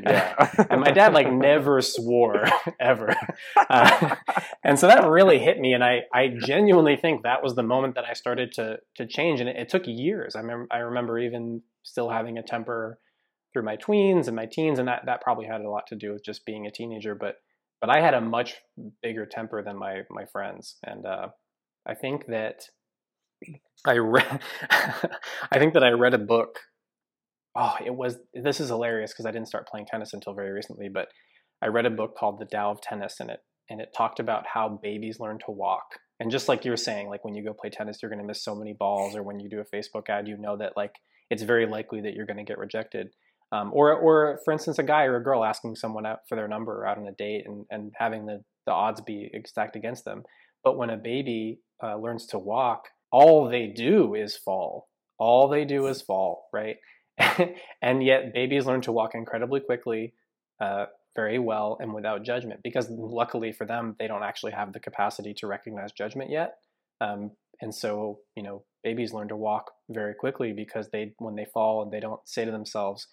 Yeah. 0.01 0.65
and 0.69 0.81
my 0.81 0.91
dad 0.91 1.13
like 1.13 1.31
never 1.31 1.81
swore 1.81 2.45
ever. 2.79 3.15
Uh, 3.55 4.15
and 4.63 4.79
so 4.79 4.87
that 4.87 5.05
really 5.07 5.39
hit 5.39 5.59
me. 5.59 5.73
And 5.73 5.83
I, 5.83 6.01
I 6.13 6.29
genuinely 6.29 6.95
think 6.95 7.23
that 7.23 7.43
was 7.43 7.55
the 7.55 7.63
moment 7.63 7.95
that 7.95 8.05
I 8.05 8.13
started 8.13 8.51
to, 8.53 8.79
to 8.95 9.05
change. 9.05 9.39
And 9.39 9.49
it, 9.49 9.55
it 9.55 9.69
took 9.69 9.83
years. 9.85 10.35
I 10.35 10.39
remember, 10.39 10.67
I 10.71 10.77
remember 10.77 11.19
even 11.19 11.61
still 11.83 12.09
having 12.09 12.37
a 12.37 12.43
temper 12.43 12.99
through 13.53 13.63
my 13.63 13.77
tweens 13.77 14.27
and 14.27 14.35
my 14.35 14.45
teens. 14.45 14.79
And 14.79 14.87
that, 14.87 15.03
that 15.05 15.21
probably 15.21 15.45
had 15.45 15.61
a 15.61 15.69
lot 15.69 15.87
to 15.87 15.95
do 15.95 16.13
with 16.13 16.23
just 16.23 16.45
being 16.45 16.65
a 16.65 16.71
teenager, 16.71 17.15
but 17.15 17.35
but 17.81 17.89
I 17.89 17.99
had 17.99 18.13
a 18.13 18.21
much 18.21 18.55
bigger 19.01 19.25
temper 19.25 19.63
than 19.63 19.75
my 19.77 20.03
my 20.09 20.25
friends, 20.25 20.77
and 20.85 21.05
uh, 21.05 21.29
I 21.85 21.95
think 21.95 22.27
that 22.27 22.65
I 23.85 23.97
read 23.97 24.39
I 25.51 25.57
think 25.57 25.73
that 25.73 25.83
I 25.83 25.89
read 25.89 26.13
a 26.13 26.19
book. 26.19 26.59
Oh, 27.55 27.75
it 27.85 27.93
was 27.93 28.17
this 28.33 28.59
is 28.59 28.69
hilarious 28.69 29.11
because 29.11 29.25
I 29.25 29.31
didn't 29.31 29.47
start 29.47 29.67
playing 29.67 29.87
tennis 29.87 30.13
until 30.13 30.33
very 30.33 30.51
recently, 30.51 30.89
but 30.89 31.07
I 31.61 31.67
read 31.67 31.85
a 31.85 31.91
book 31.91 32.15
called 32.17 32.39
The 32.39 32.45
Tao 32.45 32.71
of 32.71 32.81
Tennis, 32.81 33.19
and 33.19 33.29
it 33.29 33.39
and 33.69 33.81
it 33.81 33.93
talked 33.95 34.19
about 34.19 34.45
how 34.53 34.79
babies 34.81 35.19
learn 35.19 35.39
to 35.45 35.51
walk. 35.51 35.85
And 36.19 36.31
just 36.31 36.47
like 36.47 36.65
you 36.65 36.71
were 36.71 36.77
saying, 36.77 37.09
like 37.09 37.25
when 37.25 37.35
you 37.35 37.43
go 37.43 37.53
play 37.53 37.69
tennis, 37.69 37.99
you're 38.01 38.11
going 38.11 38.21
to 38.21 38.27
miss 38.27 38.43
so 38.43 38.55
many 38.55 38.73
balls, 38.73 39.15
or 39.15 39.23
when 39.23 39.39
you 39.39 39.49
do 39.49 39.59
a 39.61 39.75
Facebook 39.75 40.09
ad, 40.09 40.27
you 40.27 40.37
know 40.37 40.57
that 40.57 40.73
like 40.77 40.95
it's 41.29 41.43
very 41.43 41.65
likely 41.65 42.01
that 42.01 42.13
you're 42.13 42.25
going 42.25 42.37
to 42.37 42.43
get 42.43 42.57
rejected. 42.57 43.07
Um, 43.53 43.71
or, 43.73 43.93
or 43.93 44.39
for 44.45 44.53
instance, 44.53 44.79
a 44.79 44.83
guy 44.83 45.03
or 45.03 45.17
a 45.17 45.23
girl 45.23 45.43
asking 45.43 45.75
someone 45.75 46.05
out 46.05 46.19
for 46.29 46.35
their 46.35 46.47
number 46.47 46.71
or 46.71 46.87
out 46.87 46.97
on 46.97 47.07
a 47.07 47.11
date 47.11 47.43
and, 47.45 47.65
and 47.69 47.91
having 47.97 48.25
the, 48.25 48.43
the 48.65 48.71
odds 48.71 49.01
be 49.01 49.29
stacked 49.45 49.75
against 49.75 50.05
them. 50.05 50.23
But 50.63 50.77
when 50.77 50.89
a 50.89 50.97
baby 50.97 51.59
uh, 51.83 51.97
learns 51.97 52.27
to 52.27 52.39
walk, 52.39 52.83
all 53.11 53.49
they 53.49 53.67
do 53.67 54.15
is 54.15 54.37
fall. 54.37 54.87
All 55.17 55.49
they 55.49 55.65
do 55.65 55.87
is 55.87 56.01
fall, 56.01 56.47
right? 56.53 56.77
and 57.81 58.03
yet 58.03 58.33
babies 58.33 58.65
learn 58.65 58.81
to 58.81 58.91
walk 58.91 59.11
incredibly 59.13 59.59
quickly, 59.59 60.13
uh, 60.59 60.85
very 61.15 61.39
well, 61.39 61.77
and 61.79 61.93
without 61.93 62.23
judgment. 62.23 62.61
Because 62.63 62.89
luckily 62.89 63.51
for 63.51 63.65
them, 63.65 63.95
they 63.99 64.07
don't 64.07 64.23
actually 64.23 64.53
have 64.53 64.73
the 64.73 64.79
capacity 64.79 65.33
to 65.35 65.47
recognize 65.47 65.91
judgment 65.91 66.29
yet. 66.29 66.55
Um, 66.99 67.31
and 67.61 67.73
so, 67.73 68.19
you 68.35 68.43
know, 68.43 68.63
babies 68.83 69.13
learn 69.13 69.27
to 69.27 69.35
walk 69.35 69.71
very 69.89 70.13
quickly 70.13 70.53
because 70.53 70.89
they, 70.91 71.13
when 71.17 71.35
they 71.35 71.45
fall, 71.45 71.89
they 71.89 71.99
don't 71.99 72.21
say 72.25 72.45
to 72.45 72.51
themselves, 72.51 73.07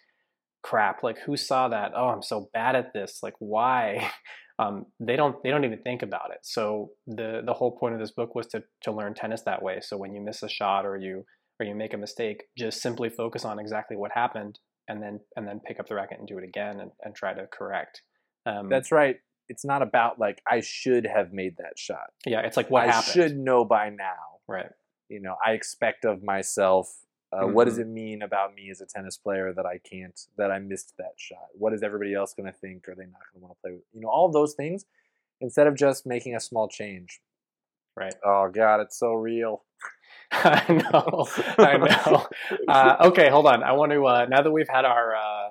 crap 0.63 1.03
like 1.03 1.19
who 1.21 1.37
saw 1.37 1.69
that 1.69 1.93
oh 1.95 2.09
i'm 2.09 2.23
so 2.23 2.49
bad 2.53 2.75
at 2.75 2.93
this 2.93 3.21
like 3.23 3.35
why 3.39 4.11
um, 4.59 4.87
they 4.99 5.15
don't 5.15 5.41
they 5.43 5.51
don't 5.51 5.65
even 5.65 5.81
think 5.83 6.03
about 6.03 6.31
it 6.33 6.41
so 6.43 6.91
the 7.07 7.43
the 7.47 7.55
whole 7.55 7.77
point 7.79 7.95
of 7.95 8.01
this 8.01 8.11
book 8.11 8.35
was 8.35 8.47
to 8.47 8.63
to 8.83 8.91
learn 8.91 9.15
tennis 9.15 9.43
that 9.43 9.63
way 9.63 9.79
so 9.81 9.97
when 9.97 10.13
you 10.13 10.21
miss 10.21 10.43
a 10.43 10.49
shot 10.49 10.85
or 10.85 10.97
you 10.97 11.25
or 11.61 11.67
you 11.67 11.75
make 11.75 11.95
a 11.95 11.99
mistake 11.99 12.45
just 12.57 12.81
simply 12.81 13.09
focus 13.09 13.45
on 13.45 13.59
exactly 13.59 13.97
what 13.97 14.13
happened 14.13 14.59
and 14.89 15.03
then 15.03 15.21
and 15.37 15.47
then 15.47 15.61
pick 15.61 15.79
up 15.81 15.89
the 15.89 15.95
racket 15.95 16.19
and 16.19 16.29
do 16.29 16.39
it 16.39 16.45
again 16.45 16.81
and, 16.81 16.91
and 17.03 17.15
try 17.15 17.33
to 17.35 17.47
correct 17.47 18.03
um, 18.47 18.69
that's 18.69 18.93
right 18.93 19.17
it's 19.49 19.65
not 19.65 19.83
about 19.83 20.19
like 20.19 20.43
I 20.47 20.61
should 20.61 21.07
have 21.07 21.33
made 21.33 21.57
that 21.57 21.79
shot. 21.79 22.13
Yeah, 22.27 22.41
it's 22.41 22.57
like 22.57 22.71
what 22.71 22.85
happened. 22.85 22.93
I 22.93 22.97
happened. 22.97 23.31
should 23.31 23.39
know 23.39 23.65
by 23.65 23.91
now. 23.91 24.41
Right. 24.47 24.71
You 25.09 25.21
know, 25.21 25.37
I 25.45 25.53
expect 25.53 26.05
of 26.05 26.23
myself. 26.23 26.89
Uh, 27.31 27.47
What 27.47 27.65
does 27.65 27.77
it 27.77 27.87
mean 27.87 28.23
about 28.23 28.55
me 28.55 28.71
as 28.71 28.81
a 28.81 28.87
tennis 28.87 29.19
player 29.19 29.53
that 29.53 29.67
I 29.67 29.79
can't, 29.79 30.19
that 30.39 30.51
I 30.51 30.59
missed 30.61 30.95
that 30.97 31.13
shot? 31.17 31.49
What 31.53 31.75
is 31.75 31.83
everybody 31.83 32.15
else 32.15 32.33
going 32.33 32.51
to 32.51 32.59
think? 32.59 32.89
Are 32.89 32.95
they 32.95 33.05
not 33.05 33.21
going 33.33 33.41
to 33.41 33.47
want 33.47 33.53
to 33.55 33.61
play 33.63 33.73
with? 33.73 33.83
You 33.93 34.01
know, 34.01 34.09
all 34.09 34.31
those 34.31 34.55
things 34.55 34.87
instead 35.41 35.67
of 35.67 35.77
just 35.77 36.07
making 36.07 36.35
a 36.35 36.41
small 36.41 36.69
change. 36.69 37.21
Right. 37.97 38.15
Oh 38.25 38.51
God, 38.55 38.81
it's 38.81 38.99
so 38.99 39.13
real. 39.13 39.65
I 40.33 40.73
know. 40.93 41.27
I 41.59 41.77
know. 41.79 42.27
Uh, 42.69 42.97
okay, 43.09 43.31
hold 43.31 43.47
on. 43.47 43.63
I 43.63 43.73
want 43.73 43.93
to 43.93 44.07
uh, 44.07 44.27
now 44.29 44.43
that 44.43 44.51
we've 44.51 44.69
had 44.69 44.85
our 44.85 45.17
uh, 45.17 45.51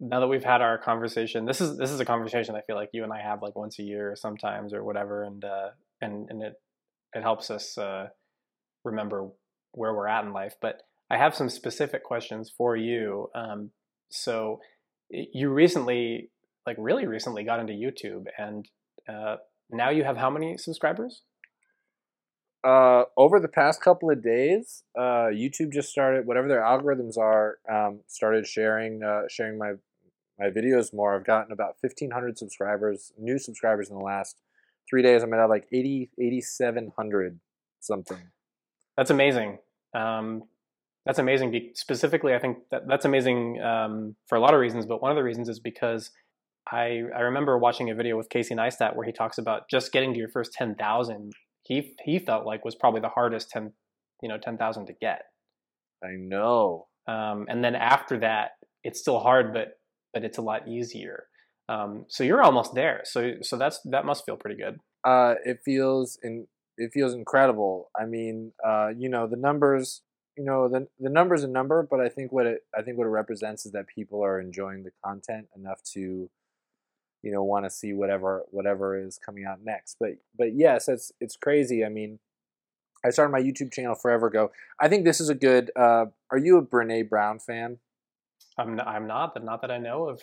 now 0.00 0.20
that 0.20 0.28
we've 0.28 0.44
had 0.44 0.62
our 0.62 0.78
conversation. 0.78 1.44
This 1.44 1.60
is 1.60 1.76
this 1.76 1.90
is 1.90 2.00
a 2.00 2.04
conversation 2.04 2.54
I 2.54 2.62
feel 2.62 2.76
like 2.76 2.90
you 2.92 3.04
and 3.04 3.12
I 3.12 3.20
have 3.20 3.42
like 3.42 3.54
once 3.54 3.78
a 3.78 3.82
year 3.82 4.16
sometimes 4.16 4.72
or 4.72 4.82
whatever, 4.82 5.22
and 5.22 5.44
uh, 5.44 5.68
and 6.00 6.28
and 6.30 6.42
it 6.42 6.54
it 7.14 7.22
helps 7.22 7.50
us 7.50 7.76
uh, 7.76 8.08
remember 8.84 9.28
where 9.72 9.94
we're 9.94 10.08
at 10.08 10.24
in 10.24 10.32
life. 10.32 10.54
But 10.60 10.82
I 11.10 11.18
have 11.18 11.34
some 11.34 11.48
specific 11.48 12.02
questions 12.02 12.50
for 12.56 12.76
you. 12.76 13.28
Um, 13.34 13.70
so 14.10 14.60
you 15.10 15.50
recently, 15.50 16.30
like 16.66 16.76
really 16.78 17.06
recently, 17.06 17.44
got 17.44 17.60
into 17.60 17.74
YouTube, 17.74 18.24
and 18.38 18.66
uh, 19.08 19.36
now 19.70 19.90
you 19.90 20.04
have 20.04 20.16
how 20.16 20.30
many 20.30 20.56
subscribers? 20.56 21.22
Uh, 22.62 23.04
over 23.16 23.40
the 23.40 23.48
past 23.48 23.80
couple 23.80 24.10
of 24.10 24.22
days, 24.22 24.84
uh, 24.98 25.28
YouTube 25.32 25.72
just 25.72 25.90
started 25.90 26.26
whatever 26.26 26.48
their 26.48 26.62
algorithms 26.62 27.16
are. 27.16 27.58
Um, 27.70 28.00
started 28.06 28.46
sharing 28.46 29.02
uh, 29.02 29.22
sharing 29.28 29.58
my 29.58 29.72
my 30.38 30.46
videos 30.46 30.92
more. 30.94 31.14
I've 31.14 31.24
gotten 31.26 31.52
about 31.52 31.76
fifteen 31.80 32.10
hundred 32.10 32.38
subscribers, 32.38 33.12
new 33.18 33.38
subscribers 33.38 33.88
in 33.90 33.96
the 33.96 34.04
last 34.04 34.36
three 34.90 35.02
days. 35.02 35.22
I'm 35.22 35.32
at 35.32 35.48
like 35.48 35.66
80, 35.72 36.10
8,700 36.18 37.38
something. 37.78 38.18
That's 38.96 39.10
amazing. 39.10 39.58
Um, 39.94 40.42
that's 41.06 41.18
amazing. 41.18 41.72
Specifically, 41.74 42.34
I 42.34 42.38
think 42.38 42.58
that 42.70 42.86
that's 42.86 43.04
amazing 43.04 43.60
um, 43.62 44.16
for 44.26 44.36
a 44.36 44.40
lot 44.40 44.52
of 44.52 44.60
reasons. 44.60 44.84
But 44.84 45.00
one 45.00 45.10
of 45.10 45.16
the 45.16 45.22
reasons 45.22 45.48
is 45.48 45.58
because 45.58 46.10
I 46.70 47.04
I 47.16 47.20
remember 47.20 47.56
watching 47.56 47.88
a 47.88 47.94
video 47.94 48.16
with 48.18 48.28
Casey 48.28 48.54
Neistat 48.54 48.94
where 48.94 49.06
he 49.06 49.12
talks 49.12 49.38
about 49.38 49.70
just 49.70 49.92
getting 49.92 50.12
to 50.12 50.18
your 50.18 50.28
first 50.28 50.52
ten 50.52 50.74
thousand 50.74 51.32
he 51.70 51.94
he 52.04 52.18
felt 52.18 52.44
like 52.44 52.64
was 52.64 52.74
probably 52.74 53.00
the 53.00 53.08
hardest 53.08 53.48
ten 53.48 53.72
you 54.20 54.28
know 54.28 54.38
ten 54.38 54.58
thousand 54.58 54.86
to 54.86 54.92
get. 54.92 55.22
I 56.02 56.16
know. 56.18 56.88
Um, 57.06 57.46
and 57.48 57.64
then 57.64 57.74
after 57.74 58.18
that, 58.18 58.52
it's 58.82 59.00
still 59.00 59.20
hard, 59.20 59.54
but 59.54 59.78
but 60.12 60.24
it's 60.24 60.36
a 60.36 60.42
lot 60.42 60.68
easier. 60.68 61.28
Um, 61.68 62.06
so 62.08 62.24
you're 62.24 62.42
almost 62.42 62.74
there. 62.74 63.02
So 63.04 63.34
so 63.42 63.56
that's 63.56 63.80
that 63.84 64.04
must 64.04 64.26
feel 64.26 64.36
pretty 64.36 64.60
good. 64.60 64.80
Uh, 65.04 65.34
it 65.44 65.60
feels 65.64 66.18
in 66.22 66.48
it 66.76 66.90
feels 66.92 67.14
incredible. 67.14 67.90
I 67.98 68.04
mean, 68.04 68.52
uh, 68.66 68.88
you 68.96 69.08
know, 69.08 69.26
the 69.26 69.36
numbers. 69.36 70.02
You 70.36 70.44
know, 70.44 70.68
the 70.68 70.88
the 70.98 71.10
number's 71.10 71.44
a 71.44 71.48
number, 71.48 71.86
but 71.88 72.00
I 72.00 72.08
think 72.08 72.32
what 72.32 72.46
it 72.46 72.60
I 72.76 72.82
think 72.82 72.98
what 72.98 73.06
it 73.06 73.10
represents 73.10 73.66
is 73.66 73.72
that 73.72 73.86
people 73.94 74.24
are 74.24 74.40
enjoying 74.40 74.82
the 74.82 74.90
content 75.04 75.48
enough 75.54 75.82
to 75.92 76.30
you 77.22 77.30
know 77.30 77.42
want 77.42 77.64
to 77.64 77.70
see 77.70 77.92
whatever 77.92 78.44
whatever 78.50 78.98
is 78.98 79.18
coming 79.24 79.44
out 79.44 79.58
next. 79.62 79.96
But 80.00 80.12
but 80.36 80.54
yes 80.54 80.88
it's 80.88 81.12
it's 81.20 81.36
crazy 81.36 81.84
i 81.84 81.88
mean 81.88 82.18
i 83.04 83.10
started 83.10 83.32
my 83.32 83.40
youtube 83.40 83.72
channel 83.72 83.94
forever 83.94 84.26
ago. 84.26 84.50
I 84.80 84.88
think 84.88 85.04
this 85.04 85.20
is 85.20 85.28
a 85.28 85.34
good 85.34 85.70
uh 85.76 86.06
are 86.30 86.38
you 86.38 86.56
a 86.58 86.62
brene 86.62 87.08
brown 87.08 87.38
fan? 87.38 87.78
I'm 88.58 88.76
not, 88.76 88.86
i'm 88.86 89.06
not 89.06 89.34
but 89.34 89.44
not 89.44 89.60
that 89.62 89.70
i 89.70 89.78
know 89.78 90.08
of. 90.08 90.22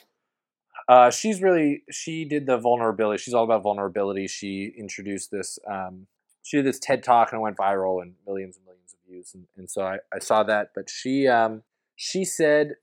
Uh 0.88 1.12
she's 1.12 1.42
really 1.42 1.84
she 1.92 2.26
did 2.26 2.46
the 2.46 2.58
vulnerability 2.58 3.22
she's 3.22 3.34
all 3.34 3.44
about 3.44 3.64
vulnerability. 3.64 4.28
She 4.28 4.74
introduced 4.78 5.32
this 5.32 5.60
um 5.68 6.08
she 6.44 6.58
did 6.58 6.66
this 6.66 6.80
ted 6.80 7.04
talk 7.04 7.32
and 7.32 7.40
it 7.40 7.42
went 7.42 7.58
viral 7.58 8.02
and 8.02 8.14
millions 8.26 8.56
and 8.56 8.66
millions 8.66 8.94
of 8.94 9.00
views. 9.10 9.32
And, 9.34 9.48
and 9.58 9.70
so 9.70 9.82
I, 9.84 9.98
I 10.14 10.20
saw 10.20 10.44
that 10.44 10.72
but 10.74 10.90
she 10.90 11.28
um 11.28 11.64
she 11.96 12.24
said 12.26 12.76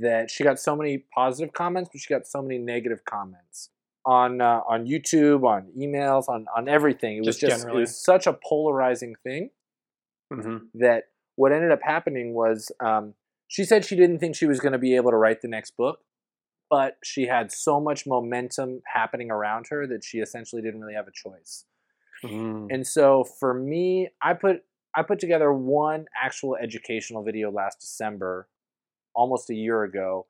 that 0.00 0.30
she 0.30 0.44
got 0.44 0.58
so 0.58 0.76
many 0.76 1.04
positive 1.14 1.52
comments, 1.52 1.90
but 1.92 2.00
she 2.00 2.12
got 2.12 2.26
so 2.26 2.42
many 2.42 2.58
negative 2.58 3.04
comments 3.04 3.70
on 4.04 4.40
uh, 4.40 4.60
on 4.68 4.86
YouTube, 4.86 5.44
on 5.44 5.68
emails, 5.78 6.28
on 6.28 6.46
on 6.56 6.68
everything. 6.68 7.18
It 7.18 7.24
Just 7.24 7.42
was 7.42 7.50
just 7.50 7.62
generally. 7.62 7.78
it 7.78 7.80
was 7.80 8.02
such 8.02 8.26
a 8.26 8.32
polarizing 8.32 9.14
thing 9.22 9.50
mm-hmm. 10.32 10.58
that 10.74 11.04
what 11.34 11.52
ended 11.52 11.72
up 11.72 11.80
happening 11.82 12.34
was 12.34 12.70
um, 12.80 13.14
she 13.48 13.64
said 13.64 13.84
she 13.84 13.96
didn't 13.96 14.18
think 14.18 14.36
she 14.36 14.46
was 14.46 14.60
going 14.60 14.72
to 14.72 14.78
be 14.78 14.96
able 14.96 15.10
to 15.10 15.16
write 15.16 15.42
the 15.42 15.48
next 15.48 15.76
book, 15.76 16.00
but 16.70 16.96
she 17.04 17.26
had 17.26 17.52
so 17.52 17.80
much 17.80 18.06
momentum 18.06 18.82
happening 18.92 19.30
around 19.30 19.66
her 19.70 19.86
that 19.86 20.04
she 20.04 20.18
essentially 20.18 20.62
didn't 20.62 20.80
really 20.80 20.94
have 20.94 21.08
a 21.08 21.12
choice. 21.12 21.64
mm 22.24 22.66
And 22.70 22.86
so 22.86 23.24
for 23.24 23.52
me, 23.54 24.08
I 24.22 24.34
put 24.34 24.62
I 24.94 25.02
put 25.02 25.18
together 25.18 25.52
one 25.52 26.06
actual 26.20 26.56
educational 26.56 27.22
video 27.22 27.50
last 27.50 27.80
December, 27.80 28.48
almost 29.16 29.50
a 29.50 29.54
year 29.54 29.82
ago, 29.82 30.26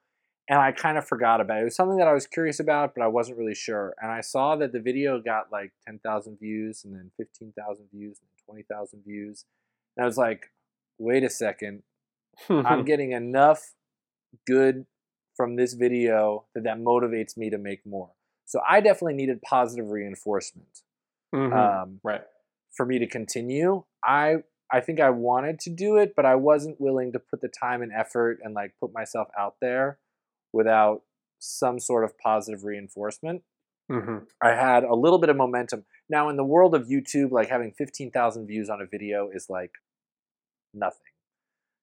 and 0.49 0.59
I 0.59 0.73
kind 0.73 0.97
of 0.97 1.07
forgot 1.07 1.41
about 1.41 1.59
it. 1.59 1.63
It 1.63 1.65
was 1.65 1.77
something 1.77 1.99
that 1.99 2.09
I 2.09 2.13
was 2.15 2.27
curious 2.27 2.61
about, 2.61 2.95
but 2.95 3.03
I 3.03 3.09
wasn't 3.09 3.37
really 3.39 3.55
sure. 3.55 3.95
And 4.01 4.11
I 4.13 4.21
saw 4.21 4.57
that 4.57 4.73
the 4.73 4.81
video 4.81 5.21
got 5.21 5.51
like 5.53 5.73
10,000 5.87 6.39
views 6.39 6.85
and 6.85 6.95
then 6.95 7.11
15,000 7.17 7.87
views 7.93 8.21
and 8.21 8.29
20,000 8.47 9.03
views. 9.05 9.45
And 9.97 10.05
I 10.05 10.07
was 10.07 10.17
like, 10.17 10.53
wait 10.99 11.25
a 11.25 11.31
second, 11.31 11.83
I'm 12.49 12.85
getting 12.93 13.13
enough 13.13 13.75
good 14.47 14.87
from 15.37 15.57
this 15.57 15.75
video 15.75 16.45
that 16.55 16.65
that 16.65 16.79
motivates 16.79 17.37
me 17.37 17.51
to 17.51 17.59
make 17.59 17.85
more. 17.85 18.11
So 18.47 18.61
I 18.69 18.81
definitely 18.81 19.15
needed 19.15 19.43
positive 19.43 19.91
reinforcement 19.91 20.83
Mhm. 21.35 21.53
um, 21.53 22.01
right. 22.05 22.23
for 22.73 22.87
me 22.87 22.99
to 23.01 23.07
continue. 23.07 23.83
I 24.05 24.45
I 24.73 24.81
think 24.81 25.01
I 25.01 25.11
wanted 25.11 25.61
to 25.61 25.71
do 25.71 25.97
it, 25.97 26.15
but 26.17 26.27
I 26.27 26.35
wasn't 26.35 26.81
willing 26.81 27.13
to 27.13 27.19
put 27.19 27.41
the 27.41 27.49
time 27.49 27.83
and 27.83 27.93
effort 27.93 28.39
and 28.43 28.55
like 28.55 28.75
put 28.81 28.93
myself 28.93 29.29
out 29.39 29.57
there 29.61 29.99
without 30.53 31.03
some 31.39 31.79
sort 31.79 32.03
of 32.05 32.19
positive 32.19 32.65
reinforcement. 32.65 33.43
hmm 33.91 34.19
I 34.43 34.51
had 34.51 34.83
a 34.85 34.95
little 34.95 35.19
bit 35.19 35.29
of 35.31 35.37
momentum. 35.37 35.85
Now 36.09 36.29
in 36.29 36.37
the 36.37 36.45
world 36.45 36.75
of 36.75 36.89
YouTube, 36.89 37.31
like 37.31 37.49
having 37.49 37.73
15,000 37.77 38.47
views 38.47 38.69
on 38.69 38.81
a 38.81 38.87
video 38.87 39.29
is 39.33 39.49
like 39.49 39.73
nothing. 40.75 41.01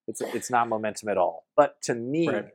It's 0.08 0.22
it's 0.22 0.52
not 0.52 0.68
momentum 0.68 1.10
at 1.10 1.18
all. 1.18 1.46
But 1.56 1.82
to 1.84 1.96
me, 1.96 2.28
Right. 2.28 2.46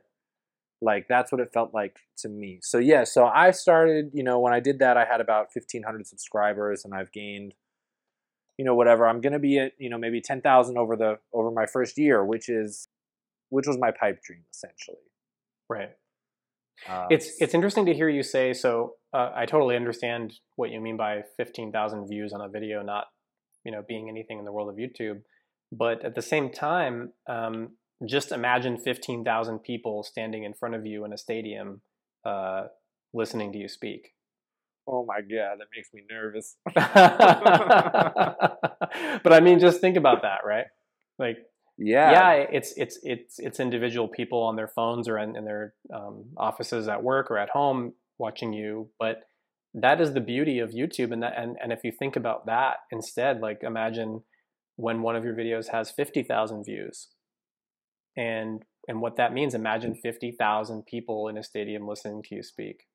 like 0.81 1.07
that's 1.07 1.31
what 1.31 1.41
it 1.41 1.51
felt 1.53 1.73
like 1.73 1.97
to 2.19 2.29
me. 2.29 2.59
So 2.61 2.77
yeah, 2.77 3.03
so 3.03 3.25
I 3.25 3.51
started, 3.51 4.11
you 4.13 4.23
know, 4.23 4.39
when 4.39 4.53
I 4.53 4.59
did 4.59 4.79
that 4.79 4.97
I 4.97 5.05
had 5.05 5.21
about 5.21 5.47
1500 5.53 6.05
subscribers 6.05 6.85
and 6.85 6.93
I've 6.93 7.11
gained 7.11 7.53
you 8.59 8.65
know 8.65 8.75
whatever. 8.75 9.07
I'm 9.07 9.21
going 9.21 9.31
to 9.31 9.39
be 9.39 9.57
at, 9.57 9.71
you 9.77 9.89
know, 9.89 9.97
maybe 9.97 10.19
10,000 10.19 10.77
over 10.77 10.97
the 10.97 11.17
over 11.33 11.49
my 11.49 11.65
first 11.65 11.97
year, 11.97 12.25
which 12.25 12.49
is 12.49 12.89
which 13.47 13.65
was 13.65 13.77
my 13.77 13.91
pipe 13.91 14.21
dream 14.21 14.41
essentially. 14.53 14.97
Right. 15.69 15.91
Uh, 16.85 17.07
It's 17.09 17.31
it's 17.39 17.53
interesting 17.53 17.85
to 17.85 17.93
hear 17.93 18.09
you 18.09 18.21
say. 18.21 18.51
So 18.51 18.95
uh, 19.13 19.29
I 19.33 19.45
totally 19.45 19.77
understand 19.77 20.33
what 20.57 20.71
you 20.71 20.81
mean 20.81 20.97
by 20.97 21.23
fifteen 21.37 21.71
thousand 21.71 22.09
views 22.09 22.33
on 22.33 22.41
a 22.41 22.49
video 22.49 22.81
not 22.81 23.05
you 23.63 23.71
know 23.71 23.81
being 23.87 24.09
anything 24.09 24.39
in 24.39 24.45
the 24.45 24.51
world 24.51 24.69
of 24.69 24.75
YouTube, 24.75 25.21
but 25.71 26.03
at 26.03 26.15
the 26.15 26.21
same 26.21 26.51
time, 26.51 27.13
um, 27.29 27.77
just 28.05 28.33
imagine 28.33 28.77
fifteen 28.77 29.23
thousand 29.23 29.59
people 29.59 30.03
standing 30.03 30.43
in 30.43 30.53
front 30.53 30.75
of 30.75 30.85
you 30.85 31.05
in 31.05 31.13
a 31.13 31.17
stadium, 31.17 31.81
uh, 32.25 32.63
listening 33.13 33.53
to 33.53 33.57
you 33.57 33.69
speak. 33.69 34.09
Oh 34.89 35.05
my 35.05 35.21
god, 35.21 35.59
that 35.59 35.67
makes 35.75 35.89
me 35.93 36.03
nervous. 36.09 36.57
but 39.23 39.33
I 39.33 39.39
mean, 39.41 39.59
just 39.59 39.81
think 39.81 39.97
about 39.97 40.23
that, 40.23 40.39
right? 40.45 40.65
Like 41.19 41.37
Yeah. 41.77 42.11
yeah, 42.11 42.31
it's 42.51 42.73
it's 42.77 42.99
it's 43.03 43.39
it's 43.39 43.59
individual 43.59 44.07
people 44.07 44.43
on 44.43 44.55
their 44.55 44.67
phones 44.67 45.07
or 45.07 45.17
in, 45.17 45.35
in 45.35 45.45
their 45.45 45.73
um, 45.93 46.25
offices 46.37 46.87
at 46.87 47.03
work 47.03 47.31
or 47.31 47.37
at 47.37 47.49
home 47.49 47.93
watching 48.17 48.53
you, 48.53 48.89
but 48.99 49.23
that 49.73 50.01
is 50.01 50.13
the 50.13 50.21
beauty 50.21 50.59
of 50.59 50.71
YouTube. 50.71 51.11
And 51.13 51.23
that 51.23 51.33
and 51.37 51.57
and 51.61 51.71
if 51.71 51.83
you 51.83 51.91
think 51.91 52.15
about 52.15 52.45
that 52.47 52.77
instead, 52.91 53.41
like 53.41 53.63
imagine 53.63 54.23
when 54.77 55.01
one 55.01 55.15
of 55.15 55.23
your 55.23 55.35
videos 55.35 55.69
has 55.71 55.91
fifty 55.91 56.23
thousand 56.23 56.63
views, 56.65 57.09
and 58.17 58.63
and 58.87 59.01
what 59.01 59.17
that 59.17 59.33
means. 59.33 59.53
Imagine 59.53 59.95
fifty 59.95 60.31
thousand 60.31 60.85
people 60.85 61.27
in 61.27 61.37
a 61.37 61.43
stadium 61.43 61.87
listening 61.87 62.23
to 62.23 62.35
you 62.35 62.43
speak. 62.43 62.85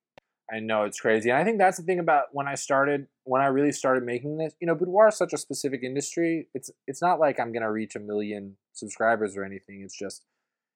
I 0.53 0.61
know 0.61 0.85
it's 0.85 1.01
crazy. 1.01 1.31
And 1.31 1.39
I 1.39 1.45
think 1.45 1.59
that's 1.59 1.79
the 1.79 1.83
thing 1.83 1.99
about 1.99 2.25
when 2.33 2.47
I 2.47 2.55
started, 2.55 3.07
when 3.25 3.41
I 3.41 3.47
really 3.47 3.73
started 3.73 4.05
making 4.05 4.37
this. 4.37 4.55
You 4.61 4.67
know, 4.67 4.75
boudoir 4.75 5.09
is 5.09 5.17
such 5.17 5.33
a 5.33 5.39
specific 5.39 5.83
industry. 5.83 6.49
It's 6.55 6.71
it's 6.87 7.01
not 7.01 7.19
like 7.19 7.41
I'm 7.41 7.53
gonna 7.53 7.73
reach 7.73 7.97
a 7.97 8.01
million 8.01 8.57
subscribers 8.73 9.37
or 9.37 9.45
anything. 9.45 9.83
It's 9.83 9.97
just 9.97 10.25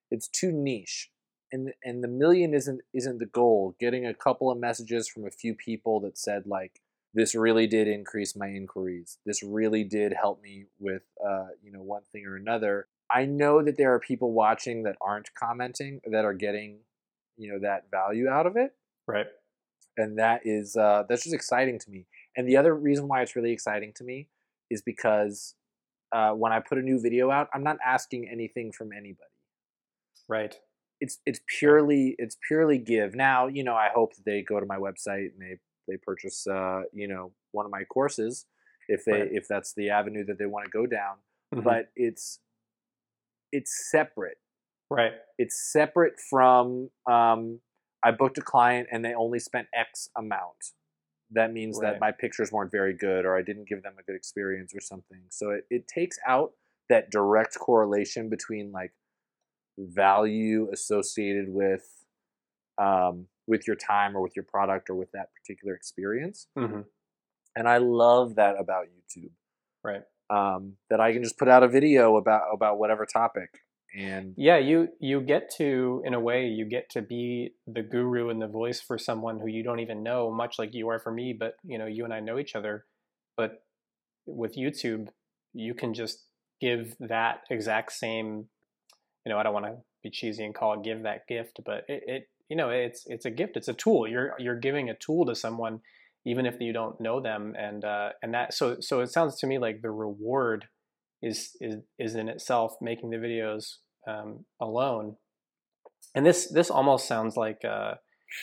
it's 0.09 0.27
too 0.27 0.51
niche, 0.51 1.11
and 1.51 1.71
and 1.83 2.03
the 2.03 2.07
million 2.07 2.53
isn't 2.53 2.81
isn't 2.93 3.19
the 3.19 3.27
goal. 3.27 3.75
Getting 3.79 4.05
a 4.07 4.13
couple 4.13 4.51
of 4.51 4.57
messages 4.57 5.07
from 5.07 5.25
a 5.25 5.31
few 5.31 5.53
people 5.53 5.99
that 6.01 6.17
said 6.17 6.43
like 6.47 6.81
this 7.13 7.35
really 7.35 7.67
did 7.67 7.87
increase 7.87 8.35
my 8.35 8.47
inquiries. 8.47 9.19
This 9.25 9.43
really 9.43 9.83
did 9.83 10.13
help 10.13 10.41
me 10.41 10.65
with 10.79 11.03
uh, 11.23 11.47
you 11.61 11.71
know 11.71 11.83
one 11.83 12.03
thing 12.11 12.25
or 12.25 12.35
another. 12.35 12.87
I 13.11 13.25
know 13.25 13.63
that 13.63 13.77
there 13.77 13.93
are 13.93 13.99
people 13.99 14.33
watching 14.33 14.83
that 14.83 14.95
aren't 15.01 15.33
commenting 15.35 16.01
that 16.11 16.25
are 16.25 16.33
getting 16.33 16.79
you 17.37 17.51
know 17.51 17.59
that 17.59 17.91
value 17.91 18.27
out 18.27 18.47
of 18.47 18.57
it 18.57 18.73
Right. 19.09 19.25
And 19.97 20.17
that 20.17 20.41
is 20.45 20.75
uh, 20.75 21.03
that's 21.09 21.23
just 21.23 21.35
exciting 21.35 21.79
to 21.79 21.91
me. 21.91 22.05
And 22.35 22.47
the 22.47 22.57
other 22.57 22.73
reason 22.75 23.07
why 23.07 23.21
it's 23.21 23.35
really 23.35 23.51
exciting 23.51 23.93
to 23.95 24.03
me 24.03 24.27
is 24.69 24.81
because 24.81 25.55
uh, 26.11 26.31
when 26.31 26.51
I 26.51 26.59
put 26.59 26.77
a 26.77 26.81
new 26.81 26.99
video 26.99 27.31
out, 27.31 27.49
I'm 27.53 27.63
not 27.63 27.77
asking 27.85 28.29
anything 28.31 28.71
from 28.71 28.91
anybody. 28.91 29.29
Right. 30.27 30.55
It's 31.01 31.19
it's 31.25 31.39
purely 31.59 32.15
it's 32.17 32.37
purely 32.47 32.77
give. 32.77 33.15
Now 33.15 33.47
you 33.47 33.63
know 33.63 33.75
I 33.75 33.89
hope 33.93 34.15
that 34.15 34.25
they 34.25 34.41
go 34.41 34.59
to 34.59 34.65
my 34.65 34.77
website 34.77 35.31
and 35.33 35.41
they 35.41 35.57
they 35.87 35.97
purchase 35.97 36.45
uh, 36.47 36.81
you 36.93 37.07
know 37.07 37.31
one 37.51 37.65
of 37.65 37.71
my 37.71 37.83
courses 37.85 38.45
if 38.87 39.05
they 39.05 39.21
Right. 39.21 39.29
if 39.31 39.47
that's 39.47 39.73
the 39.73 39.89
avenue 39.89 40.25
that 40.25 40.37
they 40.37 40.45
want 40.45 40.65
to 40.65 40.71
go 40.71 40.85
down. 40.85 41.17
Mhm. 41.55 41.63
But 41.63 41.89
it's 41.95 42.39
it's 43.51 43.89
separate 43.89 44.37
right. 44.91 45.13
it's 45.37 45.71
separate 45.71 46.13
from 46.29 46.89
um, 47.09 47.59
I 48.03 48.11
booked 48.11 48.37
a 48.37 48.41
client 48.41 48.87
and 48.91 49.03
they 49.03 49.13
only 49.13 49.39
spent 49.39 49.67
X 49.73 50.09
amount. 50.17 50.73
That 51.31 51.53
means 51.53 51.77
Right. 51.79 51.91
that 51.93 51.99
my 51.99 52.11
pictures 52.11 52.51
weren't 52.51 52.71
very 52.71 52.93
good 52.93 53.25
or 53.25 53.37
I 53.37 53.41
didn't 53.41 53.67
give 53.67 53.83
them 53.83 53.93
a 53.99 54.03
good 54.03 54.15
experience 54.15 54.73
or 54.73 54.79
something. 54.79 55.21
So 55.29 55.51
it, 55.51 55.65
it 55.69 55.87
takes 55.87 56.17
out 56.27 56.53
that 56.89 57.11
direct 57.11 57.57
correlation 57.59 58.29
between 58.29 58.71
like 58.71 58.93
value 59.77 60.69
associated 60.71 61.49
with 61.49 61.83
um, 62.77 63.27
with 63.47 63.67
your 63.67 63.75
time 63.75 64.15
or 64.15 64.21
with 64.21 64.35
your 64.35 64.45
product 64.45 64.89
or 64.89 64.95
with 64.95 65.11
that 65.11 65.29
particular 65.33 65.75
experience. 65.75 66.47
hmm 66.57 66.81
And 67.55 67.67
I 67.67 67.77
love 67.77 68.35
that 68.35 68.55
about 68.59 68.85
YouTube. 68.87 69.31
Right. 69.83 70.03
Um, 70.29 70.73
that 70.89 70.99
I 70.99 71.11
can 71.11 71.23
just 71.23 71.37
put 71.37 71.47
out 71.47 71.63
a 71.63 71.67
video 71.67 72.15
about 72.15 72.43
about 72.53 72.77
whatever 72.79 73.05
topic 73.05 73.49
and 73.95 74.35
Yeah, 74.37 74.57
you 74.57 74.89
you 74.99 75.21
get 75.21 75.49
to 75.57 76.01
in 76.05 76.13
a 76.13 76.19
way 76.19 76.47
you 76.47 76.65
get 76.65 76.89
to 76.91 77.01
be 77.01 77.51
the 77.67 77.81
guru 77.81 78.29
and 78.29 78.41
the 78.41 78.47
voice 78.47 78.79
for 78.81 78.97
someone 78.97 79.39
who 79.39 79.47
you 79.47 79.63
don't 79.63 79.79
even 79.79 80.03
know, 80.03 80.31
much 80.31 80.57
like 80.59 80.73
you 80.73 80.89
are 80.89 80.99
for 80.99 81.11
me. 81.11 81.33
But 81.37 81.55
you 81.63 81.77
know, 81.77 81.85
you 81.85 82.03
and 82.05 82.13
I 82.13 82.19
know 82.19 82.39
each 82.39 82.55
other. 82.55 82.85
But 83.35 83.63
with 84.25 84.55
YouTube, 84.55 85.09
you 85.53 85.73
can 85.73 85.93
just 85.93 86.25
give 86.61 86.95
that 86.99 87.41
exact 87.49 87.91
same. 87.93 88.47
You 89.25 89.31
know, 89.31 89.37
I 89.37 89.43
don't 89.43 89.53
want 89.53 89.65
to 89.65 89.77
be 90.03 90.09
cheesy 90.09 90.45
and 90.45 90.55
call 90.55 90.73
it 90.73 90.83
give 90.83 91.03
that 91.03 91.27
gift, 91.27 91.59
but 91.65 91.83
it, 91.87 92.03
it 92.07 92.29
you 92.49 92.55
know 92.55 92.69
it's 92.69 93.03
it's 93.07 93.25
a 93.25 93.31
gift. 93.31 93.57
It's 93.57 93.67
a 93.67 93.73
tool. 93.73 94.07
You're 94.07 94.35
you're 94.39 94.59
giving 94.59 94.89
a 94.89 94.95
tool 94.95 95.25
to 95.25 95.35
someone, 95.35 95.81
even 96.25 96.45
if 96.45 96.59
you 96.59 96.73
don't 96.73 96.99
know 97.01 97.19
them, 97.19 97.55
and 97.57 97.83
uh, 97.83 98.09
and 98.23 98.33
that 98.33 98.53
so 98.53 98.77
so 98.79 99.01
it 99.01 99.07
sounds 99.07 99.37
to 99.39 99.47
me 99.47 99.57
like 99.59 99.81
the 99.81 99.91
reward 99.91 100.67
is 101.21 101.51
is 101.59 101.75
is 101.97 102.15
in 102.15 102.29
itself 102.29 102.75
making 102.81 103.09
the 103.09 103.17
videos 103.17 103.75
um, 104.07 104.45
alone. 104.59 105.15
And 106.15 106.25
this 106.25 106.47
this 106.47 106.69
almost 106.69 107.07
sounds 107.07 107.35
like 107.37 107.63
uh, 107.65 107.95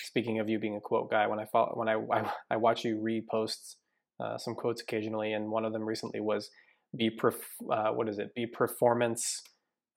speaking 0.05 0.41
of 0.41 0.49
you 0.49 0.59
being 0.59 0.77
a 0.77 0.81
quote 0.81 1.11
guy. 1.11 1.27
When 1.27 1.39
I 1.39 1.47
follow, 1.47 1.73
when 1.75 1.89
I, 1.89 1.95
I 2.13 2.31
I 2.51 2.57
watch 2.57 2.85
you 2.85 2.97
repost 2.97 3.77
uh, 4.21 4.39
some 4.39 4.55
quotes 4.55 4.83
occasionally, 4.83 5.33
and 5.33 5.51
one 5.51 5.65
of 5.65 5.73
them 5.73 5.83
recently 5.83 6.21
was 6.21 6.51
be 6.97 7.11
perf- 7.11 7.35
uh, 7.71 7.93
what 7.93 8.09
is 8.09 8.19
it? 8.19 8.35
Be 8.35 8.47
performance 8.47 9.43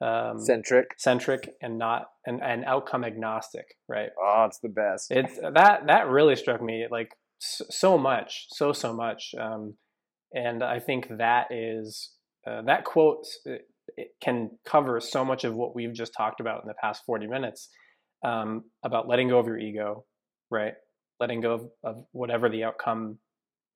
um, 0.02 0.40
centric. 0.40 0.88
centric 0.98 1.50
and 1.62 1.78
not 1.78 2.06
and, 2.26 2.42
and 2.42 2.66
outcome 2.66 3.04
agnostic, 3.04 3.66
right? 3.88 4.10
Oh, 4.22 4.46
it's 4.48 4.60
the 4.60 4.70
best. 4.70 5.08
it's 5.12 5.38
that 5.38 5.88
that 5.88 6.08
really 6.08 6.36
struck 6.36 6.62
me 6.62 6.88
like 6.90 7.12
so 7.40 7.98
much, 7.98 8.48
so 8.50 8.72
so 8.74 8.94
much, 8.94 9.34
um, 9.40 9.76
and 10.34 10.64
I 10.64 10.80
think 10.80 11.08
that 11.18 11.48
is 11.52 12.12
uh, 12.50 12.62
that 12.64 12.84
quote 12.84 13.26
it 13.45 14.10
can 14.22 14.52
cover 14.66 15.00
so 15.00 15.26
much 15.26 15.43
of 15.43 15.54
what 15.54 15.76
we've 15.76 15.93
just 15.93 16.14
talked 16.14 16.39
about 16.39 16.62
in 16.64 16.68
the 16.68 16.74
past 16.82 17.04
forty 17.06 17.28
minutes 17.28 17.70
um, 18.24 18.64
about 18.84 19.08
letting 19.08 19.30
go 19.30 19.39
of 19.39 19.47
your 19.47 19.58
ego, 19.60 20.06
right? 20.50 20.74
Letting 21.20 21.41
go 21.41 21.54
of, 21.54 21.70
of 21.84 22.06
whatever 22.12 22.50
the 22.50 22.64
outcome 22.64 23.20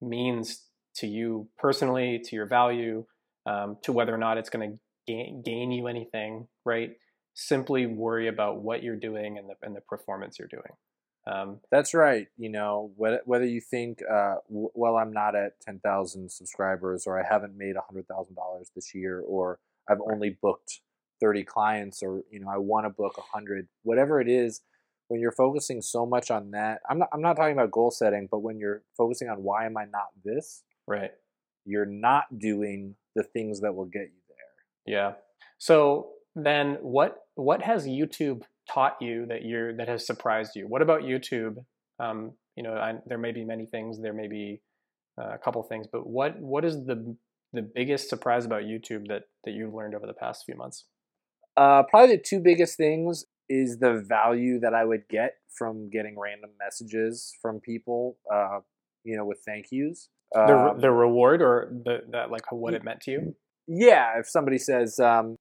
means 0.00 0.62
to 0.96 1.06
you 1.06 1.48
personally, 1.58 2.20
to 2.24 2.36
your 2.36 2.46
value, 2.46 3.04
um, 3.46 3.76
to 3.82 3.92
whether 3.92 4.14
or 4.14 4.18
not 4.18 4.38
it's 4.38 4.50
going 4.50 4.70
to 4.70 4.78
gain, 5.06 5.42
gain 5.44 5.70
you 5.70 5.86
anything, 5.88 6.46
right? 6.64 6.92
Simply 7.34 7.86
worry 7.86 8.28
about 8.28 8.62
what 8.62 8.82
you're 8.82 8.96
doing 8.96 9.38
and 9.38 9.48
the 9.48 9.54
and 9.66 9.74
the 9.74 9.80
performance 9.80 10.38
you're 10.38 10.48
doing. 10.48 10.62
Um, 11.26 11.60
That's 11.70 11.94
right. 11.94 12.26
You 12.36 12.50
know, 12.50 12.92
whether, 12.96 13.20
whether 13.24 13.46
you 13.46 13.60
think, 13.60 14.00
uh, 14.10 14.36
well, 14.48 14.96
I'm 14.96 15.12
not 15.12 15.34
at 15.34 15.60
10,000 15.62 16.30
subscribers 16.30 17.06
or 17.06 17.18
I 17.18 17.26
haven't 17.26 17.56
made 17.56 17.76
$100,000 17.76 18.04
this 18.74 18.94
year 18.94 19.20
or 19.20 19.58
I've 19.88 20.00
only 20.12 20.36
booked 20.42 20.80
30 21.20 21.44
clients 21.44 22.02
or, 22.02 22.22
you 22.30 22.40
know, 22.40 22.48
I 22.48 22.58
want 22.58 22.86
to 22.86 22.90
book 22.90 23.16
100, 23.16 23.68
whatever 23.82 24.20
it 24.20 24.28
is, 24.28 24.60
when 25.08 25.20
you're 25.20 25.32
focusing 25.32 25.82
so 25.82 26.06
much 26.06 26.30
on 26.30 26.50
that, 26.52 26.80
I'm 26.88 26.98
not, 26.98 27.08
I'm 27.12 27.20
not 27.20 27.36
talking 27.36 27.52
about 27.52 27.70
goal 27.70 27.90
setting, 27.90 28.28
but 28.30 28.40
when 28.40 28.58
you're 28.58 28.82
focusing 28.96 29.28
on 29.28 29.42
why 29.42 29.66
am 29.66 29.76
I 29.76 29.84
not 29.84 30.08
this, 30.24 30.62
right. 30.86 31.10
you're 31.64 31.86
not 31.86 32.38
doing 32.38 32.96
the 33.14 33.22
things 33.22 33.60
that 33.60 33.74
will 33.74 33.84
get 33.84 34.02
you 34.02 34.22
there. 34.28 34.94
Yeah. 34.94 35.12
So 35.58 36.08
then, 36.34 36.78
what 36.80 37.18
what 37.36 37.62
has 37.62 37.86
YouTube 37.86 38.42
taught 38.70 38.96
you 39.00 39.26
that 39.26 39.44
you're 39.44 39.76
that 39.76 39.88
has 39.88 40.06
surprised 40.06 40.52
you? 40.54 40.66
What 40.66 40.82
about 40.82 41.02
YouTube? 41.02 41.64
Um, 41.98 42.32
you 42.56 42.62
know, 42.62 42.74
I, 42.74 42.94
there 43.06 43.18
may 43.18 43.32
be 43.32 43.44
many 43.44 43.66
things. 43.66 44.00
There 44.00 44.12
may 44.12 44.28
be 44.28 44.60
uh, 45.20 45.34
a 45.34 45.38
couple 45.38 45.62
things, 45.62 45.86
but 45.90 46.06
what 46.06 46.38
what 46.40 46.64
is 46.64 46.84
the 46.86 47.16
the 47.52 47.62
biggest 47.62 48.08
surprise 48.08 48.44
about 48.44 48.62
YouTube 48.62 49.08
that 49.08 49.22
that 49.44 49.52
you've 49.52 49.74
learned 49.74 49.94
over 49.94 50.06
the 50.06 50.14
past 50.14 50.44
few 50.44 50.56
months? 50.56 50.84
Uh, 51.56 51.82
probably 51.84 52.16
the 52.16 52.22
two 52.22 52.40
biggest 52.40 52.76
things 52.76 53.24
is 53.48 53.78
the 53.78 54.04
value 54.08 54.58
that 54.60 54.74
I 54.74 54.84
would 54.84 55.08
get 55.08 55.34
from 55.56 55.90
getting 55.90 56.18
random 56.18 56.50
messages 56.58 57.32
from 57.40 57.60
people, 57.60 58.16
uh, 58.32 58.60
you 59.04 59.16
know, 59.16 59.24
with 59.24 59.38
thank 59.44 59.66
yous. 59.70 60.08
The 60.32 60.40
Um, 60.40 60.80
the 60.80 60.90
reward 60.90 61.42
or 61.42 61.70
the 61.70 62.00
that 62.10 62.30
like 62.30 62.50
what 62.50 62.74
it 62.74 62.82
meant 62.82 63.02
to 63.02 63.10
you? 63.12 63.36
yeah, 63.66 64.18
if 64.18 64.28
somebody 64.28 64.58
says, 64.58 64.98
um, 64.98 65.36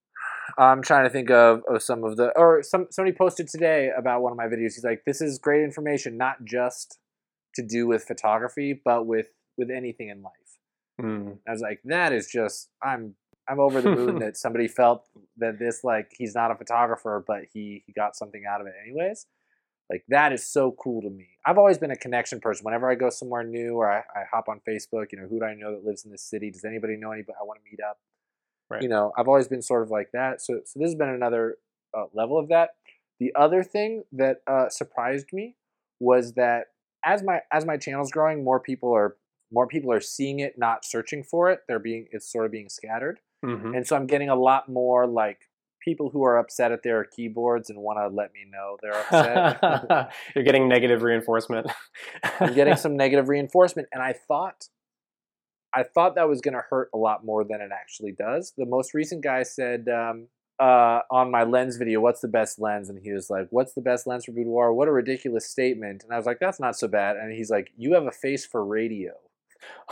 I'm 0.57 0.81
trying 0.81 1.05
to 1.05 1.09
think 1.09 1.29
of, 1.29 1.61
of 1.69 1.81
some 1.81 2.03
of 2.03 2.17
the, 2.17 2.37
or 2.37 2.63
some 2.63 2.87
somebody 2.91 3.15
posted 3.15 3.47
today 3.47 3.91
about 3.95 4.21
one 4.21 4.31
of 4.31 4.37
my 4.37 4.45
videos. 4.45 4.73
He's 4.73 4.83
like, 4.83 5.03
"This 5.05 5.21
is 5.21 5.39
great 5.39 5.63
information, 5.63 6.17
not 6.17 6.43
just 6.43 6.99
to 7.55 7.61
do 7.61 7.87
with 7.87 8.03
photography, 8.03 8.79
but 8.83 9.05
with 9.05 9.27
with 9.57 9.69
anything 9.69 10.09
in 10.09 10.21
life." 10.21 10.33
Mm, 11.01 11.37
I 11.47 11.51
was 11.51 11.61
like, 11.61 11.81
that 11.85 12.13
is 12.13 12.27
just 12.27 12.69
I'm 12.81 13.15
I'm 13.47 13.59
over 13.59 13.81
the 13.81 13.95
moon 13.95 14.19
that 14.19 14.37
somebody 14.37 14.67
felt 14.67 15.07
that 15.37 15.59
this 15.59 15.83
like 15.83 16.11
he's 16.17 16.35
not 16.35 16.51
a 16.51 16.55
photographer, 16.55 17.23
but 17.25 17.43
he 17.51 17.83
he 17.85 17.93
got 17.93 18.15
something 18.15 18.43
out 18.49 18.61
of 18.61 18.67
it 18.67 18.73
anyways. 18.85 19.25
Like 19.89 20.03
that 20.09 20.31
is 20.33 20.47
so 20.47 20.75
cool 20.81 21.01
to 21.01 21.09
me. 21.09 21.27
I've 21.45 21.57
always 21.57 21.77
been 21.77 21.91
a 21.91 21.95
connection 21.95 22.39
person. 22.39 22.63
Whenever 22.63 22.89
I 22.89 22.95
go 22.95 23.09
somewhere 23.09 23.43
new 23.43 23.75
or 23.75 23.91
I, 23.91 23.99
I 23.99 24.23
hop 24.31 24.47
on 24.47 24.61
Facebook, 24.67 25.11
you 25.11 25.19
know, 25.19 25.27
who 25.27 25.39
do 25.39 25.45
I 25.45 25.55
know 25.55 25.71
that 25.71 25.83
lives 25.83 26.05
in 26.05 26.11
this 26.11 26.23
city? 26.23 26.49
Does 26.51 26.63
anybody 26.63 26.95
know 26.95 27.11
anybody 27.11 27.35
I 27.39 27.43
want 27.43 27.59
to 27.59 27.69
meet 27.69 27.79
up? 27.81 27.99
Right. 28.73 28.81
You 28.81 28.89
know, 28.89 29.11
I've 29.17 29.27
always 29.27 29.47
been 29.47 29.61
sort 29.61 29.83
of 29.83 29.89
like 29.89 30.11
that. 30.13 30.41
So 30.41 30.61
so 30.65 30.79
this 30.79 30.89
has 30.89 30.95
been 30.95 31.09
another 31.09 31.57
uh, 31.97 32.05
level 32.13 32.37
of 32.37 32.49
that. 32.49 32.71
The 33.19 33.33
other 33.35 33.63
thing 33.63 34.03
that 34.11 34.41
uh, 34.47 34.69
surprised 34.69 35.27
me 35.31 35.55
was 35.99 36.33
that 36.33 36.67
as 37.05 37.23
my 37.23 37.41
as 37.51 37.65
my 37.65 37.77
channel's 37.77 38.11
growing, 38.11 38.43
more 38.43 38.59
people 38.59 38.93
are 38.93 39.15
more 39.51 39.67
people 39.67 39.91
are 39.91 40.01
seeing 40.01 40.39
it, 40.39 40.57
not 40.57 40.83
searching 40.83 41.23
for 41.23 41.51
it. 41.51 41.59
They're 41.67 41.79
being 41.79 42.07
it's 42.11 42.31
sort 42.31 42.45
of 42.45 42.51
being 42.51 42.69
scattered, 42.69 43.19
mhm. 43.45 43.75
and 43.75 43.87
so 43.87 43.95
I'm 43.95 44.07
getting 44.07 44.29
a 44.29 44.35
lot 44.35 44.69
more 44.69 45.05
like 45.07 45.49
people 45.83 46.09
who 46.09 46.23
are 46.23 46.37
upset 46.37 46.71
at 46.71 46.81
their 46.81 47.03
keyboards 47.03 47.69
and 47.69 47.79
want 47.79 47.99
to 47.99 48.07
let 48.07 48.31
me 48.33 48.45
know 48.49 48.77
they're 48.81 48.93
upset. 48.93 50.11
You're 50.35 50.45
getting 50.45 50.69
negative 50.69 51.03
reinforcement. 51.03 51.67
I'm 52.39 52.53
getting 52.53 52.75
some 52.77 52.95
negative 52.95 53.29
reinforcement, 53.29 53.89
and 53.91 54.01
I 54.01 54.13
thought 54.13 54.69
I 55.75 55.83
thought 55.83 56.15
that 56.15 56.29
was 56.29 56.41
going 56.41 56.53
to 56.53 56.63
hurt 56.69 56.89
a 56.93 56.97
lot 56.97 57.25
more 57.25 57.43
than 57.43 57.61
it 57.61 57.71
actually 57.73 58.11
does. 58.11 58.53
The 58.57 58.65
most 58.65 58.93
recent 58.93 59.23
guy 59.23 59.43
said 59.43 59.87
um, 59.89 60.27
uh, 60.59 60.99
on 61.09 61.31
my 61.31 61.43
lens 61.43 61.77
video, 61.77 61.99
"What's 61.99 62.21
the 62.21 62.27
best 62.27 62.59
lens?" 62.59 62.89
and 62.89 62.99
he 62.99 63.11
was 63.11 63.29
like, 63.29 63.47
"What's 63.49 63.73
the 63.73 63.81
best 63.81 64.05
lens 64.05 64.25
for 64.25 64.31
boudoir?" 64.31 64.73
What 64.73 64.87
a 64.87 64.91
ridiculous 64.91 65.49
statement! 65.49 66.03
And 66.03 66.13
I 66.13 66.17
was 66.17 66.25
like, 66.25 66.39
"That's 66.39 66.59
not 66.59 66.77
so 66.77 66.87
bad." 66.87 67.17
And 67.17 67.33
he's 67.33 67.49
like, 67.49 67.71
"You 67.77 67.93
have 67.93 68.05
a 68.05 68.11
face 68.11 68.45
for 68.45 68.63
radio," 68.63 69.13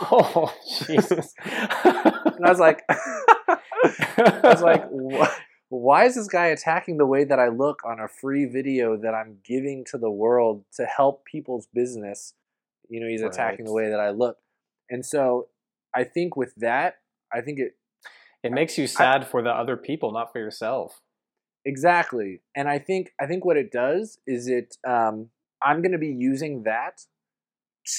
oh 0.00 0.54
Jesus! 0.86 1.34
and 1.44 2.46
I 2.46 2.48
was 2.48 2.60
like, 2.60 2.82
I 2.88 4.40
was 4.44 4.62
like, 4.62 4.84
"Wha- 4.90 5.28
why 5.68 6.04
is 6.04 6.14
this 6.14 6.28
guy 6.28 6.48
attacking 6.48 6.98
the 6.98 7.06
way 7.06 7.24
that 7.24 7.38
I 7.38 7.48
look 7.48 7.80
on 7.84 7.98
a 7.98 8.06
free 8.06 8.44
video 8.44 8.96
that 8.98 9.14
I'm 9.14 9.38
giving 9.42 9.84
to 9.86 9.98
the 9.98 10.10
world 10.10 10.64
to 10.76 10.84
help 10.84 11.24
people's 11.24 11.66
business? 11.72 12.34
You 12.90 13.00
know, 13.00 13.08
he's 13.08 13.22
attacking 13.22 13.64
the 13.64 13.72
way 13.72 13.88
that 13.88 13.98
I 13.98 14.10
look. 14.10 14.36
And 14.90 15.04
so 15.04 15.48
I 15.94 16.04
think 16.04 16.36
with 16.36 16.54
that, 16.56 16.96
I 17.32 17.40
think 17.40 17.58
it 17.58 17.76
it 18.42 18.50
makes 18.52 18.76
you 18.76 18.86
sad 18.86 19.26
for 19.26 19.40
the 19.42 19.50
other 19.50 19.76
people, 19.76 20.10
not 20.12 20.32
for 20.32 20.38
yourself. 20.40 21.00
exactly. 21.64 22.40
And 22.56 22.68
I 22.68 22.78
think 22.78 23.12
I 23.20 23.26
think 23.26 23.44
what 23.44 23.56
it 23.56 23.70
does 23.70 24.18
is 24.26 24.48
it 24.48 24.76
um, 24.86 25.30
I'm 25.62 25.80
going 25.82 25.92
to 25.92 25.98
be 25.98 26.08
using 26.08 26.64
that 26.64 27.02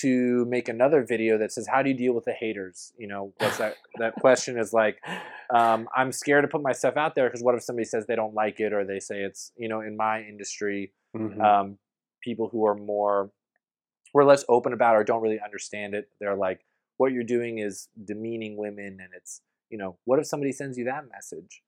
to 0.02 0.46
make 0.46 0.70
another 0.70 1.04
video 1.04 1.38
that 1.38 1.52
says 1.52 1.68
how 1.68 1.82
do 1.84 1.90
you 1.90 1.96
deal 1.96 2.14
with 2.14 2.24
the 2.24 2.32
haters 2.32 2.94
you 2.98 3.06
know 3.06 3.34
what's 3.40 3.58
that 3.58 3.76
that 4.00 4.14
question 4.22 4.58
is 4.58 4.72
like 4.72 4.98
um, 5.54 5.90
I'm 5.94 6.14
scared 6.14 6.46
to 6.46 6.48
put 6.48 6.62
my 6.64 6.72
stuff 6.72 6.96
out 6.96 7.16
there 7.16 7.28
because 7.28 7.44
what 7.44 7.54
if 7.56 7.64
somebody 7.64 7.84
says 7.84 8.06
they 8.06 8.16
don't 8.16 8.34
like 8.34 8.62
it 8.62 8.72
or 8.72 8.86
they 8.86 9.00
say 9.02 9.18
it's 9.24 9.52
you 9.58 9.68
know 9.68 9.82
in 9.82 9.98
my 9.98 10.22
industry 10.22 10.94
Mhm. 11.16 11.40
um, 11.42 11.78
people 12.24 12.48
who 12.50 12.66
are 12.66 12.76
more 12.76 13.30
we're 14.14 14.24
less 14.24 14.46
open 14.48 14.72
about 14.74 14.96
or 14.96 15.04
don't 15.04 15.22
really 15.22 15.40
understand 15.44 15.94
it. 15.96 16.08
They're 16.20 16.36
like, 16.36 16.62
what 16.98 17.12
you're 17.12 17.24
doing 17.24 17.60
is 17.60 17.88
demeaning 18.04 18.58
women, 18.58 18.98
and 19.00 19.10
it's 19.16 19.42
you 19.70 19.78
know, 19.78 19.98
what 20.06 20.20
if 20.20 20.28
somebody 20.28 20.52
sends 20.52 20.78
you 20.78 20.86
that 20.86 21.06
message? 21.12 21.64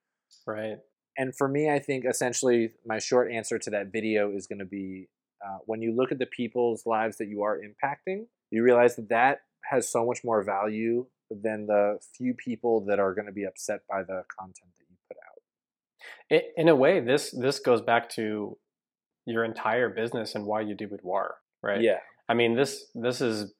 Right. 0.45 0.77
And 1.17 1.35
for 1.35 1.47
me, 1.47 1.71
I 1.71 1.79
think 1.79 2.05
essentially 2.05 2.73
my 2.85 2.99
short 2.99 3.31
answer 3.31 3.57
to 3.57 3.69
that 3.71 3.91
video 3.91 4.31
is 4.31 4.45
going 4.45 4.59
to 4.59 4.65
be 4.65 5.07
uh, 5.43 5.57
when 5.65 5.81
you 5.81 5.91
look 5.95 6.11
at 6.11 6.19
the 6.19 6.25
people's 6.25 6.85
lives 6.85 7.17
that 7.17 7.27
you 7.27 7.41
are 7.43 7.59
impacting, 7.59 8.25
you 8.51 8.63
realize 8.63 8.95
that 8.95 9.09
that 9.09 9.39
has 9.63 9.89
so 9.89 10.05
much 10.05 10.23
more 10.23 10.43
value 10.43 11.05
than 11.29 11.65
the 11.65 11.97
few 12.15 12.33
people 12.33 12.85
that 12.85 12.99
are 12.99 13.13
going 13.13 13.25
to 13.25 13.31
be 13.31 13.43
upset 13.43 13.81
by 13.89 14.01
the 14.03 14.23
content 14.39 14.69
that 14.77 14.85
you 14.89 14.95
put 15.07 15.17
out. 16.37 16.43
In 16.57 16.67
a 16.67 16.75
way, 16.75 16.99
this 16.99 17.31
this 17.31 17.59
goes 17.59 17.81
back 17.81 18.09
to 18.11 18.57
your 19.25 19.43
entire 19.43 19.89
business 19.89 20.35
and 20.35 20.45
why 20.45 20.61
you 20.61 20.75
do 20.75 20.87
boudoir, 20.87 21.35
right? 21.63 21.81
Yeah. 21.81 21.99
I 22.29 22.33
mean, 22.33 22.55
this 22.55 22.85
this 22.93 23.21
is 23.21 23.53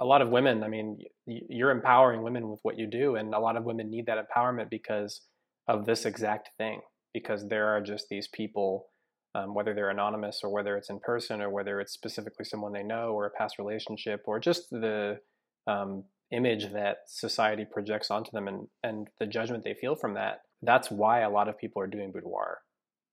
a 0.00 0.04
lot 0.04 0.22
of 0.22 0.30
women. 0.30 0.62
I 0.62 0.68
mean, 0.68 0.98
you're 1.26 1.70
empowering 1.70 2.22
women 2.22 2.48
with 2.48 2.60
what 2.62 2.78
you 2.78 2.86
do, 2.86 3.16
and 3.16 3.34
a 3.34 3.38
lot 3.38 3.56
of 3.56 3.64
women 3.64 3.90
need 3.90 4.06
that 4.06 4.18
empowerment 4.18 4.70
because 4.70 5.22
of 5.68 5.86
this 5.86 6.04
exact 6.04 6.50
thing. 6.58 6.80
Because 7.12 7.48
there 7.48 7.68
are 7.68 7.80
just 7.80 8.06
these 8.08 8.28
people, 8.28 8.86
um, 9.34 9.54
whether 9.54 9.74
they're 9.74 9.90
anonymous 9.90 10.40
or 10.44 10.50
whether 10.50 10.76
it's 10.76 10.90
in 10.90 11.00
person 11.00 11.40
or 11.40 11.50
whether 11.50 11.80
it's 11.80 11.92
specifically 11.92 12.44
someone 12.44 12.72
they 12.72 12.84
know 12.84 13.12
or 13.12 13.26
a 13.26 13.30
past 13.30 13.58
relationship 13.58 14.22
or 14.26 14.38
just 14.38 14.70
the 14.70 15.18
um, 15.66 16.04
image 16.32 16.72
that 16.72 16.98
society 17.08 17.66
projects 17.70 18.10
onto 18.10 18.30
them 18.30 18.46
and 18.46 18.68
and 18.82 19.08
the 19.18 19.26
judgment 19.26 19.64
they 19.64 19.74
feel 19.74 19.96
from 19.96 20.14
that. 20.14 20.42
That's 20.62 20.90
why 20.90 21.20
a 21.20 21.30
lot 21.30 21.48
of 21.48 21.58
people 21.58 21.82
are 21.82 21.86
doing 21.86 22.12
boudoir, 22.12 22.58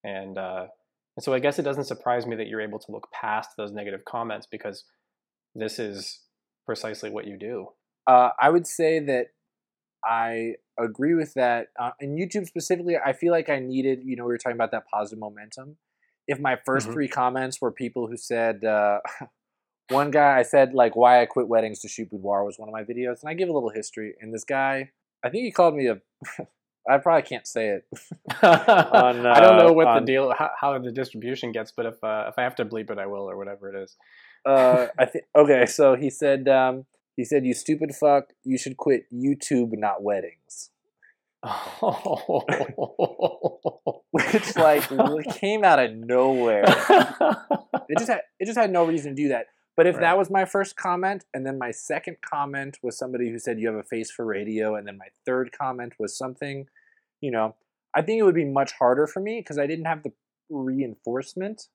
and 0.03 0.37
uh, 0.37 0.67
and 1.15 1.23
so 1.23 1.33
I 1.33 1.39
guess 1.39 1.59
it 1.59 1.63
doesn't 1.63 1.85
surprise 1.85 2.27
me 2.27 2.35
that 2.35 2.47
you're 2.47 2.61
able 2.61 2.79
to 2.79 2.91
look 2.91 3.07
past 3.11 3.51
those 3.57 3.71
negative 3.71 4.05
comments 4.05 4.47
because 4.49 4.83
this 5.55 5.79
is 5.79 6.19
precisely 6.67 7.09
what 7.09 7.25
you 7.25 7.37
do. 7.37 7.69
Uh, 8.05 8.29
I 8.39 8.51
would 8.51 8.67
say 8.67 8.99
that 8.99 9.27
I 10.05 10.53
agree 10.77 11.15
with 11.15 11.33
that. 11.33 11.69
Uh, 11.79 11.91
in 11.99 12.15
YouTube 12.15 12.45
specifically, 12.45 12.95
I 12.97 13.13
feel 13.13 13.31
like 13.31 13.49
I 13.49 13.57
needed, 13.57 14.01
you 14.03 14.15
know, 14.15 14.25
we 14.25 14.33
were 14.33 14.37
talking 14.37 14.55
about 14.55 14.71
that 14.71 14.83
positive 14.87 15.17
momentum. 15.17 15.77
If 16.27 16.39
my 16.39 16.55
1st 16.55 16.61
mm-hmm. 16.67 16.93
three 16.93 17.07
comments 17.07 17.59
were 17.59 17.71
people 17.71 18.07
who 18.07 18.17
said, 18.17 18.63
uh, 18.63 18.99
one 19.89 20.11
guy, 20.11 20.37
I 20.37 20.43
said, 20.43 20.75
like, 20.75 20.95
why 20.95 21.21
I 21.21 21.25
quit 21.25 21.47
weddings 21.47 21.79
to 21.79 21.87
shoot 21.87 22.11
boudoir 22.11 22.43
was 22.43 22.59
one 22.59 22.69
of 22.69 22.73
my 22.73 22.83
videos. 22.83 23.21
And 23.21 23.29
I 23.29 23.33
give 23.33 23.49
a 23.49 23.53
little 23.53 23.71
history. 23.71 24.13
And 24.21 24.33
this 24.33 24.43
guy, 24.43 24.91
I 25.25 25.29
think 25.29 25.45
he 25.45 25.51
called 25.51 25.75
me 25.75 25.87
a 25.87 26.01
I 26.89 26.97
probably 26.99 27.23
can't 27.23 27.45
say 27.45 27.69
it. 27.69 27.85
on, 28.43 29.25
uh, 29.25 29.33
I 29.35 29.39
don't 29.41 29.57
know 29.57 29.73
what 29.73 29.87
on, 29.87 30.01
the 30.01 30.05
deal, 30.05 30.33
how, 30.37 30.51
how, 30.59 30.79
the 30.79 30.91
distribution 30.91 31.51
gets, 31.51 31.71
but 31.71 31.85
if 31.85 32.01
uh, 32.03 32.25
if 32.29 32.35
I 32.37 32.43
have 32.43 32.55
to 32.55 32.65
bleep 32.65 32.89
it, 32.89 32.97
I 32.97 33.07
will, 33.07 33.29
or 33.29 33.35
whatever 33.35 33.69
it 33.69 33.83
is. 33.83 33.97
Uh, 34.47 34.87
I 34.97 35.05
think 35.05 35.25
okay. 35.35 35.65
So 35.65 35.95
he 35.95 36.09
said, 36.09 36.47
um, 36.47 36.85
he 37.15 37.25
said, 37.25 37.45
"You 37.45 37.53
stupid 37.53 37.93
fuck, 37.95 38.33
you 38.43 38.57
should 38.57 38.77
quit 38.77 39.05
YouTube, 39.13 39.77
not 39.77 40.01
weddings." 40.01 40.71
Oh. 41.43 42.43
Which 44.11 44.55
like 44.55 44.89
came 45.35 45.63
out 45.63 45.79
of 45.79 45.93
nowhere. 45.93 46.63
it 46.65 47.97
just 47.97 48.09
had 48.09 48.21
it 48.39 48.45
just 48.45 48.57
had 48.57 48.71
no 48.71 48.85
reason 48.85 49.15
to 49.15 49.21
do 49.21 49.29
that. 49.29 49.47
But 49.75 49.85
if 49.85 49.95
right. 49.95 50.01
that 50.01 50.17
was 50.17 50.31
my 50.31 50.45
first 50.45 50.75
comment, 50.75 51.25
and 51.33 51.45
then 51.45 51.59
my 51.59 51.69
second 51.69 52.17
comment 52.27 52.79
was 52.81 52.97
somebody 52.97 53.29
who 53.29 53.37
said 53.37 53.59
you 53.59 53.67
have 53.67 53.77
a 53.77 53.83
face 53.83 54.09
for 54.09 54.25
radio, 54.25 54.75
and 54.75 54.87
then 54.87 54.97
my 54.97 55.09
third 55.25 55.51
comment 55.51 55.93
was 55.99 56.17
something, 56.17 56.65
you 57.21 57.29
know, 57.29 57.55
I 57.93 58.01
think 58.01 58.19
it 58.19 58.23
would 58.23 58.33
be 58.33 58.45
much 58.45 58.71
harder 58.71 59.05
for 59.05 59.19
me 59.19 59.39
because 59.39 59.59
I 59.59 59.67
didn't 59.67 59.85
have 59.85 60.01
the 60.01 60.11
reinforcement. 60.49 61.67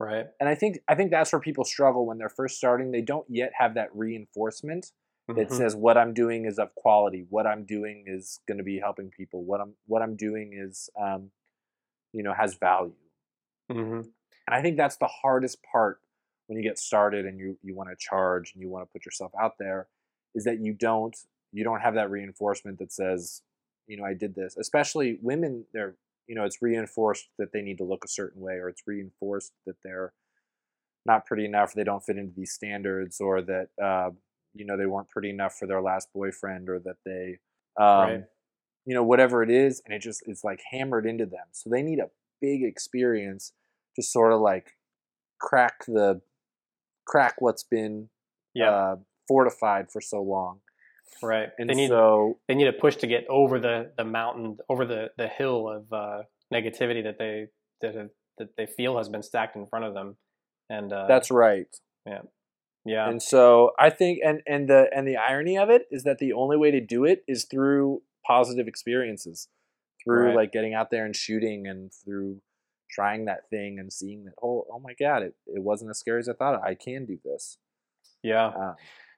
Right. 0.00 0.26
And 0.40 0.48
I 0.48 0.54
think 0.54 0.78
I 0.88 0.94
think 0.94 1.10
that's 1.10 1.30
where 1.30 1.40
people 1.40 1.64
struggle 1.64 2.06
when 2.06 2.16
they're 2.16 2.30
first 2.30 2.56
starting. 2.56 2.90
They 2.90 3.02
don't 3.02 3.26
yet 3.28 3.52
have 3.58 3.74
that 3.74 3.90
reinforcement 3.94 4.92
that 5.28 5.36
mm-hmm. 5.36 5.54
says 5.54 5.76
what 5.76 5.98
I'm 5.98 6.14
doing 6.14 6.46
is 6.46 6.58
of 6.58 6.74
quality. 6.74 7.26
What 7.28 7.46
I'm 7.46 7.64
doing 7.64 8.04
is 8.06 8.40
going 8.48 8.58
to 8.58 8.64
be 8.64 8.78
helping 8.78 9.10
people. 9.10 9.44
What 9.44 9.60
I'm 9.60 9.74
what 9.86 10.00
I'm 10.00 10.16
doing 10.16 10.58
is, 10.58 10.88
um, 11.00 11.30
you 12.14 12.22
know, 12.22 12.32
has 12.32 12.54
value. 12.54 12.94
Mm-hmm. 13.70 14.00
And 14.00 14.54
I 14.54 14.62
think 14.62 14.78
that's 14.78 14.96
the 14.96 15.06
hardest 15.06 15.58
part 15.70 16.00
when 16.46 16.56
you 16.56 16.64
get 16.64 16.78
started 16.78 17.26
and 17.26 17.38
you 17.38 17.58
you 17.62 17.74
want 17.76 17.90
to 17.90 17.96
charge 17.98 18.52
and 18.54 18.62
you 18.62 18.70
want 18.70 18.88
to 18.88 18.92
put 18.92 19.04
yourself 19.04 19.32
out 19.40 19.56
there 19.58 19.86
is 20.34 20.44
that 20.44 20.60
you 20.60 20.72
don't 20.72 21.16
you 21.52 21.62
don't 21.62 21.80
have 21.80 21.94
that 21.94 22.10
reinforcement 22.10 22.78
that 22.78 22.92
says 22.92 23.42
you 23.86 23.98
know 23.98 24.04
I 24.04 24.14
did 24.14 24.34
this 24.34 24.56
especially 24.56 25.18
women 25.22 25.66
they're 25.72 25.94
you 26.30 26.36
know 26.36 26.44
it's 26.44 26.62
reinforced 26.62 27.26
that 27.38 27.52
they 27.52 27.60
need 27.60 27.78
to 27.78 27.84
look 27.84 28.04
a 28.04 28.08
certain 28.08 28.40
way 28.40 28.54
or 28.54 28.68
it's 28.68 28.82
reinforced 28.86 29.52
that 29.66 29.74
they're 29.82 30.12
not 31.04 31.26
pretty 31.26 31.44
enough 31.44 31.74
they 31.74 31.82
don't 31.82 32.04
fit 32.04 32.16
into 32.16 32.32
these 32.36 32.52
standards 32.52 33.20
or 33.20 33.42
that 33.42 33.66
uh, 33.82 34.10
you 34.54 34.64
know 34.64 34.76
they 34.76 34.86
weren't 34.86 35.08
pretty 35.08 35.30
enough 35.30 35.56
for 35.58 35.66
their 35.66 35.82
last 35.82 36.08
boyfriend 36.14 36.68
or 36.68 36.78
that 36.78 36.96
they 37.04 37.38
um, 37.82 38.10
right. 38.10 38.24
you 38.86 38.94
know 38.94 39.02
whatever 39.02 39.42
it 39.42 39.50
is 39.50 39.82
and 39.84 39.92
it 39.92 40.00
just 40.00 40.22
it's 40.26 40.44
like 40.44 40.60
hammered 40.70 41.04
into 41.04 41.26
them 41.26 41.48
so 41.50 41.68
they 41.68 41.82
need 41.82 41.98
a 41.98 42.10
big 42.40 42.62
experience 42.62 43.52
to 43.96 44.02
sort 44.02 44.32
of 44.32 44.40
like 44.40 44.76
crack 45.40 45.84
the 45.88 46.20
crack 47.10 47.34
what's 47.40 47.64
been 47.64 48.08
yeah. 48.54 48.70
uh, 48.70 48.96
fortified 49.26 49.90
for 49.90 50.00
so 50.00 50.22
long. 50.22 50.60
Right. 51.22 51.48
And 51.58 51.68
they 51.68 51.74
need, 51.74 51.88
so 51.88 52.38
they 52.48 52.54
need 52.54 52.68
a 52.68 52.72
push 52.72 52.96
to 52.96 53.06
get 53.06 53.26
over 53.28 53.58
the, 53.58 53.92
the 53.96 54.04
mountain, 54.04 54.58
over 54.68 54.84
the, 54.84 55.10
the 55.16 55.28
hill 55.28 55.68
of 55.68 55.92
uh, 55.92 56.22
negativity 56.52 57.04
that 57.04 57.18
they 57.18 57.46
that, 57.82 58.10
that 58.38 58.48
they 58.56 58.66
feel 58.66 58.96
has 58.98 59.08
been 59.08 59.22
stacked 59.22 59.56
in 59.56 59.66
front 59.66 59.84
of 59.84 59.94
them. 59.94 60.16
And 60.68 60.92
uh, 60.92 61.06
that's 61.08 61.30
right. 61.30 61.66
Yeah. 62.06 62.22
Yeah. 62.84 63.08
And 63.08 63.22
so 63.22 63.72
I 63.78 63.90
think, 63.90 64.20
and 64.24 64.40
and 64.46 64.68
the 64.68 64.86
and 64.94 65.06
the 65.06 65.16
irony 65.16 65.58
of 65.58 65.68
it 65.68 65.82
is 65.90 66.04
that 66.04 66.18
the 66.18 66.32
only 66.32 66.56
way 66.56 66.70
to 66.70 66.80
do 66.80 67.04
it 67.04 67.22
is 67.28 67.44
through 67.44 68.02
positive 68.26 68.66
experiences, 68.66 69.48
through 70.02 70.28
right. 70.28 70.36
like 70.36 70.52
getting 70.52 70.72
out 70.72 70.90
there 70.90 71.04
and 71.04 71.14
shooting, 71.14 71.66
and 71.66 71.92
through 71.92 72.40
trying 72.90 73.26
that 73.26 73.48
thing 73.50 73.78
and 73.78 73.92
seeing 73.92 74.24
that 74.24 74.32
oh 74.42 74.66
oh 74.72 74.80
my 74.80 74.92
god 74.98 75.22
it, 75.22 75.34
it 75.46 75.62
wasn't 75.62 75.88
as 75.88 75.98
scary 75.98 76.18
as 76.18 76.28
I 76.28 76.32
thought 76.32 76.60
I 76.62 76.74
can 76.74 77.06
do 77.06 77.18
this. 77.24 77.58
Yeah. 78.22 78.46
Uh, 78.46 78.74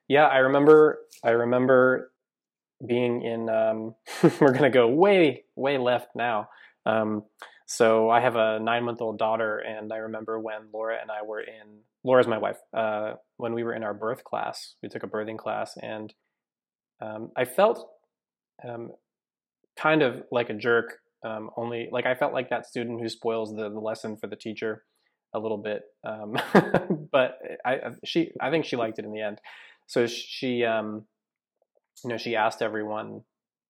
yeah, 0.07 0.25
I 0.25 0.39
remember 0.39 0.99
I 1.23 1.31
remember 1.31 2.11
being 2.85 3.21
in 3.21 3.49
um, 3.49 3.95
we're 4.39 4.53
gonna 4.53 4.69
go 4.69 4.87
way 4.87 5.43
way 5.55 5.77
left 5.77 6.09
now. 6.15 6.49
Um, 6.85 7.23
so 7.65 8.09
I 8.09 8.19
have 8.19 8.35
a 8.35 8.59
nine 8.59 8.83
month 8.83 9.01
old 9.01 9.17
daughter, 9.17 9.57
and 9.59 9.91
I 9.91 9.97
remember 9.97 10.39
when 10.39 10.69
Laura 10.73 10.97
and 11.01 11.09
I 11.09 11.25
were 11.25 11.41
in 11.41 11.79
Laura's 12.03 12.27
my 12.27 12.37
wife. 12.37 12.57
Uh, 12.75 13.13
when 13.37 13.53
we 13.53 13.63
were 13.63 13.73
in 13.73 13.83
our 13.83 13.93
birth 13.93 14.23
class, 14.23 14.75
we 14.83 14.89
took 14.89 15.03
a 15.03 15.07
birthing 15.07 15.37
class, 15.37 15.77
and 15.81 16.13
um, 17.01 17.31
I 17.35 17.45
felt 17.45 17.89
um, 18.67 18.91
kind 19.77 20.01
of 20.01 20.23
like 20.31 20.49
a 20.49 20.53
jerk 20.53 20.99
um, 21.23 21.49
only 21.55 21.87
like 21.91 22.05
I 22.05 22.15
felt 22.15 22.33
like 22.33 22.49
that 22.49 22.65
student 22.65 23.01
who 23.01 23.09
spoils 23.09 23.55
the, 23.55 23.69
the 23.69 23.79
lesson 23.79 24.17
for 24.17 24.27
the 24.27 24.35
teacher 24.35 24.83
a 25.33 25.39
little 25.39 25.57
bit. 25.57 25.83
Um, 26.03 26.37
but 27.11 27.39
I 27.65 27.79
she 28.03 28.31
I 28.39 28.49
think 28.49 28.65
she 28.65 28.75
liked 28.75 28.99
it 28.99 29.05
in 29.05 29.13
the 29.13 29.21
end. 29.21 29.39
So 29.87 30.07
she 30.07 30.63
um, 30.63 31.05
you 32.03 32.09
know 32.09 32.17
she 32.17 32.35
asked 32.35 32.61
everyone, 32.61 33.23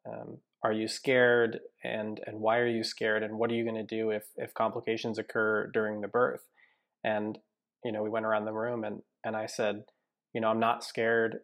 um, 0.07 0.38
"Are 0.64 0.74
you 0.74 0.88
scared? 0.88 1.59
And 1.84 2.20
and 2.26 2.39
why 2.39 2.59
are 2.59 2.68
you 2.68 2.84
scared? 2.84 3.24
And 3.24 3.38
what 3.38 3.51
are 3.51 3.55
you 3.55 3.64
going 3.64 3.76
to 3.76 3.95
do 3.95 4.11
if 4.11 4.24
if 4.38 4.53
complications 4.53 5.18
occur 5.18 5.70
during 5.74 6.01
the 6.01 6.07
birth?" 6.07 6.41
And 7.03 7.38
you 7.84 7.91
know 7.91 8.03
we 8.03 8.09
went 8.09 8.26
around 8.26 8.45
the 8.45 8.53
room 8.53 8.84
and 8.84 9.01
and 9.24 9.36
I 9.36 9.45
said, 9.45 9.84
you 10.34 10.41
know 10.41 10.49
I'm 10.49 10.59
not 10.59 10.84
scared. 10.84 11.39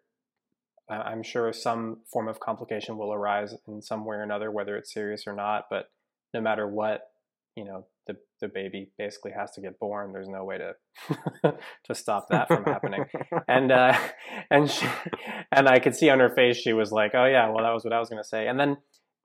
I'm 0.89 1.21
sure 1.21 1.53
some 1.53 1.99
form 2.11 2.27
of 2.27 2.39
complication 2.39 2.97
will 2.97 3.13
arise 3.13 3.53
in 3.67 3.81
some 3.81 4.05
way 4.05 4.17
or 4.17 4.23
another, 4.23 4.49
whether 4.49 4.75
it's 4.75 4.91
serious 4.91 5.27
or 5.27 5.33
not. 5.33 5.65
But 5.69 5.91
no 6.33 6.41
matter 6.41 6.67
what, 6.67 7.11
you 7.55 7.63
know, 7.63 7.85
the, 8.09 8.15
the 8.41 8.47
baby 8.47 8.91
basically 8.97 9.31
has 9.31 9.51
to 9.51 9.61
get 9.61 9.79
born. 9.79 10.11
There's 10.11 10.27
no 10.27 10.43
way 10.43 10.57
to 10.57 10.73
to 11.85 11.95
stop 11.95 12.27
that 12.29 12.47
from 12.47 12.63
happening. 12.63 13.05
And 13.47 13.71
uh, 13.71 13.97
and 14.51 14.69
she, 14.69 14.85
and 15.51 15.69
I 15.69 15.79
could 15.79 15.95
see 15.95 16.09
on 16.09 16.19
her 16.19 16.29
face 16.29 16.57
she 16.57 16.73
was 16.73 16.91
like, 16.91 17.11
"Oh 17.13 17.25
yeah, 17.25 17.49
well 17.49 17.63
that 17.63 17.73
was 17.73 17.83
what 17.83 17.93
I 17.93 17.99
was 17.99 18.09
going 18.09 18.21
to 18.21 18.27
say." 18.27 18.47
And 18.47 18.59
then, 18.59 18.77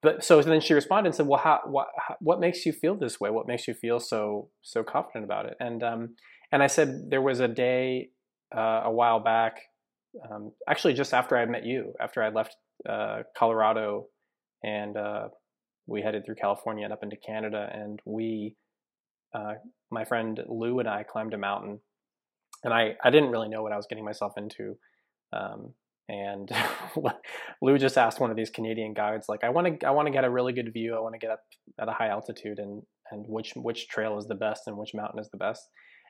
but 0.02 0.22
so 0.22 0.40
then 0.42 0.60
she 0.60 0.74
responded 0.74 1.08
and 1.08 1.14
said, 1.14 1.26
"Well, 1.26 1.40
how 1.40 1.60
what 1.66 1.88
what 2.20 2.40
makes 2.40 2.66
you 2.66 2.72
feel 2.72 2.94
this 2.94 3.18
way? 3.18 3.30
What 3.30 3.48
makes 3.48 3.66
you 3.66 3.74
feel 3.74 3.98
so 3.98 4.50
so 4.62 4.84
confident 4.84 5.24
about 5.24 5.46
it?" 5.46 5.54
And 5.58 5.82
um 5.82 6.16
and 6.52 6.62
I 6.62 6.66
said 6.66 7.10
there 7.10 7.22
was 7.22 7.40
a 7.40 7.48
day 7.48 8.10
uh, 8.56 8.82
a 8.84 8.90
while 8.90 9.20
back, 9.20 9.56
um, 10.30 10.52
actually 10.68 10.94
just 10.94 11.12
after 11.12 11.36
I 11.36 11.46
met 11.46 11.64
you, 11.64 11.94
after 12.00 12.22
I 12.22 12.28
left 12.28 12.54
uh, 12.88 13.22
Colorado 13.36 14.06
and 14.62 14.96
uh, 14.96 15.28
we 15.86 16.02
headed 16.02 16.24
through 16.24 16.36
California 16.36 16.84
and 16.84 16.92
up 16.92 17.02
into 17.02 17.16
Canada, 17.16 17.68
and 17.72 18.00
we, 18.04 18.56
uh, 19.34 19.54
my 19.90 20.04
friend 20.04 20.40
Lou 20.48 20.78
and 20.78 20.88
I 20.88 21.02
climbed 21.02 21.34
a 21.34 21.38
mountain, 21.38 21.80
and 22.62 22.72
I 22.72 22.94
I 23.02 23.10
didn't 23.10 23.30
really 23.30 23.48
know 23.48 23.62
what 23.62 23.72
I 23.72 23.76
was 23.76 23.86
getting 23.88 24.04
myself 24.04 24.34
into, 24.36 24.76
um, 25.32 25.74
and 26.08 26.50
Lou 27.62 27.78
just 27.78 27.96
asked 27.98 28.20
one 28.20 28.30
of 28.30 28.36
these 28.36 28.50
Canadian 28.50 28.92
guides, 28.94 29.26
like, 29.28 29.42
I 29.42 29.48
want 29.48 29.80
to 29.80 29.86
I 29.86 29.90
want 29.90 30.06
to 30.06 30.12
get 30.12 30.24
a 30.24 30.30
really 30.30 30.52
good 30.52 30.72
view, 30.72 30.94
I 30.94 31.00
want 31.00 31.14
to 31.14 31.18
get 31.18 31.30
up 31.30 31.40
at 31.80 31.88
a 31.88 31.92
high 31.92 32.08
altitude, 32.08 32.58
and 32.58 32.82
and 33.10 33.24
which 33.28 33.52
which 33.56 33.88
trail 33.88 34.18
is 34.18 34.26
the 34.26 34.34
best 34.34 34.62
and 34.66 34.76
which 34.76 34.94
mountain 34.94 35.20
is 35.20 35.30
the 35.30 35.38
best, 35.38 35.62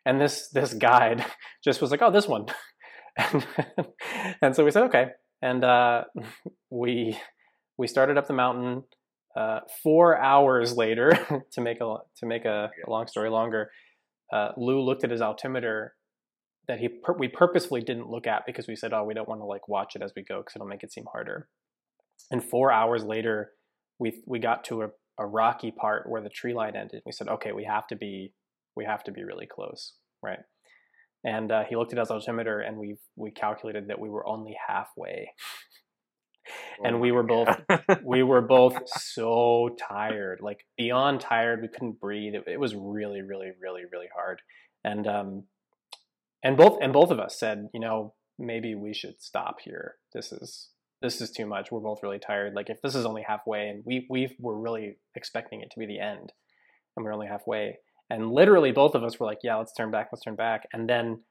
and 0.05 0.21
this 0.21 0.49
this 0.51 0.75
guide 0.75 1.25
just 1.65 1.81
was 1.81 1.91
like, 1.91 2.03
oh, 2.03 2.11
this 2.11 2.29
one. 2.29 2.47
and, 3.17 3.47
and 4.43 4.57
so 4.57 4.65
we 4.65 4.73
said 4.73 4.85
okay, 4.85 5.07
and 5.41 5.63
uh, 5.63 6.05
we 6.71 7.19
we 7.79 7.87
started 7.87 8.19
up 8.19 8.27
the 8.27 8.35
mountain. 8.35 8.83
Uh, 9.37 9.61
four 9.83 10.17
hours 10.17 10.77
later, 10.77 11.11
to 11.53 11.61
make 11.61 11.81
a 11.81 11.97
to 12.17 12.27
make 12.27 12.45
a, 12.45 12.71
a 12.87 12.91
long 12.91 13.07
story 13.07 13.31
longer, 13.31 13.71
uh, 14.33 14.51
Lou 14.57 14.81
looked 14.81 15.05
at 15.05 15.11
his 15.11 15.21
altimeter 15.21 15.95
that 16.69 16.79
he 16.79 16.89
pur- 16.89 17.17
we 17.19 17.29
purposefully 17.29 17.81
didn't 17.81 18.09
look 18.09 18.27
at 18.27 18.47
because 18.47 18.67
we 18.67 18.77
said, 18.77 18.93
oh, 18.93 19.05
we 19.05 19.15
don't 19.15 19.29
want 19.29 19.41
to 19.41 19.45
like 19.45 19.69
watch 19.69 19.97
it 19.97 20.03
as 20.03 20.13
we 20.17 20.23
go 20.23 20.39
because 20.39 20.57
it'll 20.57 20.67
make 20.69 20.83
it 20.83 20.93
seem 20.93 21.05
harder. 21.13 21.49
And 22.31 22.43
four 22.43 22.71
hours 22.73 23.05
later, 23.05 23.53
we 23.99 24.23
we 24.27 24.39
got 24.39 24.65
to 24.65 24.83
a, 24.83 24.89
a 25.19 25.27
rocky 25.27 25.71
part 25.71 26.09
where 26.09 26.23
the 26.23 26.29
tree 26.29 26.55
line 26.55 26.77
ended. 26.77 27.03
We 27.05 27.13
said, 27.13 27.29
okay, 27.29 27.53
we 27.53 27.65
have 27.65 27.87
to 27.89 27.97
be 27.97 28.33
we 28.77 28.85
have 28.85 29.05
to 29.05 29.13
be 29.13 29.25
really 29.25 29.47
close, 29.47 29.95
right? 30.23 30.41
And 31.25 31.51
uh, 31.51 31.65
he 31.69 31.77
looked 31.77 31.93
at 31.93 31.99
his 31.99 32.11
altimeter, 32.11 32.61
and 32.61 32.77
we 32.79 32.97
we 33.17 33.31
calculated 33.31 33.89
that 33.89 33.99
we 33.99 34.11
were 34.11 34.27
only 34.27 34.57
halfway. 34.69 35.31
And 36.83 36.97
Oh 36.97 36.99
we 36.99 37.13
were 37.13 37.23
both 37.23 37.49
we 38.05 38.23
were 38.23 38.43
both 38.43 38.89
so 38.89 39.77
tired, 39.89 40.41
like 40.41 40.67
beyond 40.77 41.21
tired. 41.21 41.63
We 41.63 41.69
couldn't 41.69 42.01
breathe. 42.01 42.35
It, 42.35 42.45
it 42.47 42.61
was 42.61 42.75
really, 42.75 43.23
really, 43.23 43.53
really, 43.61 43.83
really 43.91 44.09
hard. 44.15 44.41
And 44.85 45.07
um, 45.07 45.45
and 46.43 46.57
both 46.57 46.79
and 46.83 46.93
both 46.93 47.11
of 47.11 47.19
us 47.19 47.39
said, 47.39 47.69
you 47.73 47.81
know, 47.81 48.15
maybe 48.39 48.75
we 48.75 48.95
should 48.95 49.21
stop 49.21 49.61
here. 49.61 49.95
This 50.13 50.33
is 50.33 50.69
this 51.01 51.21
is 51.21 51.31
too 51.31 51.47
much. 51.47 51.71
We're 51.71 51.81
both 51.81 52.03
really 52.03 52.19
tired. 52.19 52.55
Like 52.55 52.71
if 52.71 52.81
this 52.83 52.95
is 52.95 53.07
only 53.07 53.23
halfway, 53.27 53.69
and 53.69 53.83
we 53.87 54.07
we 54.11 54.37
were 54.39 54.59
really 54.59 54.97
expecting 55.15 55.61
it 55.61 55.71
to 55.73 55.79
be 55.79 55.87
the 55.87 56.01
end, 56.01 56.33
and 56.97 57.05
we're 57.05 57.15
only 57.15 57.27
halfway. 57.27 57.79
And 58.11 58.31
literally, 58.31 58.71
both 58.71 58.95
of 58.95 59.03
us 59.03 59.19
were 59.19 59.27
like, 59.27 59.39
yeah, 59.43 59.57
let's 59.57 59.73
turn 59.73 59.91
back, 59.91 60.09
let's 60.13 60.25
turn 60.25 60.37
back. 60.37 60.69
And 60.73 60.89
then 60.89 61.23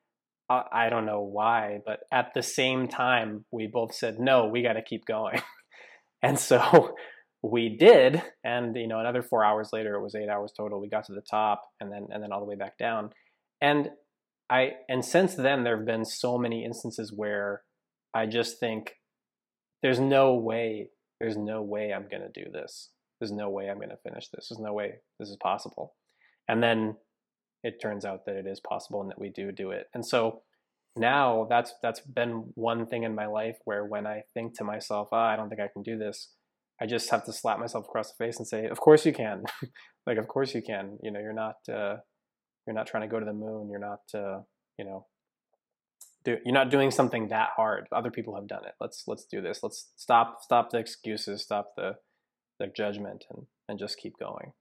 I 0.49 0.89
don't 0.89 1.05
know 1.05 1.21
why, 1.21 1.79
but 1.85 2.01
at 2.11 2.33
the 2.35 2.43
same 2.43 2.87
time, 2.87 3.45
we 3.51 3.67
both 3.67 3.95
said, 3.95 4.19
no, 4.19 4.47
we 4.47 4.61
got 4.61 4.73
to 4.73 4.81
keep 4.81 5.05
going. 5.05 5.41
and 6.21 6.37
so 6.37 6.95
we 7.43 7.77
did. 7.77 8.21
And, 8.43 8.75
you 8.75 8.87
know, 8.87 8.99
another 8.99 9.21
four 9.21 9.43
hours 9.43 9.69
later, 9.71 9.95
it 9.95 10.03
was 10.03 10.15
eight 10.15 10.29
hours 10.29 10.53
total. 10.55 10.81
We 10.81 10.89
got 10.89 11.05
to 11.05 11.13
the 11.13 11.21
top 11.21 11.61
and 11.79 11.91
then, 11.91 12.07
and 12.09 12.21
then 12.21 12.31
all 12.31 12.39
the 12.39 12.45
way 12.45 12.55
back 12.55 12.77
down. 12.77 13.11
And 13.61 13.89
I, 14.49 14.71
and 14.89 15.03
since 15.03 15.35
then, 15.35 15.63
there 15.63 15.77
have 15.77 15.85
been 15.85 16.05
so 16.05 16.37
many 16.37 16.65
instances 16.65 17.13
where 17.15 17.61
I 18.13 18.25
just 18.25 18.59
think 18.59 18.95
there's 19.81 19.99
no 19.99 20.35
way, 20.35 20.89
there's 21.19 21.37
no 21.37 21.61
way 21.61 21.93
I'm 21.93 22.07
going 22.09 22.23
to 22.23 22.43
do 22.43 22.51
this. 22.51 22.89
There's 23.19 23.31
no 23.31 23.49
way 23.49 23.69
I'm 23.69 23.77
going 23.77 23.89
to 23.89 23.97
finish 24.03 24.27
this. 24.27 24.49
There's 24.49 24.59
no 24.59 24.73
way 24.73 24.95
this 25.19 25.29
is 25.29 25.37
possible. 25.41 25.95
And 26.49 26.61
then 26.61 26.97
it 27.63 27.81
turns 27.81 28.05
out 28.05 28.25
that 28.25 28.35
it 28.35 28.45
is 28.45 28.59
possible 28.59 29.01
and 29.01 29.09
that 29.09 29.19
we 29.19 29.29
do 29.29 29.51
do 29.51 29.71
it. 29.71 29.87
And 29.93 30.05
so 30.05 30.41
now 30.95 31.47
that's 31.49 31.73
that's 31.81 32.01
been 32.01 32.51
one 32.55 32.85
thing 32.85 33.03
in 33.03 33.15
my 33.15 33.25
life 33.25 33.57
where 33.65 33.85
when 33.85 34.05
I 34.05 34.23
think 34.33 34.57
to 34.57 34.63
myself, 34.63 35.09
ah, 35.11 35.29
I 35.29 35.35
don't 35.35 35.49
think 35.49 35.61
I 35.61 35.69
can 35.71 35.83
do 35.83 35.97
this, 35.97 36.29
I 36.81 36.85
just 36.85 37.09
have 37.09 37.25
to 37.25 37.33
slap 37.33 37.59
myself 37.59 37.85
across 37.85 38.11
the 38.11 38.23
face 38.23 38.37
and 38.37 38.47
say, 38.47 38.65
of 38.65 38.79
course 38.79 39.05
you 39.05 39.13
can. 39.13 39.43
like 40.07 40.17
of 40.17 40.27
course 40.27 40.53
you 40.53 40.61
can. 40.61 40.97
You 41.01 41.11
know, 41.11 41.19
you're 41.19 41.33
not 41.33 41.55
uh, 41.69 41.97
you're 42.67 42.75
not 42.75 42.87
trying 42.87 43.03
to 43.03 43.09
go 43.09 43.19
to 43.19 43.25
the 43.25 43.33
moon. 43.33 43.69
You're 43.69 43.79
not 43.79 44.01
uh, 44.13 44.41
you 44.77 44.85
know 44.85 45.07
do, 46.23 46.37
you're 46.45 46.53
not 46.53 46.69
doing 46.69 46.91
something 46.91 47.29
that 47.29 47.49
hard. 47.55 47.87
Other 47.91 48.11
people 48.11 48.35
have 48.35 48.47
done 48.47 48.65
it. 48.65 48.73
Let's 48.79 49.03
let's 49.07 49.25
do 49.25 49.41
this. 49.41 49.59
Let's 49.61 49.91
stop 49.95 50.39
stop 50.41 50.69
the 50.69 50.77
excuses, 50.77 51.41
stop 51.41 51.73
the 51.75 51.95
the 52.59 52.67
judgment 52.67 53.25
and 53.29 53.47
and 53.67 53.79
just 53.79 53.97
keep 53.97 54.13
going. 54.17 54.53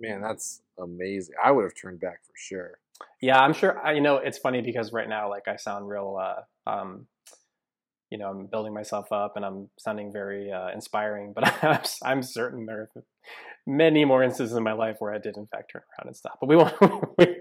Man, 0.00 0.20
that's 0.20 0.62
amazing. 0.78 1.34
I 1.42 1.50
would 1.50 1.64
have 1.64 1.74
turned 1.74 2.00
back 2.00 2.24
for 2.24 2.32
sure. 2.36 2.78
Yeah, 3.20 3.38
I'm 3.38 3.52
sure. 3.52 3.78
I, 3.84 3.92
you 3.92 4.00
know, 4.00 4.16
it's 4.16 4.38
funny 4.38 4.62
because 4.62 4.92
right 4.92 5.08
now, 5.08 5.28
like, 5.28 5.48
I 5.48 5.56
sound 5.56 5.88
real. 5.88 6.18
Uh, 6.20 6.70
um, 6.70 7.06
you 8.10 8.18
know, 8.18 8.28
I'm 8.28 8.46
building 8.46 8.72
myself 8.72 9.10
up, 9.10 9.32
and 9.36 9.44
I'm 9.44 9.68
sounding 9.78 10.12
very 10.12 10.50
uh, 10.52 10.68
inspiring. 10.72 11.32
But 11.34 11.62
I'm, 11.64 11.80
I'm 12.02 12.22
certain 12.22 12.66
there 12.66 12.88
are 12.94 13.04
many 13.66 14.04
more 14.04 14.22
instances 14.22 14.56
in 14.56 14.62
my 14.62 14.72
life 14.72 14.96
where 14.98 15.12
I 15.12 15.18
did, 15.18 15.36
in 15.36 15.46
fact, 15.46 15.72
turn 15.72 15.82
around 15.82 16.08
and 16.08 16.16
stop. 16.16 16.38
But 16.40 16.48
we 16.48 16.56
won't. 16.56 16.74
we, 17.18 17.36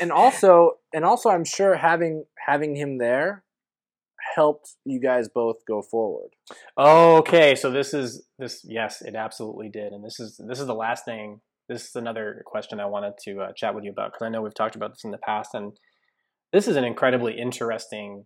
And 0.00 0.12
also, 0.12 0.72
and 0.92 1.04
also, 1.04 1.30
I'm 1.30 1.44
sure 1.44 1.76
having 1.76 2.24
having 2.46 2.76
him 2.76 2.98
there 2.98 3.42
helped 4.34 4.74
you 4.84 5.00
guys 5.00 5.28
both 5.28 5.64
go 5.66 5.82
forward. 5.82 6.30
okay, 6.78 7.54
so 7.54 7.70
this 7.70 7.92
is 7.92 8.26
this. 8.38 8.64
Yes, 8.64 9.02
it 9.02 9.14
absolutely 9.14 9.68
did, 9.68 9.92
and 9.92 10.04
this 10.04 10.20
is 10.20 10.40
this 10.46 10.60
is 10.60 10.66
the 10.66 10.74
last 10.74 11.04
thing. 11.04 11.40
This 11.68 11.88
is 11.88 11.96
another 11.96 12.42
question 12.46 12.78
I 12.80 12.86
wanted 12.86 13.14
to 13.24 13.40
uh, 13.40 13.52
chat 13.56 13.74
with 13.74 13.84
you 13.84 13.90
about 13.90 14.12
because 14.12 14.26
I 14.26 14.28
know 14.28 14.42
we've 14.42 14.54
talked 14.54 14.76
about 14.76 14.92
this 14.92 15.04
in 15.04 15.10
the 15.10 15.18
past, 15.18 15.50
and 15.54 15.72
this 16.52 16.68
is 16.68 16.76
an 16.76 16.84
incredibly 16.84 17.38
interesting 17.38 18.24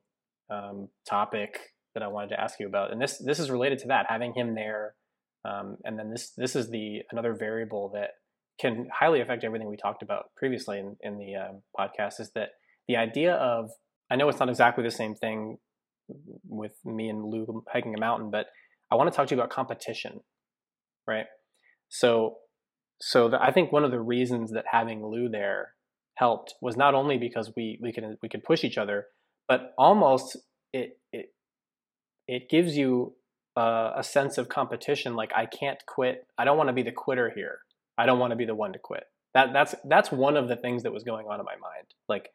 um, 0.51 0.89
topic 1.09 1.59
that 1.95 2.03
I 2.03 2.09
wanted 2.09 2.29
to 2.31 2.41
ask 2.41 2.61
you 2.61 2.67
about, 2.67 2.93
and 2.93 3.01
this 3.01 3.19
this 3.25 3.39
is 3.39 3.51
related 3.51 3.79
to 3.81 3.89
that 3.89 4.07
having 4.09 4.35
him 4.35 4.55
there, 4.55 4.95
um, 5.45 5.79
and 5.85 5.99
then 5.99 6.11
this 6.11 6.33
this 6.37 6.55
is 6.55 6.71
the 6.71 7.01
another 7.11 7.35
variable 7.35 7.91
that 7.95 8.11
can 8.61 8.89
highly 8.93 9.23
affect 9.23 9.43
everything 9.43 9.69
we 9.69 9.77
talked 9.77 10.03
about 10.03 10.27
previously 10.37 10.79
in 10.79 10.97
in 11.01 11.17
the 11.17 11.35
um, 11.37 11.63
podcast 11.79 12.21
is 12.21 12.31
that 12.35 12.51
the 12.89 12.97
idea 12.97 13.35
of 13.35 13.71
I 14.11 14.17
know 14.17 14.29
it's 14.29 14.41
not 14.41 14.49
exactly 14.49 14.85
the 14.85 14.91
same 14.91 15.15
thing 15.15 15.57
with 16.47 16.73
me 16.85 17.09
and 17.09 17.25
Lou 17.25 17.65
hiking 17.73 17.95
a 17.95 18.01
mountain, 18.01 18.31
but 18.31 18.47
I 18.91 18.97
want 18.97 19.11
to 19.11 19.17
talk 19.17 19.29
to 19.29 19.35
you 19.35 19.41
about 19.41 19.51
competition, 19.51 20.21
right? 21.07 21.27
So 21.89 22.37
so 23.01 23.29
the, 23.29 23.43
I 23.43 23.51
think 23.51 23.73
one 23.73 23.85
of 23.85 23.91
the 23.91 24.01
reasons 24.01 24.53
that 24.53 24.67
having 24.71 25.05
Lou 25.05 25.29
there 25.29 25.73
helped 26.15 26.55
was 26.61 26.77
not 26.77 26.95
only 26.95 27.17
because 27.17 27.53
we 27.57 27.79
we 27.81 27.93
can 27.93 28.19
we 28.23 28.29
could 28.29 28.45
push 28.45 28.63
each 28.63 28.79
other, 28.79 29.07
but 29.49 29.75
almost 29.79 30.37
it 30.73 30.99
it 31.13 31.33
it 32.29 32.51
gives 32.51 32.77
you 32.77 33.15
a, 33.57 33.93
a 33.97 34.03
sense 34.05 34.37
of 34.37 34.49
competition. 34.49 35.17
Like 35.17 35.33
I 35.35 35.47
can't 35.47 35.85
quit. 35.87 36.27
I 36.37 36.45
don't 36.45 36.59
want 36.59 36.69
to 36.69 36.75
be 36.75 36.83
the 36.83 36.93
quitter 36.93 37.33
here. 37.35 37.61
I 37.97 38.07
don't 38.07 38.19
want 38.19 38.33
to 38.33 38.37
be 38.37 38.45
the 38.45 38.55
one 38.55 38.75
to 38.75 38.79
quit. 38.79 39.05
That 39.33 39.53
that's 39.55 39.75
that's 39.85 40.13
one 40.13 40.37
of 40.37 40.49
the 40.49 40.57
things 40.57 40.83
that 40.83 40.93
was 40.93 41.03
going 41.03 41.27
on 41.27 41.41
in 41.41 41.47
my 41.47 41.57
mind. 41.57 41.87
Like 42.07 42.29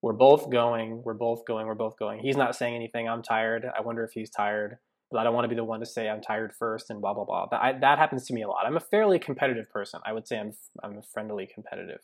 we're 0.00 0.14
both 0.14 0.50
going, 0.50 1.02
we're 1.04 1.12
both 1.12 1.44
going, 1.46 1.66
we're 1.66 1.74
both 1.74 1.98
going. 1.98 2.20
He's 2.20 2.36
not 2.36 2.56
saying 2.56 2.74
anything. 2.74 3.06
I'm 3.06 3.22
tired. 3.22 3.66
I 3.76 3.82
wonder 3.82 4.02
if 4.02 4.12
he's 4.12 4.30
tired 4.30 4.78
but 5.10 5.18
I 5.18 5.24
don't 5.24 5.34
want 5.34 5.44
to 5.44 5.48
be 5.48 5.54
the 5.54 5.64
one 5.64 5.80
to 5.80 5.86
say 5.86 6.08
I'm 6.08 6.20
tired 6.20 6.52
first 6.52 6.90
and 6.90 7.00
blah 7.00 7.14
blah 7.14 7.24
blah. 7.24 7.46
That 7.50 7.62
I, 7.62 7.72
that 7.80 7.98
happens 7.98 8.26
to 8.26 8.34
me 8.34 8.42
a 8.42 8.48
lot. 8.48 8.66
I'm 8.66 8.76
a 8.76 8.80
fairly 8.80 9.18
competitive 9.18 9.70
person. 9.70 10.00
I 10.04 10.12
would 10.12 10.26
say 10.26 10.38
I'm 10.38 10.52
I'm 10.82 10.98
a 10.98 11.02
friendly 11.02 11.48
competitive. 11.52 12.00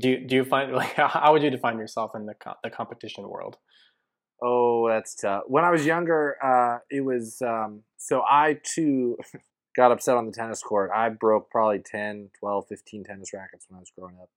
Do 0.00 0.08
you, 0.10 0.26
do 0.26 0.36
you 0.36 0.44
find 0.44 0.72
like 0.74 0.94
how 0.94 1.32
would 1.32 1.42
you 1.42 1.50
define 1.50 1.78
yourself 1.78 2.12
in 2.14 2.26
the 2.26 2.34
the 2.62 2.70
competition 2.70 3.28
world? 3.28 3.56
Oh, 4.42 4.88
that's 4.88 5.14
tough. 5.14 5.44
When 5.46 5.64
I 5.64 5.70
was 5.70 5.86
younger, 5.86 6.36
uh, 6.42 6.78
it 6.90 7.04
was 7.04 7.40
um, 7.42 7.82
so 7.96 8.22
I 8.28 8.58
too 8.64 9.16
got 9.76 9.92
upset 9.92 10.16
on 10.16 10.26
the 10.26 10.32
tennis 10.32 10.62
court. 10.62 10.90
I 10.94 11.08
broke 11.10 11.48
probably 11.48 11.78
10, 11.78 12.30
12, 12.40 12.64
15 12.68 13.04
tennis 13.04 13.32
rackets 13.32 13.66
when 13.68 13.76
I 13.76 13.80
was 13.80 13.92
growing 13.96 14.16
up. 14.20 14.28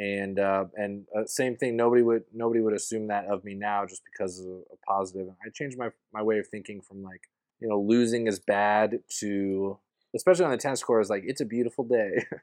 And 0.00 0.38
uh, 0.38 0.64
and 0.76 1.04
uh, 1.14 1.26
same 1.26 1.56
thing. 1.56 1.76
Nobody 1.76 2.00
would 2.00 2.24
nobody 2.32 2.60
would 2.62 2.72
assume 2.72 3.08
that 3.08 3.26
of 3.26 3.44
me 3.44 3.52
now 3.54 3.84
just 3.84 4.00
because 4.10 4.40
of 4.40 4.46
a 4.46 4.76
positive. 4.88 5.28
I 5.44 5.50
changed 5.52 5.76
my 5.76 5.90
my 6.10 6.22
way 6.22 6.38
of 6.38 6.48
thinking 6.48 6.80
from 6.80 7.02
like 7.02 7.28
you 7.60 7.68
know 7.68 7.78
losing 7.78 8.26
is 8.26 8.38
bad 8.38 9.00
to 9.18 9.78
especially 10.16 10.46
on 10.46 10.52
the 10.52 10.56
tennis 10.56 10.82
court 10.82 11.02
is 11.02 11.10
like 11.10 11.24
it's 11.26 11.42
a 11.42 11.44
beautiful 11.44 11.84
day. 11.84 12.24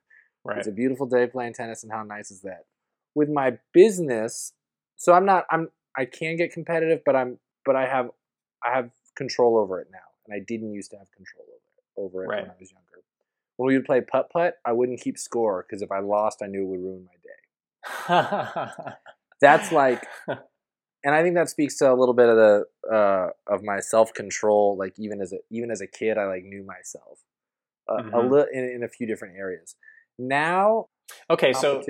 Right. 0.45 0.59
It's 0.59 0.67
a 0.67 0.71
beautiful 0.71 1.07
day 1.07 1.27
playing 1.27 1.55
tennis, 1.55 1.83
and 1.83 1.91
how 1.91 2.03
nice 2.03 2.31
is 2.31 2.41
that? 2.43 2.67
With 3.13 3.27
my 3.27 3.57
business, 3.73 4.53
so 4.95 5.11
I'm 5.11 5.25
not. 5.25 5.45
I'm. 5.51 5.69
I 5.97 6.05
can 6.05 6.37
get 6.37 6.53
competitive, 6.53 7.01
but 7.05 7.17
I'm. 7.17 7.39
But 7.65 7.75
I 7.75 7.85
have. 7.85 8.11
I 8.65 8.73
have 8.73 8.91
control 9.17 9.57
over 9.57 9.81
it 9.81 9.87
now, 9.91 10.07
and 10.25 10.33
I 10.33 10.39
didn't 10.47 10.71
used 10.71 10.91
to 10.91 10.97
have 10.99 11.11
control 11.11 11.43
over 11.49 11.55
it. 11.57 12.01
Over 12.01 12.23
it 12.23 12.27
Right. 12.27 12.41
when 12.43 12.51
I 12.51 12.55
was 12.61 12.71
younger. 12.71 13.03
When 13.57 13.67
we 13.67 13.75
would 13.75 13.85
play 13.85 13.99
putt 13.99 14.29
putt, 14.31 14.53
I 14.63 14.71
wouldn't 14.71 15.01
keep 15.01 15.17
score 15.17 15.65
because 15.67 15.81
if 15.81 15.91
I 15.91 15.99
lost, 15.99 16.41
I 16.41 16.47
knew 16.47 16.61
it 16.61 16.67
would 16.67 16.79
ruin 16.79 17.03
my. 17.03 17.16
That's 19.41 19.71
like, 19.71 20.05
and 21.03 21.13
I 21.15 21.21
think 21.23 21.35
that 21.35 21.49
speaks 21.49 21.77
to 21.77 21.91
a 21.91 21.95
little 21.95 22.13
bit 22.13 22.29
of 22.29 22.35
the 22.35 22.65
uh, 22.91 23.29
of 23.53 23.63
my 23.63 23.79
self 23.79 24.13
control. 24.13 24.75
Like 24.77 24.93
even 24.97 25.21
as 25.21 25.33
a 25.33 25.37
even 25.51 25.71
as 25.71 25.81
a 25.81 25.87
kid, 25.87 26.17
I 26.17 26.25
like 26.25 26.43
knew 26.43 26.63
myself 26.63 27.19
uh, 27.89 28.01
a 28.13 28.19
Mhm. 28.19 28.29
little 28.29 28.47
in, 28.51 28.63
in 28.75 28.83
a 28.83 28.87
few 28.87 29.07
different 29.07 29.37
areas. 29.37 29.75
Now, 30.19 30.87
okay, 31.29 31.53
so 31.53 31.83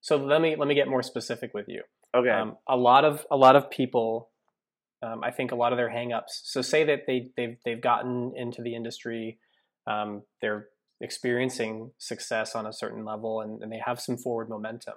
so 0.00 0.16
let 0.16 0.40
me 0.40 0.56
let 0.56 0.68
me 0.68 0.74
get 0.74 0.88
more 0.88 1.02
specific 1.02 1.52
with 1.54 1.68
you. 1.68 1.82
okay, 2.14 2.30
Um, 2.30 2.56
a 2.68 2.76
lot 2.76 3.04
of 3.04 3.26
a 3.30 3.36
lot 3.36 3.56
of 3.56 3.70
people, 3.70 4.30
um, 5.02 5.22
I 5.22 5.30
think 5.30 5.52
a 5.52 5.56
lot 5.56 5.72
of 5.72 5.76
their 5.76 5.90
hangups. 5.90 6.40
So 6.44 6.62
say 6.62 6.84
that 6.84 7.00
they 7.06 7.30
they've 7.36 7.56
they've 7.64 7.80
gotten 7.80 8.32
into 8.36 8.62
the 8.62 8.74
industry, 8.74 9.38
um, 9.86 10.22
they're 10.40 10.68
experiencing 11.00 11.92
success 11.98 12.54
on 12.54 12.66
a 12.66 12.72
certain 12.72 13.04
level, 13.04 13.40
and, 13.40 13.62
and 13.62 13.72
they 13.72 13.80
have 13.84 14.00
some 14.00 14.16
forward 14.16 14.48
momentum. 14.48 14.94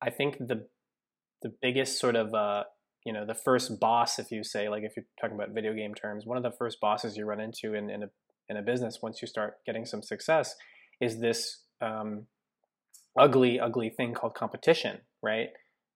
I 0.00 0.10
think 0.10 0.38
the 0.38 0.66
the 1.42 1.52
biggest 1.62 1.98
sort 1.98 2.16
of 2.16 2.34
uh, 2.34 2.64
you 3.04 3.12
know 3.12 3.24
the 3.26 3.34
first 3.34 3.80
boss, 3.80 4.18
if 4.18 4.30
you 4.30 4.42
say 4.44 4.68
like 4.68 4.82
if 4.82 4.92
you're 4.96 5.06
talking 5.20 5.36
about 5.36 5.50
video 5.50 5.72
game 5.74 5.94
terms, 5.94 6.26
one 6.26 6.36
of 6.36 6.42
the 6.42 6.52
first 6.52 6.80
bosses 6.80 7.16
you 7.16 7.24
run 7.24 7.40
into 7.40 7.74
in, 7.74 7.90
in 7.90 8.02
a 8.04 8.10
in 8.48 8.56
a 8.56 8.62
business 8.62 8.98
once 9.02 9.22
you 9.22 9.28
start 9.28 9.58
getting 9.64 9.86
some 9.86 10.02
success 10.02 10.56
is 11.00 11.20
this 11.20 11.62
um, 11.80 12.26
ugly 13.18 13.60
ugly 13.60 13.90
thing 13.90 14.14
called 14.14 14.34
competition, 14.34 14.98
right? 15.22 15.50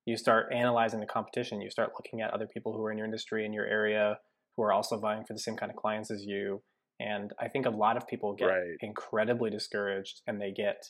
you 0.07 0.16
start 0.16 0.53
analyzing 0.53 1.01
the 1.01 1.07
competition. 1.07 1.61
You 1.61 1.70
start 1.70 1.93
looking 1.97 2.20
at 2.20 2.32
other 2.32 2.47
people 2.47 2.72
who 2.72 2.85
are 2.85 2.93
in 2.93 2.99
your 2.99 3.07
industry 3.07 3.45
in 3.45 3.53
your 3.53 3.66
area 3.66 4.18
who 4.57 4.62
are 4.62 4.72
also 4.72 4.99
vying 4.99 5.24
for 5.24 5.32
the 5.32 5.39
same 5.39 5.57
kind 5.57 5.70
of 5.70 5.76
clients 5.76 6.11
as 6.11 6.24
you. 6.24 6.62
And 7.01 7.32
I 7.40 7.49
think 7.49 7.66
a 7.66 7.70
lot 7.70 7.97
of 7.97 8.07
people 8.07 8.34
get 8.34 8.47
Right. 8.47 8.76
incredibly 8.80 9.51
discouraged, 9.51 10.22
and 10.26 10.40
they 10.40 10.53
get 10.53 10.84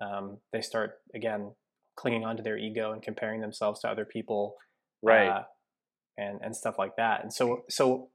um, 0.00 0.38
they 0.52 0.60
start 0.60 1.00
again 1.14 1.52
clinging 1.96 2.24
onto 2.24 2.42
their 2.42 2.56
ego 2.56 2.92
and 2.92 3.02
comparing 3.02 3.40
themselves 3.40 3.80
to 3.80 3.88
other 3.88 4.04
people, 4.04 4.56
Right. 5.02 5.28
uh, 5.28 5.42
and 6.16 6.40
and 6.42 6.54
stuff 6.54 6.78
like 6.78 6.96
that. 6.96 7.22
And 7.22 7.32
so 7.32 7.64
so 7.68 8.10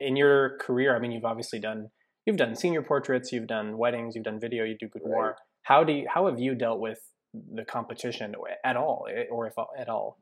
in 0.00 0.16
your 0.16 0.56
career, 0.58 0.96
I 0.96 0.98
mean, 0.98 1.12
you've 1.12 1.24
obviously 1.24 1.58
done 1.60 1.90
you've 2.26 2.36
done 2.36 2.54
senior 2.54 2.82
portraits, 2.82 3.32
you've 3.32 3.46
done 3.46 3.76
weddings, 3.76 4.14
you've 4.14 4.24
done 4.24 4.40
video, 4.40 4.64
you 4.64 4.76
do 4.78 4.88
boudoir. 4.92 5.26
Right. 5.26 5.34
How 5.62 5.84
do 5.84 5.92
you, 5.92 6.06
how 6.12 6.26
have 6.26 6.38
you 6.38 6.54
dealt 6.54 6.80
with 6.80 6.98
the 7.32 7.64
competition 7.64 8.34
at 8.64 8.76
all, 8.76 9.06
eh, 9.10 9.24
or 9.30 9.46
if 9.46 9.54
at 9.78 9.88
all? 9.88 10.18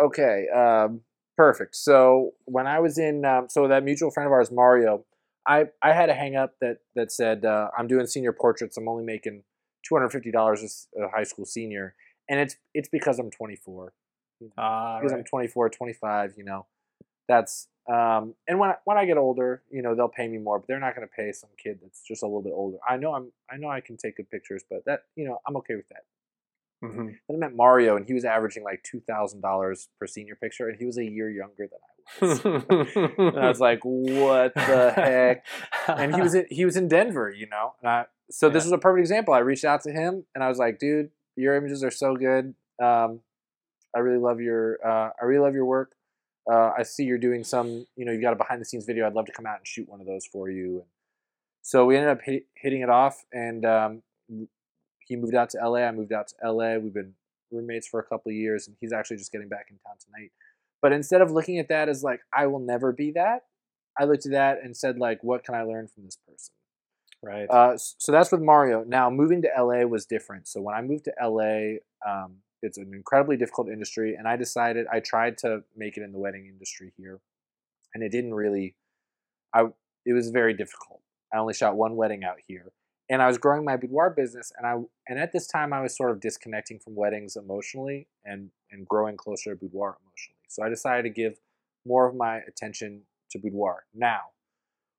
Okay, 0.00 0.46
um, 0.54 1.00
perfect. 1.36 1.76
So 1.76 2.32
when 2.44 2.66
I 2.66 2.80
was 2.80 2.98
in, 2.98 3.24
um, 3.24 3.46
so 3.48 3.68
that 3.68 3.84
mutual 3.84 4.10
friend 4.10 4.26
of 4.26 4.32
ours, 4.32 4.50
Mario, 4.52 5.04
I 5.46 5.66
I 5.82 5.92
had 5.92 6.08
a 6.08 6.14
hang 6.14 6.36
up 6.36 6.54
that 6.60 6.78
that 6.94 7.12
said 7.12 7.44
uh, 7.44 7.70
I'm 7.78 7.86
doing 7.86 8.06
senior 8.06 8.32
portraits. 8.32 8.76
I'm 8.76 8.88
only 8.88 9.04
making 9.04 9.42
two 9.86 9.94
hundred 9.94 10.10
fifty 10.10 10.30
dollars 10.30 10.62
as 10.62 10.88
a 11.00 11.08
high 11.08 11.24
school 11.24 11.44
senior, 11.44 11.94
and 12.28 12.40
it's 12.40 12.56
it's 12.74 12.88
because 12.88 13.18
I'm 13.18 13.30
24. 13.30 13.92
Uh, 14.58 14.98
Because 15.00 15.12
I'm 15.12 15.24
24, 15.24 15.70
25. 15.70 16.34
You 16.36 16.44
know, 16.44 16.66
that's 17.28 17.68
um, 17.88 18.34
and 18.48 18.58
when 18.58 18.70
I, 18.70 18.74
when 18.84 18.98
I 18.98 19.04
get 19.06 19.16
older, 19.16 19.62
you 19.70 19.80
know, 19.82 19.94
they'll 19.94 20.08
pay 20.08 20.26
me 20.28 20.38
more, 20.38 20.58
but 20.58 20.66
they're 20.68 20.80
not 20.80 20.94
going 20.96 21.06
to 21.06 21.12
pay 21.14 21.32
some 21.32 21.50
kid 21.62 21.78
that's 21.82 22.02
just 22.06 22.22
a 22.22 22.26
little 22.26 22.42
bit 22.42 22.52
older. 22.54 22.78
I 22.88 22.96
know 22.96 23.14
I'm 23.14 23.32
I 23.50 23.56
know 23.56 23.68
I 23.68 23.80
can 23.80 23.96
take 23.96 24.16
good 24.16 24.30
pictures, 24.30 24.62
but 24.68 24.84
that 24.86 25.04
you 25.14 25.26
know 25.26 25.38
I'm 25.46 25.56
okay 25.58 25.76
with 25.76 25.88
that. 25.88 26.04
hmm 26.82 27.06
Then 27.28 27.36
I 27.36 27.36
met 27.36 27.54
Mario, 27.56 27.96
and 27.96 28.06
he 28.06 28.12
was 28.14 28.24
averaging 28.24 28.64
like 28.64 28.82
two 28.82 29.00
thousand 29.00 29.40
dollars 29.40 29.88
per 29.98 30.06
senior 30.06 30.36
picture, 30.36 30.68
and 30.68 30.78
he 30.78 30.84
was 30.86 30.98
a 30.98 31.04
year 31.04 31.30
younger 31.30 31.66
than 31.66 31.78
I 31.82 31.92
was. 31.95 31.95
and 32.20 33.38
I 33.38 33.48
was 33.48 33.60
like, 33.60 33.80
"What 33.84 34.54
the 34.54 34.92
heck?" 34.94 35.44
And 35.88 36.14
he 36.14 36.20
was 36.20 36.34
in, 36.34 36.46
he 36.50 36.64
was 36.64 36.76
in 36.76 36.88
Denver, 36.88 37.30
you 37.30 37.46
know. 37.48 37.74
And 37.82 37.88
I, 37.90 38.04
so 38.30 38.48
this 38.48 38.64
Yeah. 38.64 38.70
was 38.70 38.72
a 38.72 38.78
perfect 38.78 39.00
example. 39.00 39.34
I 39.34 39.38
reached 39.38 39.64
out 39.64 39.82
to 39.82 39.92
him, 39.92 40.24
and 40.34 40.42
I 40.44 40.48
was 40.48 40.58
like, 40.58 40.78
"Dude, 40.78 41.10
your 41.36 41.56
images 41.56 41.82
are 41.84 41.90
so 41.90 42.16
good. 42.16 42.54
Um, 42.82 43.20
I 43.94 44.00
really 44.00 44.18
love 44.18 44.40
your 44.40 44.78
uh, 44.86 45.10
I 45.20 45.24
really 45.24 45.44
love 45.44 45.54
your 45.54 45.64
work. 45.66 45.92
Uh, 46.50 46.70
I 46.78 46.84
see 46.84 47.02
you're 47.04 47.18
doing 47.18 47.42
some, 47.42 47.86
you 47.96 48.04
know, 48.04 48.12
you 48.12 48.20
got 48.20 48.32
a 48.32 48.36
behind 48.36 48.60
the 48.60 48.64
scenes 48.64 48.84
video. 48.84 49.06
I'd 49.06 49.14
love 49.14 49.26
to 49.26 49.32
come 49.32 49.46
out 49.46 49.56
and 49.58 49.66
shoot 49.66 49.88
one 49.88 50.00
of 50.00 50.06
those 50.06 50.26
for 50.26 50.48
you." 50.50 50.76
And 50.76 50.84
so 51.62 51.84
we 51.86 51.96
ended 51.96 52.10
up 52.10 52.22
hit, 52.22 52.46
hitting 52.54 52.82
it 52.82 52.88
off, 52.90 53.24
and 53.32 53.64
um, 53.64 54.02
he 55.00 55.16
moved 55.16 55.34
out 55.34 55.50
to 55.50 55.58
LA. 55.58 55.80
I 55.80 55.90
moved 55.92 56.12
out 56.12 56.28
to 56.28 56.34
LA. 56.52 56.76
We've 56.78 56.94
been 56.94 57.14
roommates 57.50 57.86
for 57.88 58.00
a 58.00 58.04
couple 58.04 58.30
of 58.30 58.36
years, 58.36 58.66
and 58.66 58.76
he's 58.80 58.92
actually 58.92 59.16
just 59.18 59.32
getting 59.32 59.48
back 59.48 59.66
in 59.70 59.78
town 59.78 59.96
tonight. 60.04 60.30
But 60.82 60.92
instead 60.92 61.20
of 61.20 61.30
looking 61.30 61.58
at 61.58 61.68
that 61.68 61.88
as 61.88 62.02
like 62.02 62.20
I 62.34 62.46
will 62.46 62.60
never 62.60 62.92
be 62.92 63.12
that, 63.12 63.42
I 63.98 64.04
looked 64.04 64.26
at 64.26 64.32
that 64.32 64.58
and 64.62 64.76
said 64.76 64.98
like, 64.98 65.22
what 65.22 65.44
can 65.44 65.54
I 65.54 65.62
learn 65.62 65.88
from 65.88 66.04
this 66.04 66.18
person? 66.28 66.54
right. 67.22 67.46
Uh, 67.50 67.76
so 67.76 68.12
that's 68.12 68.30
with 68.30 68.40
Mario. 68.40 68.84
Now 68.86 69.10
moving 69.10 69.42
to 69.42 69.48
LA 69.58 69.86
was 69.86 70.06
different. 70.06 70.48
So 70.48 70.60
when 70.60 70.74
I 70.74 70.82
moved 70.82 71.04
to 71.06 71.12
LA, 71.20 71.78
um, 72.06 72.36
it's 72.62 72.78
an 72.78 72.92
incredibly 72.94 73.36
difficult 73.36 73.68
industry, 73.68 74.14
and 74.14 74.26
I 74.26 74.36
decided 74.36 74.86
I 74.92 75.00
tried 75.00 75.38
to 75.38 75.62
make 75.76 75.96
it 75.96 76.02
in 76.02 76.12
the 76.12 76.18
wedding 76.18 76.46
industry 76.46 76.92
here, 76.96 77.20
and 77.94 78.02
it 78.02 78.10
didn't 78.10 78.34
really. 78.34 78.74
I 79.54 79.66
it 80.04 80.12
was 80.12 80.30
very 80.30 80.54
difficult. 80.54 81.00
I 81.32 81.38
only 81.38 81.54
shot 81.54 81.76
one 81.76 81.96
wedding 81.96 82.24
out 82.24 82.38
here, 82.46 82.72
and 83.10 83.22
I 83.22 83.26
was 83.26 83.38
growing 83.38 83.64
my 83.64 83.76
boudoir 83.76 84.10
business, 84.10 84.52
and 84.56 84.66
I 84.66 84.76
and 85.08 85.18
at 85.18 85.32
this 85.32 85.46
time 85.46 85.72
I 85.72 85.80
was 85.80 85.96
sort 85.96 86.10
of 86.10 86.20
disconnecting 86.20 86.78
from 86.78 86.94
weddings 86.94 87.36
emotionally 87.36 88.08
and 88.24 88.50
and 88.70 88.86
growing 88.88 89.16
closer 89.16 89.50
to 89.50 89.56
boudoir 89.56 89.96
emotionally. 90.02 90.35
So 90.48 90.62
I 90.64 90.68
decided 90.68 91.02
to 91.02 91.10
give 91.10 91.38
more 91.86 92.08
of 92.08 92.14
my 92.16 92.38
attention 92.48 93.02
to 93.30 93.38
boudoir. 93.38 93.84
Now, 93.94 94.20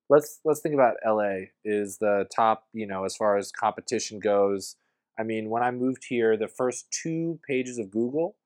let's 0.08 0.40
let's 0.44 0.60
think 0.60 0.74
about 0.74 0.94
LA 1.06 1.46
is 1.64 1.98
the 1.98 2.26
top, 2.34 2.64
you 2.72 2.86
know, 2.86 3.04
as 3.04 3.16
far 3.16 3.36
as 3.36 3.50
competition 3.52 4.20
goes. 4.20 4.76
I 5.18 5.22
mean, 5.24 5.50
when 5.50 5.62
I 5.62 5.70
moved 5.70 6.04
here, 6.08 6.36
the 6.36 6.48
first 6.48 6.86
two 6.90 7.40
pages 7.48 7.78
of 7.78 7.90
Google, 7.90 8.36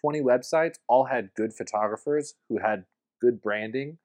20 0.00 0.20
websites, 0.20 0.74
all 0.88 1.04
had 1.06 1.30
good 1.34 1.54
photographers 1.54 2.34
who 2.48 2.58
had 2.58 2.84
good 3.20 3.40
branding 3.40 3.98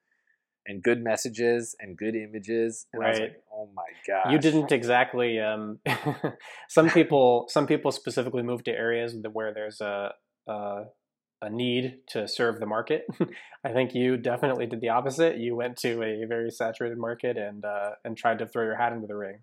and 0.66 0.82
good 0.82 1.04
messages 1.04 1.76
and 1.82 1.98
good 1.98 2.16
images. 2.16 2.88
And 2.94 3.04
I 3.04 3.10
was 3.10 3.20
Right. 3.20 3.30
like, 3.32 3.44
oh 3.54 3.70
my 3.76 3.84
god. 4.08 4.32
you 4.32 4.40
didn't 4.40 4.72
exactly. 4.72 5.38
Um, 5.40 5.80
some 6.70 6.90
people, 6.90 7.46
some 7.50 7.68
people 7.68 7.92
specifically 7.92 8.42
move 8.44 8.64
to 8.64 8.72
areas 8.72 9.14
where 9.34 9.54
there's 9.54 9.82
a, 9.82 10.14
a 10.48 10.84
a 11.44 11.50
need 11.50 12.00
to 12.08 12.28
serve 12.28 12.60
the 12.60 12.66
market. 12.66 13.06
I 13.66 13.72
think 13.74 13.94
you 13.94 14.18
definitely 14.18 14.66
did 14.66 14.82
the 14.82 14.90
opposite. 14.90 15.38
You 15.38 15.56
went 15.56 15.78
to 15.80 16.02
a 16.02 16.26
very 16.26 16.50
saturated 16.52 16.98
market 16.98 17.38
and 17.38 17.64
uh, 17.66 17.92
and 18.04 18.18
tried 18.18 18.40
to 18.40 18.48
throw 18.48 18.64
your 18.64 18.76
hat 18.78 18.94
into 18.94 19.08
the 19.08 19.16
ring. 19.16 19.40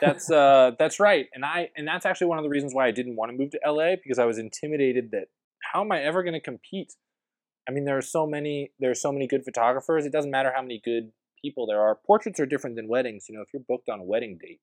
that's 0.00 0.30
uh 0.30 0.72
that's 0.78 1.00
right 1.00 1.26
and 1.34 1.44
i 1.46 1.70
and 1.76 1.88
that's 1.88 2.04
actually 2.04 2.26
one 2.26 2.36
of 2.38 2.44
the 2.44 2.50
reasons 2.50 2.74
why 2.74 2.86
i 2.86 2.90
didn't 2.90 3.16
want 3.16 3.32
to 3.32 3.36
move 3.38 3.50
to 3.50 3.58
la 3.66 3.96
because 4.02 4.18
i 4.18 4.24
was 4.26 4.36
intimidated 4.36 5.10
that 5.12 5.28
how 5.72 5.80
am 5.80 5.90
i 5.90 5.98
ever 6.02 6.22
going 6.22 6.34
to 6.34 6.40
compete 6.40 6.92
i 7.66 7.72
mean 7.72 7.84
there 7.86 7.96
are 7.96 8.02
so 8.02 8.26
many 8.26 8.70
there 8.80 8.90
are 8.90 8.94
so 8.94 9.10
many 9.10 9.26
good 9.26 9.42
photographers 9.44 10.04
it 10.04 10.12
doesn't 10.12 10.30
matter 10.30 10.52
how 10.54 10.60
many 10.60 10.78
good 10.84 11.10
people 11.42 11.66
there 11.66 11.80
are 11.80 11.94
portraits 11.94 12.38
are 12.38 12.44
different 12.44 12.76
than 12.76 12.86
weddings 12.86 13.26
you 13.30 13.34
know 13.34 13.40
if 13.40 13.48
you're 13.54 13.62
booked 13.66 13.88
on 13.88 13.98
a 13.98 14.04
wedding 14.04 14.38
date 14.38 14.60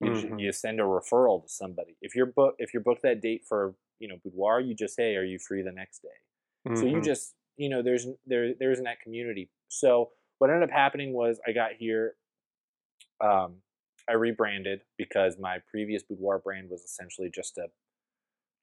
you, 0.00 0.10
Mhm. 0.10 0.40
you 0.40 0.50
send 0.50 0.80
a 0.80 0.82
referral 0.82 1.40
to 1.44 1.48
somebody 1.48 1.96
if 2.02 2.16
you're 2.16 2.26
book 2.26 2.56
if 2.58 2.74
you're 2.74 2.82
booked 2.82 3.02
that 3.02 3.20
date 3.22 3.44
for 3.48 3.76
you 3.98 4.08
know 4.08 4.16
boudoir 4.24 4.60
you 4.60 4.74
just 4.74 4.94
say 4.94 5.16
are 5.16 5.24
you 5.24 5.38
free 5.38 5.62
the 5.62 5.72
next 5.72 6.02
day? 6.02 6.08
So 6.74 6.86
you 6.86 7.00
Mhm. 7.00 7.04
just 7.04 7.34
you 7.56 7.68
know 7.68 7.82
there's 7.82 8.06
there 8.26 8.54
there 8.58 8.70
isn't 8.72 8.84
that 8.84 9.00
community. 9.00 9.50
So 9.68 10.10
what 10.38 10.50
ended 10.50 10.68
up 10.68 10.70
happening 10.74 11.12
was 11.14 11.40
i 11.46 11.52
got 11.52 11.72
here 11.78 12.14
um 13.20 13.56
i 14.08 14.12
rebranded 14.12 14.80
because 14.98 15.36
my 15.38 15.58
previous 15.70 16.02
boudoir 16.02 16.38
brand 16.38 16.68
was 16.70 16.82
essentially 16.82 17.30
just 17.34 17.56
a 17.58 17.66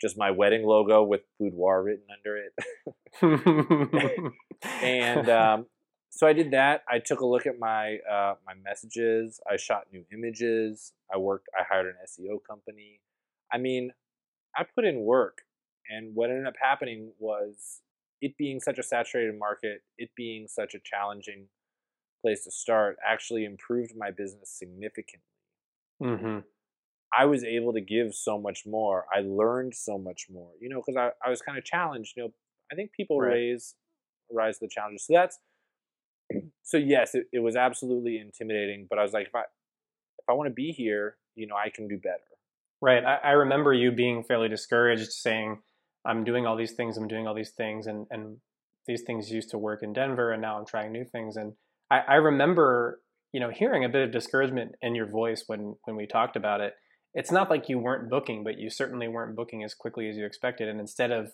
just 0.01 0.17
my 0.17 0.31
wedding 0.31 0.63
logo 0.65 1.03
with 1.03 1.21
boudoir 1.39 1.83
written 1.83 2.05
under 2.17 2.37
it. 2.37 2.53
And 4.81 5.29
um 5.29 5.65
so 6.09 6.27
i 6.27 6.33
did 6.33 6.51
that. 6.51 6.83
I 6.87 6.99
took 6.99 7.21
a 7.21 7.25
look 7.25 7.45
at 7.47 7.59
my 7.59 7.97
uh 8.09 8.35
my 8.45 8.53
messages. 8.63 9.39
I 9.51 9.57
shot 9.57 9.85
new 9.91 10.05
images. 10.13 10.93
I 11.13 11.17
worked 11.17 11.47
i 11.57 11.63
hired 11.69 11.87
an 11.87 11.95
seo 12.07 12.39
company. 12.47 12.99
I 13.51 13.57
mean 13.57 13.91
i 14.57 14.63
put 14.63 14.85
in 14.85 15.01
work 15.01 15.41
and 15.89 16.15
what 16.15 16.29
ended 16.29 16.47
up 16.47 16.55
happening 16.61 17.11
was 17.19 17.81
it 18.21 18.37
being 18.37 18.59
such 18.59 18.77
a 18.77 18.83
saturated 18.83 19.37
market 19.37 19.81
it 19.97 20.09
being 20.15 20.47
such 20.47 20.73
a 20.73 20.79
challenging 20.83 21.47
place 22.21 22.43
to 22.45 22.51
start 22.51 22.97
actually 23.05 23.43
improved 23.45 23.93
my 23.97 24.11
business 24.11 24.49
significantly 24.49 25.21
Mm-hmm. 26.01 26.39
I 27.17 27.25
was 27.25 27.43
able 27.43 27.73
to 27.73 27.81
give 27.81 28.13
so 28.15 28.39
much 28.39 28.65
more. 28.65 29.05
I 29.13 29.21
learned 29.21 29.75
so 29.75 29.97
much 29.97 30.27
more, 30.31 30.49
you 30.59 30.69
know, 30.69 30.81
because 30.85 30.97
I, 30.97 31.11
I 31.25 31.29
was 31.29 31.41
kind 31.41 31.57
of 31.57 31.63
challenged. 31.63 32.13
You 32.17 32.23
know, 32.23 32.33
I 32.71 32.75
think 32.75 32.91
people 32.91 33.19
Right. 33.19 33.33
raise 33.33 33.75
rise 34.31 34.57
to 34.59 34.65
the 34.65 34.69
challenges. 34.69 35.05
So 35.05 35.13
that's 35.13 35.39
so 36.63 36.77
yes, 36.77 37.15
it, 37.15 37.27
it 37.31 37.39
was 37.39 37.55
absolutely 37.55 38.17
intimidating. 38.19 38.87
But 38.89 38.99
I 38.99 39.03
was 39.03 39.13
like, 39.13 39.27
if 39.27 39.35
I 39.35 39.41
if 39.41 40.29
I 40.29 40.33
want 40.33 40.47
to 40.47 40.53
be 40.53 40.71
here, 40.71 41.17
you 41.35 41.47
know, 41.47 41.55
I 41.55 41.69
can 41.69 41.87
do 41.87 41.97
better. 41.97 42.23
Right. 42.83 43.05
I, 43.05 43.29
I 43.29 43.31
remember 43.31 43.71
you 43.73 43.93
being 43.93 44.25
fairly 44.25 44.49
discouraged, 44.49 45.13
saying, 45.13 45.61
"I'm 46.03 46.25
doing 46.25 46.45
all 46.45 46.57
these 46.57 46.73
things. 46.73 46.97
I'm 46.97 47.07
doing 47.07 47.25
all 47.25 47.33
these 47.33 47.51
things, 47.51 47.87
and 47.87 48.07
and 48.11 48.39
these 48.87 49.03
things 49.03 49.31
used 49.31 49.51
to 49.51 49.57
work 49.57 49.83
in 49.83 49.93
Denver, 49.93 50.33
and 50.33 50.41
now 50.41 50.57
I'm 50.57 50.65
trying 50.65 50.91
new 50.91 51.05
things." 51.05 51.37
And 51.37 51.53
I, 51.89 51.99
I 51.99 52.15
remember, 52.15 52.99
you 53.31 53.39
know, 53.39 53.51
hearing 53.51 53.85
a 53.85 53.89
bit 53.89 54.03
of 54.03 54.11
discouragement 54.11 54.75
in 54.81 54.95
your 54.95 55.05
voice 55.05 55.45
when 55.47 55.77
when 55.85 55.95
we 55.95 56.05
talked 56.05 56.35
about 56.35 56.59
it. 56.59 56.73
It's 57.13 57.31
not 57.31 57.49
like 57.49 57.69
you 57.69 57.79
weren't 57.79 58.09
booking, 58.09 58.43
but 58.43 58.59
you 58.59 58.69
certainly 58.69 59.07
weren't 59.07 59.37
booking 59.37 59.63
as 59.63 59.73
quickly 59.73 60.09
as 60.09 60.17
you 60.17 60.25
expected. 60.25 60.67
And 60.67 60.81
instead 60.81 61.11
of 61.11 61.31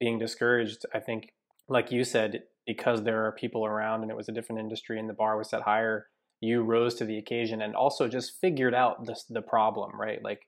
being 0.00 0.18
discouraged, 0.18 0.86
I 0.94 1.00
think, 1.00 1.28
like 1.68 1.92
you 1.92 2.04
said, 2.04 2.44
because 2.66 3.02
there 3.02 3.26
are 3.26 3.32
people 3.32 3.66
around 3.66 4.00
and 4.00 4.10
it 4.10 4.16
was 4.16 4.30
a 4.30 4.32
different 4.32 4.60
industry 4.60 4.98
and 4.98 5.10
the 5.10 5.20
bar 5.22 5.36
was 5.36 5.50
set 5.50 5.60
higher, 5.60 6.06
you 6.40 6.62
rose 6.62 6.94
to 6.94 7.04
the 7.04 7.18
occasion 7.18 7.60
and 7.60 7.76
also 7.76 8.08
just 8.08 8.40
figured 8.40 8.74
out 8.74 9.04
this 9.04 9.24
the 9.28 9.42
problem, 9.42 9.90
right? 10.00 10.22
Like 10.24 10.46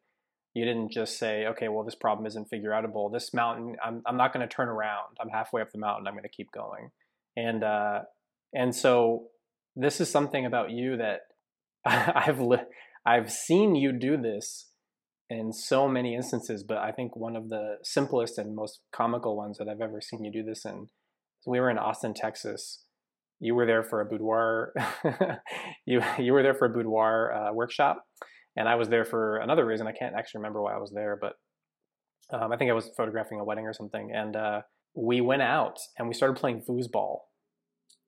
you 0.54 0.64
didn't 0.64 0.90
just 0.90 1.18
say, 1.18 1.46
okay, 1.46 1.68
well, 1.68 1.84
this 1.84 1.94
problem 1.94 2.26
isn't 2.26 2.46
figure 2.46 2.70
outable. 2.70 3.12
This 3.12 3.32
mountain, 3.32 3.76
I'm, 3.84 4.02
I'm 4.06 4.16
not 4.16 4.32
going 4.32 4.46
to 4.46 4.52
turn 4.52 4.68
around. 4.68 5.16
I'm 5.20 5.28
halfway 5.28 5.62
up 5.62 5.70
the 5.72 5.78
mountain. 5.78 6.06
I'm 6.06 6.14
going 6.14 6.22
to 6.22 6.28
keep 6.28 6.50
going. 6.52 6.90
And, 7.36 7.62
uh, 7.62 8.00
and 8.54 8.74
so 8.74 9.26
this 9.76 10.00
is 10.00 10.10
something 10.10 10.46
about 10.46 10.70
you 10.70 10.96
that 10.96 11.20
I've, 11.84 12.40
li- 12.40 12.58
I've 13.06 13.30
seen 13.30 13.74
you 13.74 13.92
do 13.92 14.16
this 14.16 14.68
in 15.30 15.52
so 15.52 15.88
many 15.88 16.14
instances, 16.14 16.64
but 16.66 16.78
I 16.78 16.90
think 16.90 17.14
one 17.14 17.36
of 17.36 17.48
the 17.50 17.76
simplest 17.82 18.38
and 18.38 18.54
most 18.56 18.80
comical 18.92 19.36
ones 19.36 19.58
that 19.58 19.68
I've 19.68 19.80
ever 19.80 20.00
seen 20.00 20.24
you 20.24 20.32
do 20.32 20.42
this 20.42 20.64
in, 20.64 20.88
we 21.46 21.60
were 21.60 21.70
in 21.70 21.78
Austin, 21.78 22.14
Texas. 22.14 22.84
You 23.40 23.54
were 23.54 23.66
there 23.66 23.82
for 23.82 24.00
a 24.00 24.04
boudoir. 24.04 24.72
you 25.86 26.02
you 26.18 26.32
were 26.32 26.42
there 26.42 26.54
for 26.54 26.66
a 26.66 26.70
boudoir 26.70 27.32
uh, 27.32 27.52
workshop, 27.52 28.04
and 28.58 28.68
I 28.68 28.74
was 28.74 28.88
there 28.88 29.04
for 29.04 29.36
another 29.36 29.64
reason. 29.64 29.86
I 29.86 29.92
can't 29.92 30.16
actually 30.16 30.40
remember 30.40 30.60
why 30.60 30.74
I 30.74 30.78
was 30.78 30.90
there, 30.90 31.16
but 31.20 31.34
Um, 32.30 32.52
I 32.52 32.56
think 32.58 32.70
I 32.70 32.74
was 32.74 32.90
photographing 32.96 33.40
a 33.40 33.44
wedding 33.44 33.66
or 33.66 33.72
something, 33.72 34.12
and 34.12 34.36
uh, 34.36 34.60
we 34.94 35.22
went 35.22 35.40
out 35.42 35.78
and 35.96 36.08
we 36.08 36.14
started 36.14 36.36
playing 36.36 36.62
foosball. 36.68 37.20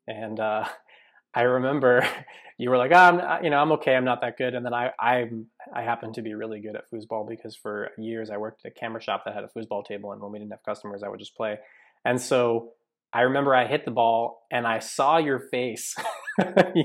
And 0.06 0.38
uh, 0.38 0.64
I 1.34 1.42
remember 1.42 2.06
you 2.58 2.68
were 2.68 2.76
like, 2.76 2.90
oh, 2.92 2.96
I'm, 2.96 3.44
you 3.44 3.50
know, 3.50 3.58
I'm 3.62 3.72
okay. 3.72 3.94
I'm 3.96 4.04
not 4.04 4.20
that 4.20 4.36
good. 4.36 4.54
And 4.54 4.66
then 4.66 4.74
I, 4.74 4.90
I, 5.00 5.30
I 5.74 5.82
happened 5.82 6.14
to 6.14 6.22
be 6.22 6.34
really 6.34 6.60
good 6.60 6.76
at 6.76 6.90
foosball 6.92 7.26
because 7.28 7.56
for 7.56 7.90
years 7.96 8.28
I 8.28 8.36
worked 8.36 8.66
at 8.66 8.72
a 8.72 8.74
camera 8.74 9.00
shop 9.00 9.22
that 9.24 9.34
had 9.34 9.44
a 9.44 9.48
foosball 9.56 9.84
table, 9.86 10.12
and 10.12 10.20
when 10.20 10.32
we 10.32 10.38
didn't 10.40 10.50
have 10.50 10.64
customers, 10.64 11.02
I 11.02 11.08
would 11.08 11.20
just 11.20 11.36
play. 11.36 11.58
And 12.04 12.20
so 12.20 12.72
I 13.12 13.22
remember 13.22 13.54
I 13.54 13.66
hit 13.66 13.84
the 13.84 13.90
ball 13.90 14.46
and 14.50 14.66
I 14.66 14.80
saw 14.80 15.16
your 15.16 15.40
face. 15.50 15.94
you, 16.74 16.84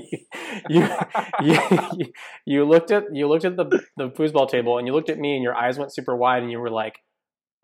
you, 0.68 0.88
you, 1.42 2.12
you, 2.44 2.64
looked 2.64 2.90
at 2.90 3.04
you 3.12 3.28
looked 3.28 3.44
at 3.44 3.56
the 3.56 3.64
the 3.96 4.10
foosball 4.10 4.48
table 4.48 4.78
and 4.78 4.86
you 4.86 4.92
looked 4.92 5.10
at 5.10 5.18
me 5.18 5.34
and 5.34 5.42
your 5.42 5.54
eyes 5.54 5.78
went 5.78 5.94
super 5.94 6.16
wide 6.16 6.42
and 6.42 6.50
you 6.50 6.58
were 6.58 6.70
like, 6.70 6.98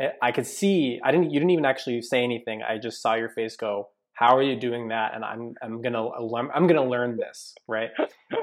eh, 0.01 0.11
I 0.21 0.33
could 0.33 0.47
see. 0.47 1.01
I 1.05 1.11
didn't. 1.11 1.31
You 1.31 1.41
didn't 1.41 1.51
even 1.51 1.65
actually 1.65 2.03
say 2.03 2.23
anything. 2.23 2.63
I 2.63 2.79
just 2.79 3.03
saw 3.03 3.15
your 3.15 3.31
face 3.31 3.57
go. 3.57 3.89
How 4.15 4.37
are 4.37 4.43
you 4.43 4.57
doing 4.57 4.89
that? 4.89 5.15
And 5.15 5.25
I'm 5.25 5.55
I'm 5.63 5.83
gonna 5.83 6.09
I'm 6.11 6.67
gonna 6.67 6.89
learn 6.89 7.17
this, 7.17 7.55
right? 7.67 7.91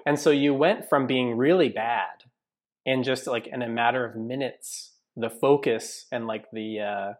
And 0.05 0.19
so 0.19 0.31
you 0.31 0.53
went 0.53 0.89
from 0.89 1.07
being 1.07 1.37
really 1.37 1.69
bad, 1.69 2.23
and 2.85 3.03
just 3.03 3.27
like 3.27 3.47
in 3.47 3.61
a 3.61 3.69
matter 3.69 4.05
of 4.05 4.15
minutes, 4.15 4.93
the 5.15 5.29
focus 5.29 6.05
and 6.11 6.27
like 6.27 6.45
the 6.51 6.79
uh, 6.79 7.13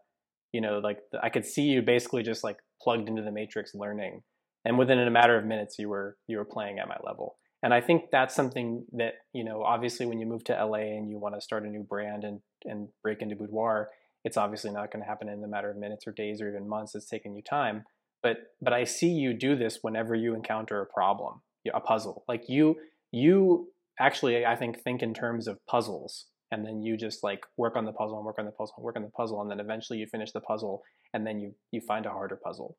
you 0.52 0.62
know 0.62 0.80
like 0.80 1.00
the, 1.12 1.24
I 1.24 1.30
could 1.30 1.46
see 1.46 1.64
you 1.64 1.82
basically 1.82 2.24
just 2.24 2.44
like 2.44 2.58
plugged 2.82 3.10
into 3.10 3.22
the 3.22 3.32
matrix 3.32 3.76
learning 3.76 4.22
and 4.66 4.78
within 4.78 5.00
a 5.00 5.12
matter 5.12 5.38
of 5.38 5.46
minutes 5.46 5.78
you 5.80 5.90
were 5.90 6.18
you 6.28 6.38
were 6.38 6.46
playing 6.46 6.80
at 6.80 6.88
my 6.88 6.98
level. 7.04 7.36
And 7.62 7.74
i 7.74 7.82
think 7.82 8.06
that's 8.12 8.34
something 8.34 8.86
that 8.94 9.16
you 9.34 9.44
know 9.44 9.64
obviously 9.64 10.06
when 10.06 10.20
you 10.20 10.26
move 10.26 10.44
to 10.46 10.66
la 10.66 10.76
and 10.76 11.10
you 11.10 11.18
want 11.20 11.36
to 11.36 11.42
start 11.42 11.64
a 11.64 11.70
new 11.70 11.84
brand 11.84 12.24
and 12.24 12.40
and 12.66 12.88
break 13.04 13.22
into 13.22 13.36
boudoir 13.36 13.90
it's 14.24 14.38
obviously 14.38 14.72
not 14.72 14.92
going 14.92 15.02
to 15.02 15.08
happen 15.08 15.30
in 15.30 15.44
a 15.44 15.48
matter 15.48 15.72
of 15.72 15.78
minutes 15.78 16.06
or 16.06 16.12
days 16.12 16.42
or 16.42 16.50
even 16.50 16.68
months. 16.68 16.94
It's 16.96 17.06
taking 17.06 17.36
you 17.36 17.42
time. 17.42 17.86
But 18.22 18.38
but 18.62 18.74
i 18.74 18.84
see 18.84 19.10
you 19.10 19.34
do 19.34 19.56
this 19.56 19.80
whenever 19.82 20.14
you 20.14 20.36
encounter 20.36 20.82
a 20.82 20.86
problem 20.86 21.42
a 21.74 21.80
puzzle. 21.80 22.24
Like 22.28 22.50
you 22.50 22.78
you 23.12 23.70
actually 24.00 24.46
i 24.46 24.56
think 24.56 24.82
think 24.82 25.02
in 25.02 25.14
terms 25.14 25.48
of 25.48 25.60
puzzles 25.68 26.26
and 26.52 26.66
then 26.66 26.82
you 26.82 26.98
just 26.98 27.24
like 27.24 27.46
work 27.58 27.76
on 27.76 27.86
the 27.86 27.92
puzzle 27.92 28.18
and 28.18 28.26
work 28.26 28.40
on 28.40 28.46
the 28.46 28.52
puzzle 28.52 28.74
and 28.78 28.84
work 28.84 28.96
on 28.96 29.04
the 29.04 29.10
puzzle 29.10 29.42
and 29.42 29.52
then 29.52 29.60
eventually 29.60 30.00
you 30.00 30.08
finish 30.08 30.32
the 30.32 30.40
puzzle 30.40 30.82
and 31.14 31.28
then 31.28 31.40
you 31.40 31.54
you 31.72 31.82
find 31.82 32.06
a 32.06 32.10
harder 32.10 32.40
puzzle 32.44 32.78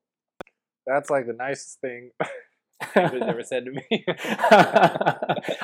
that's 0.87 1.11
like 1.11 1.27
the 1.27 1.33
nicest 1.33 1.81
thing 1.81 2.11
anybody's 2.95 3.23
ever 3.29 3.43
said 3.43 3.65
to 3.65 3.71
me 3.71 4.05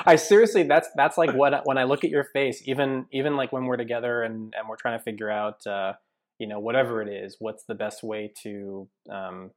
i 0.05 0.15
seriously 0.15 0.63
that's 0.63 0.89
that's 0.95 1.17
like 1.17 1.33
what 1.33 1.61
when 1.65 1.77
i 1.77 1.83
look 1.83 2.03
at 2.03 2.09
your 2.09 2.25
face 2.25 2.61
even 2.65 3.05
even 3.11 3.35
like 3.35 3.51
when 3.51 3.65
we're 3.65 3.77
together 3.77 4.23
and 4.23 4.53
and 4.57 4.69
we're 4.69 4.75
trying 4.75 4.97
to 4.97 5.03
figure 5.03 5.29
out 5.29 5.65
uh 5.65 5.93
you 6.39 6.47
know 6.47 6.59
whatever 6.59 7.01
it 7.01 7.09
is 7.09 7.37
what's 7.39 7.63
the 7.65 7.75
best 7.75 8.03
way 8.03 8.31
to 8.43 8.87
um 9.11 9.51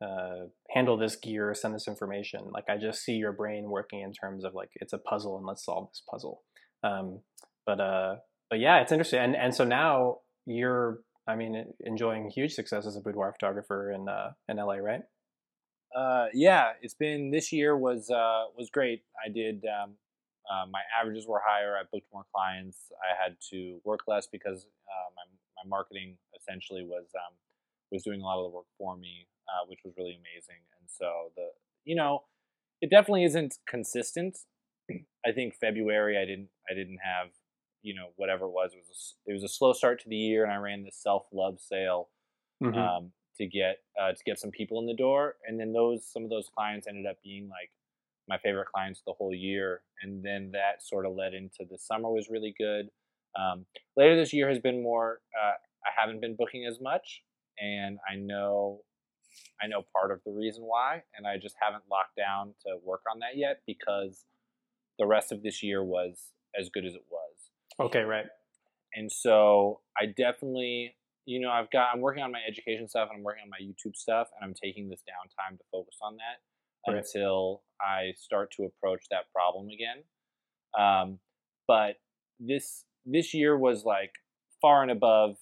uh, 0.00 0.46
handle 0.70 0.96
this 0.96 1.16
gear, 1.16 1.54
send 1.54 1.74
this 1.74 1.88
information. 1.88 2.40
Like 2.52 2.64
I 2.68 2.76
just 2.76 3.02
see 3.02 3.14
your 3.14 3.32
brain 3.32 3.68
working 3.68 4.00
in 4.00 4.12
terms 4.12 4.44
of 4.44 4.54
like 4.54 4.70
it's 4.76 4.92
a 4.92 4.98
puzzle 4.98 5.36
and 5.36 5.46
let's 5.46 5.64
solve 5.64 5.88
this 5.90 6.02
puzzle. 6.08 6.42
Um, 6.84 7.20
but 7.66 7.80
uh, 7.80 8.16
but 8.50 8.60
yeah, 8.60 8.80
it's 8.80 8.92
interesting. 8.92 9.20
And 9.20 9.36
and 9.36 9.54
so 9.54 9.64
now 9.64 10.18
you're, 10.46 11.00
I 11.28 11.36
mean, 11.36 11.74
enjoying 11.80 12.30
huge 12.30 12.54
success 12.54 12.86
as 12.86 12.96
a 12.96 13.00
boudoir 13.00 13.32
photographer 13.32 13.92
in 13.92 14.08
uh, 14.08 14.32
in 14.48 14.56
LA, 14.56 14.76
right? 14.76 15.02
Uh, 15.94 16.26
yeah, 16.32 16.72
it's 16.80 16.94
been 16.94 17.30
this 17.30 17.52
year 17.52 17.76
was 17.76 18.10
uh, 18.10 18.44
was 18.56 18.70
great. 18.70 19.02
I 19.24 19.30
did 19.30 19.64
um, 19.66 19.94
uh, 20.50 20.64
my 20.70 20.80
averages 20.98 21.26
were 21.26 21.42
higher. 21.46 21.76
I 21.76 21.82
booked 21.92 22.08
more 22.12 22.24
clients. 22.34 22.90
I 23.04 23.22
had 23.22 23.36
to 23.50 23.80
work 23.84 24.00
less 24.08 24.26
because 24.26 24.64
uh, 24.64 25.10
my 25.14 25.22
my 25.62 25.68
marketing 25.68 26.16
essentially 26.34 26.84
was 26.84 27.06
um, 27.14 27.34
was 27.92 28.02
doing 28.02 28.22
a 28.22 28.24
lot 28.24 28.38
of 28.38 28.50
the 28.50 28.56
work 28.56 28.66
for 28.78 28.96
me, 28.96 29.28
uh, 29.48 29.66
which 29.68 29.80
was 29.84 29.92
really 29.98 30.16
amazing. 30.16 30.64
And 30.80 30.88
so 30.88 31.30
the 31.36 31.48
you 31.84 31.94
know, 31.94 32.24
it 32.80 32.90
definitely 32.90 33.24
isn't 33.24 33.56
consistent. 33.68 34.38
I 35.26 35.32
think 35.32 35.54
February 35.60 36.16
I 36.16 36.24
didn't 36.24 36.48
I 36.70 36.74
didn't 36.74 37.00
have 37.04 37.28
you 37.82 37.94
know 37.94 38.08
whatever 38.16 38.46
it 38.46 38.50
was. 38.50 38.72
It 38.74 38.84
was 38.88 39.14
a, 39.26 39.30
it 39.30 39.34
was 39.34 39.44
a 39.44 39.48
slow 39.48 39.72
start 39.72 40.00
to 40.02 40.08
the 40.08 40.16
year, 40.16 40.44
and 40.44 40.52
I 40.52 40.56
ran 40.56 40.84
this 40.84 40.96
self 40.96 41.24
love 41.32 41.58
sale 41.60 42.08
mm-hmm. 42.62 42.78
um, 42.78 43.12
to 43.36 43.46
get 43.46 43.78
uh, 44.00 44.12
to 44.12 44.24
get 44.24 44.38
some 44.38 44.50
people 44.50 44.80
in 44.80 44.86
the 44.86 44.94
door, 44.94 45.36
and 45.46 45.58
then 45.58 45.72
those 45.72 46.06
some 46.06 46.24
of 46.24 46.30
those 46.30 46.48
clients 46.54 46.86
ended 46.86 47.06
up 47.06 47.16
being 47.22 47.48
like 47.48 47.70
my 48.28 48.38
favorite 48.38 48.68
clients 48.74 49.02
the 49.06 49.12
whole 49.12 49.34
year, 49.34 49.82
and 50.02 50.22
then 50.22 50.50
that 50.52 50.82
sort 50.82 51.06
of 51.06 51.14
led 51.14 51.34
into 51.34 51.64
the 51.70 51.78
summer 51.78 52.10
was 52.10 52.28
really 52.30 52.54
good. 52.58 52.88
Um, 53.38 53.66
later 53.96 54.16
this 54.16 54.32
year 54.32 54.48
has 54.48 54.58
been 54.58 54.82
more. 54.82 55.20
Uh, 55.38 55.52
I 55.84 55.90
haven't 55.96 56.20
been 56.20 56.36
booking 56.36 56.66
as 56.66 56.80
much, 56.80 57.22
and 57.60 57.98
I 58.10 58.16
know 58.16 58.80
I 59.62 59.66
know 59.66 59.84
part 59.92 60.10
of 60.10 60.20
the 60.24 60.32
reason 60.32 60.64
why, 60.64 61.02
and 61.16 61.26
I 61.26 61.36
just 61.36 61.56
haven't 61.60 61.84
locked 61.90 62.16
down 62.16 62.54
to 62.66 62.76
work 62.84 63.02
on 63.12 63.20
that 63.20 63.36
yet 63.36 63.60
because 63.66 64.24
the 64.98 65.06
rest 65.06 65.32
of 65.32 65.42
this 65.42 65.62
year 65.62 65.82
was 65.82 66.32
as 66.58 66.68
good 66.68 66.84
as 66.84 66.94
it 66.94 67.04
was. 67.10 67.37
Okay, 67.80 68.02
right. 68.02 68.26
And 68.94 69.10
so 69.10 69.80
I 69.96 70.06
definitely, 70.06 70.96
you 71.26 71.40
know, 71.40 71.50
I've 71.50 71.70
got, 71.70 71.88
I'm 71.92 72.00
working 72.00 72.22
on 72.22 72.32
my 72.32 72.40
education 72.46 72.88
stuff 72.88 73.08
and 73.10 73.18
I'm 73.18 73.24
working 73.24 73.42
on 73.44 73.50
my 73.50 73.64
YouTube 73.64 73.94
stuff, 73.94 74.28
and 74.34 74.48
I'm 74.48 74.54
taking 74.54 74.88
this 74.88 75.00
downtime 75.00 75.58
to 75.58 75.64
focus 75.70 75.96
on 76.02 76.16
that 76.16 76.90
right. 76.90 76.98
until 76.98 77.62
I 77.80 78.12
start 78.16 78.50
to 78.52 78.64
approach 78.64 79.04
that 79.10 79.30
problem 79.32 79.68
again. 79.68 80.02
Um, 80.78 81.18
but 81.66 81.96
this 82.40 82.84
this 83.06 83.34
year 83.34 83.56
was 83.56 83.84
like 83.84 84.12
far 84.60 84.82
and 84.82 84.90
above 84.90 85.36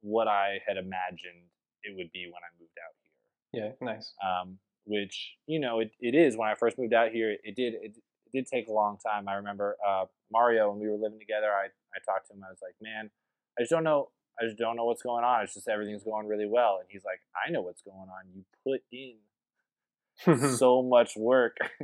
what 0.00 0.28
I 0.28 0.60
had 0.66 0.76
imagined 0.76 1.50
it 1.82 1.96
would 1.96 2.10
be 2.12 2.26
when 2.26 2.42
I 2.42 2.50
moved 2.60 2.76
out 2.84 2.94
here. 3.02 3.74
Yeah, 3.80 3.86
nice. 3.86 4.12
Um, 4.24 4.58
which 4.84 5.34
you 5.46 5.60
know 5.60 5.80
it, 5.80 5.92
it 6.00 6.14
is 6.14 6.36
when 6.36 6.48
I 6.48 6.54
first 6.54 6.78
moved 6.78 6.94
out 6.94 7.10
here. 7.10 7.36
It 7.42 7.56
did 7.56 7.74
it, 7.74 7.96
it 7.96 8.32
did 8.32 8.46
take 8.46 8.68
a 8.68 8.72
long 8.72 8.98
time. 8.98 9.28
I 9.28 9.34
remember 9.34 9.76
uh, 9.86 10.06
Mario 10.32 10.70
when 10.70 10.80
we 10.80 10.88
were 10.88 10.96
living 10.96 11.18
together. 11.18 11.48
I 11.48 11.66
I 11.94 11.98
talked 12.04 12.28
to 12.28 12.34
him. 12.34 12.44
I 12.46 12.50
was 12.50 12.60
like, 12.62 12.74
man, 12.80 13.10
I 13.58 13.62
just 13.62 13.70
don't 13.70 13.84
know. 13.84 14.10
I 14.40 14.44
just 14.44 14.58
don't 14.58 14.76
know 14.76 14.84
what's 14.84 15.02
going 15.02 15.24
on. 15.24 15.42
It's 15.42 15.54
just 15.54 15.68
everything's 15.68 16.04
going 16.04 16.26
really 16.26 16.46
well. 16.46 16.78
And 16.80 16.88
he's 16.90 17.04
like, 17.04 17.20
I 17.34 17.50
know 17.50 17.62
what's 17.62 17.80
going 17.80 17.96
on. 17.96 18.26
You 18.34 18.44
put 18.64 18.82
in 18.92 19.16
so 20.56 20.82
much 20.82 21.16
work 21.16 21.56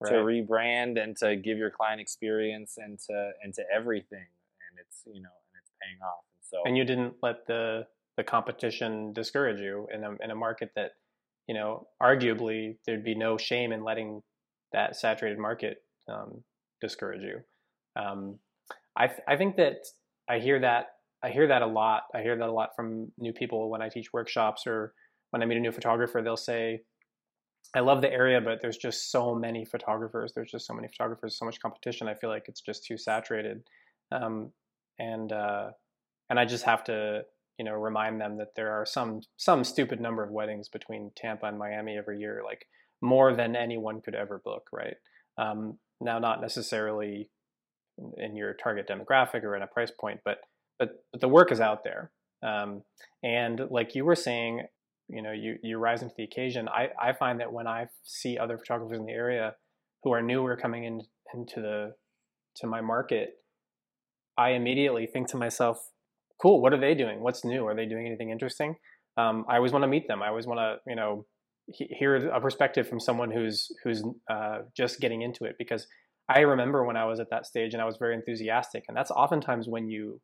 right. 0.00 0.10
to 0.10 0.16
rebrand 0.16 1.02
and 1.02 1.16
to 1.18 1.36
give 1.36 1.56
your 1.56 1.70
client 1.70 2.00
experience 2.00 2.76
and 2.78 2.98
to 3.06 3.30
and 3.42 3.54
to 3.54 3.62
everything, 3.72 4.26
and 4.70 4.78
it's 4.80 5.02
you 5.06 5.22
know 5.22 5.30
and 5.30 5.60
it's 5.60 5.70
paying 5.82 6.00
off. 6.02 6.24
And 6.34 6.42
so 6.42 6.62
and 6.64 6.76
you 6.76 6.84
didn't 6.84 7.14
let 7.22 7.46
the 7.46 7.86
the 8.16 8.24
competition 8.24 9.12
discourage 9.12 9.60
you 9.60 9.88
in 9.92 10.04
a 10.04 10.16
in 10.22 10.30
a 10.30 10.34
market 10.34 10.72
that 10.76 10.92
you 11.46 11.54
know 11.54 11.86
arguably 12.02 12.76
there'd 12.86 13.04
be 13.04 13.14
no 13.14 13.36
shame 13.36 13.72
in 13.72 13.84
letting 13.84 14.22
that 14.72 14.96
saturated 14.96 15.38
market 15.38 15.82
um, 16.08 16.42
discourage 16.80 17.22
you. 17.22 17.40
Um, 17.96 18.38
I 18.96 19.08
th- 19.08 19.20
I 19.26 19.36
think 19.36 19.56
that 19.56 19.78
I 20.28 20.38
hear 20.38 20.60
that 20.60 20.86
I 21.22 21.30
hear 21.30 21.46
that 21.48 21.62
a 21.62 21.66
lot. 21.66 22.04
I 22.14 22.22
hear 22.22 22.36
that 22.36 22.48
a 22.48 22.52
lot 22.52 22.76
from 22.76 23.12
new 23.18 23.32
people 23.32 23.70
when 23.70 23.82
I 23.82 23.88
teach 23.88 24.12
workshops 24.12 24.66
or 24.66 24.92
when 25.30 25.42
I 25.42 25.46
meet 25.46 25.56
a 25.56 25.60
new 25.60 25.72
photographer. 25.72 26.22
They'll 26.22 26.36
say, 26.36 26.82
"I 27.74 27.80
love 27.80 28.02
the 28.02 28.12
area, 28.12 28.40
but 28.40 28.60
there's 28.60 28.76
just 28.76 29.10
so 29.10 29.34
many 29.34 29.64
photographers. 29.64 30.32
There's 30.34 30.50
just 30.50 30.66
so 30.66 30.74
many 30.74 30.88
photographers, 30.88 31.38
so 31.38 31.46
much 31.46 31.60
competition. 31.60 32.08
I 32.08 32.14
feel 32.14 32.30
like 32.30 32.44
it's 32.48 32.60
just 32.60 32.84
too 32.84 32.98
saturated." 32.98 33.62
Um, 34.12 34.52
and 34.98 35.32
uh, 35.32 35.70
and 36.30 36.38
I 36.38 36.44
just 36.44 36.64
have 36.64 36.84
to 36.84 37.22
you 37.58 37.64
know 37.64 37.74
remind 37.74 38.20
them 38.20 38.36
that 38.38 38.54
there 38.56 38.72
are 38.72 38.86
some 38.86 39.22
some 39.36 39.64
stupid 39.64 40.00
number 40.00 40.22
of 40.22 40.30
weddings 40.30 40.68
between 40.68 41.10
Tampa 41.16 41.46
and 41.46 41.58
Miami 41.58 41.96
every 41.96 42.18
year, 42.18 42.42
like 42.44 42.66
more 43.00 43.34
than 43.34 43.56
anyone 43.56 44.00
could 44.00 44.14
ever 44.14 44.40
book, 44.44 44.68
right? 44.72 44.96
Um, 45.36 45.78
now, 46.00 46.18
not 46.18 46.40
necessarily 46.40 47.30
in 48.18 48.36
your 48.36 48.54
target 48.54 48.88
demographic 48.88 49.42
or 49.44 49.56
in 49.56 49.62
a 49.62 49.66
price 49.66 49.90
point, 49.90 50.20
but 50.24 50.38
but 50.78 51.04
but 51.12 51.20
the 51.20 51.28
work 51.28 51.52
is 51.52 51.60
out 51.60 51.84
there. 51.84 52.10
Um, 52.42 52.82
and 53.22 53.60
like 53.70 53.94
you 53.94 54.04
were 54.04 54.16
saying, 54.16 54.62
you 55.08 55.22
know, 55.22 55.32
you 55.32 55.56
you 55.62 55.78
rise 55.78 56.02
into 56.02 56.14
the 56.16 56.24
occasion. 56.24 56.68
I 56.68 56.88
I 57.00 57.12
find 57.12 57.40
that 57.40 57.52
when 57.52 57.66
I 57.66 57.86
see 58.02 58.38
other 58.38 58.58
photographers 58.58 58.98
in 58.98 59.06
the 59.06 59.12
area 59.12 59.54
who 60.02 60.12
are 60.12 60.22
newer 60.22 60.56
coming 60.56 60.84
in 60.84 61.02
into 61.32 61.60
the 61.60 61.94
to 62.56 62.66
my 62.66 62.80
market, 62.80 63.34
I 64.36 64.50
immediately 64.50 65.06
think 65.06 65.28
to 65.28 65.36
myself, 65.36 65.78
cool, 66.40 66.60
what 66.60 66.72
are 66.72 66.80
they 66.80 66.94
doing? 66.94 67.20
What's 67.20 67.44
new? 67.44 67.66
Are 67.66 67.74
they 67.74 67.86
doing 67.86 68.06
anything 68.06 68.30
interesting? 68.30 68.76
Um, 69.16 69.44
I 69.48 69.56
always 69.56 69.72
want 69.72 69.84
to 69.84 69.88
meet 69.88 70.08
them. 70.08 70.22
I 70.22 70.28
always 70.28 70.46
want 70.46 70.58
to, 70.58 70.76
you 70.90 70.96
know, 70.96 71.26
hear 71.68 72.28
a 72.28 72.40
perspective 72.40 72.86
from 72.86 73.00
someone 73.00 73.30
who's 73.30 73.68
who's 73.82 74.02
uh, 74.30 74.58
just 74.76 75.00
getting 75.00 75.22
into 75.22 75.44
it 75.44 75.56
because 75.58 75.86
I 76.28 76.40
remember 76.40 76.84
when 76.84 76.96
I 76.96 77.04
was 77.04 77.20
at 77.20 77.30
that 77.30 77.46
stage 77.46 77.74
and 77.74 77.82
I 77.82 77.86
was 77.86 77.96
very 77.98 78.14
enthusiastic, 78.14 78.84
and 78.88 78.96
that's 78.96 79.10
oftentimes 79.10 79.68
when 79.68 79.88
you 79.88 80.20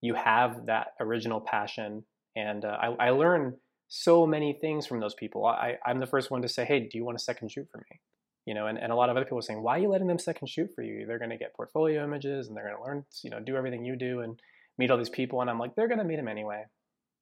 you 0.00 0.14
have 0.14 0.66
that 0.66 0.88
original 1.00 1.40
passion. 1.40 2.04
And 2.36 2.64
uh, 2.64 2.76
I, 2.80 3.08
I 3.08 3.10
learn 3.10 3.56
so 3.88 4.26
many 4.26 4.56
things 4.60 4.86
from 4.86 5.00
those 5.00 5.14
people. 5.14 5.44
I, 5.44 5.74
I'm 5.84 5.98
the 5.98 6.06
first 6.06 6.30
one 6.30 6.42
to 6.42 6.48
say, 6.48 6.64
"Hey, 6.64 6.80
do 6.80 6.98
you 6.98 7.04
want 7.04 7.16
a 7.16 7.22
second 7.22 7.50
shoot 7.50 7.66
for 7.72 7.78
me?" 7.78 8.00
You 8.46 8.54
know, 8.54 8.66
and, 8.66 8.78
and 8.78 8.92
a 8.92 8.94
lot 8.94 9.10
of 9.10 9.16
other 9.16 9.24
people 9.24 9.38
are 9.38 9.42
saying, 9.42 9.62
"Why 9.62 9.76
are 9.76 9.80
you 9.80 9.88
letting 9.88 10.06
them 10.06 10.18
second 10.18 10.48
shoot 10.48 10.70
for 10.74 10.82
you? 10.82 11.06
They're 11.06 11.18
going 11.18 11.30
to 11.30 11.36
get 11.36 11.54
portfolio 11.54 12.04
images, 12.04 12.48
and 12.48 12.56
they're 12.56 12.64
going 12.64 12.76
to 12.76 12.82
learn, 12.82 13.04
you 13.22 13.30
know, 13.30 13.40
do 13.40 13.56
everything 13.56 13.84
you 13.84 13.96
do." 13.96 14.20
And 14.20 14.40
meet 14.78 14.90
all 14.90 14.96
these 14.96 15.10
people, 15.10 15.40
and 15.40 15.50
I'm 15.50 15.58
like, 15.58 15.74
they're 15.74 15.88
gonna 15.88 16.04
meet 16.04 16.18
him 16.18 16.28
anyway, 16.28 16.64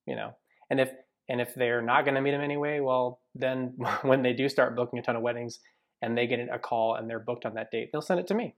you 0.06 0.14
know. 0.14 0.32
And 0.70 0.78
if 0.78 0.90
and 1.28 1.40
if 1.40 1.54
they're 1.54 1.82
not 1.82 2.04
gonna 2.04 2.20
meet 2.20 2.34
him 2.34 2.42
anyway, 2.42 2.80
well, 2.80 3.20
then 3.34 3.74
when 4.02 4.22
they 4.22 4.34
do 4.34 4.48
start 4.48 4.76
booking 4.76 4.98
a 4.98 5.02
ton 5.02 5.16
of 5.16 5.22
weddings 5.22 5.58
and 6.02 6.16
they 6.16 6.26
get 6.26 6.40
a 6.52 6.58
call 6.58 6.94
and 6.94 7.08
they're 7.08 7.18
booked 7.18 7.46
on 7.46 7.54
that 7.54 7.70
date, 7.70 7.90
they'll 7.92 8.02
send 8.02 8.20
it 8.20 8.26
to 8.28 8.34
me. 8.34 8.54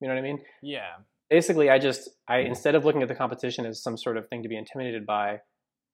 You 0.00 0.08
know 0.08 0.14
what 0.14 0.20
I 0.20 0.22
mean? 0.22 0.40
Yeah. 0.62 0.96
Basically, 1.28 1.70
I 1.70 1.78
just 1.78 2.08
I 2.28 2.38
instead 2.38 2.74
of 2.74 2.84
looking 2.84 3.02
at 3.02 3.08
the 3.08 3.14
competition 3.14 3.64
as 3.66 3.82
some 3.82 3.96
sort 3.96 4.16
of 4.16 4.28
thing 4.28 4.42
to 4.42 4.48
be 4.48 4.56
intimidated 4.56 5.06
by, 5.06 5.40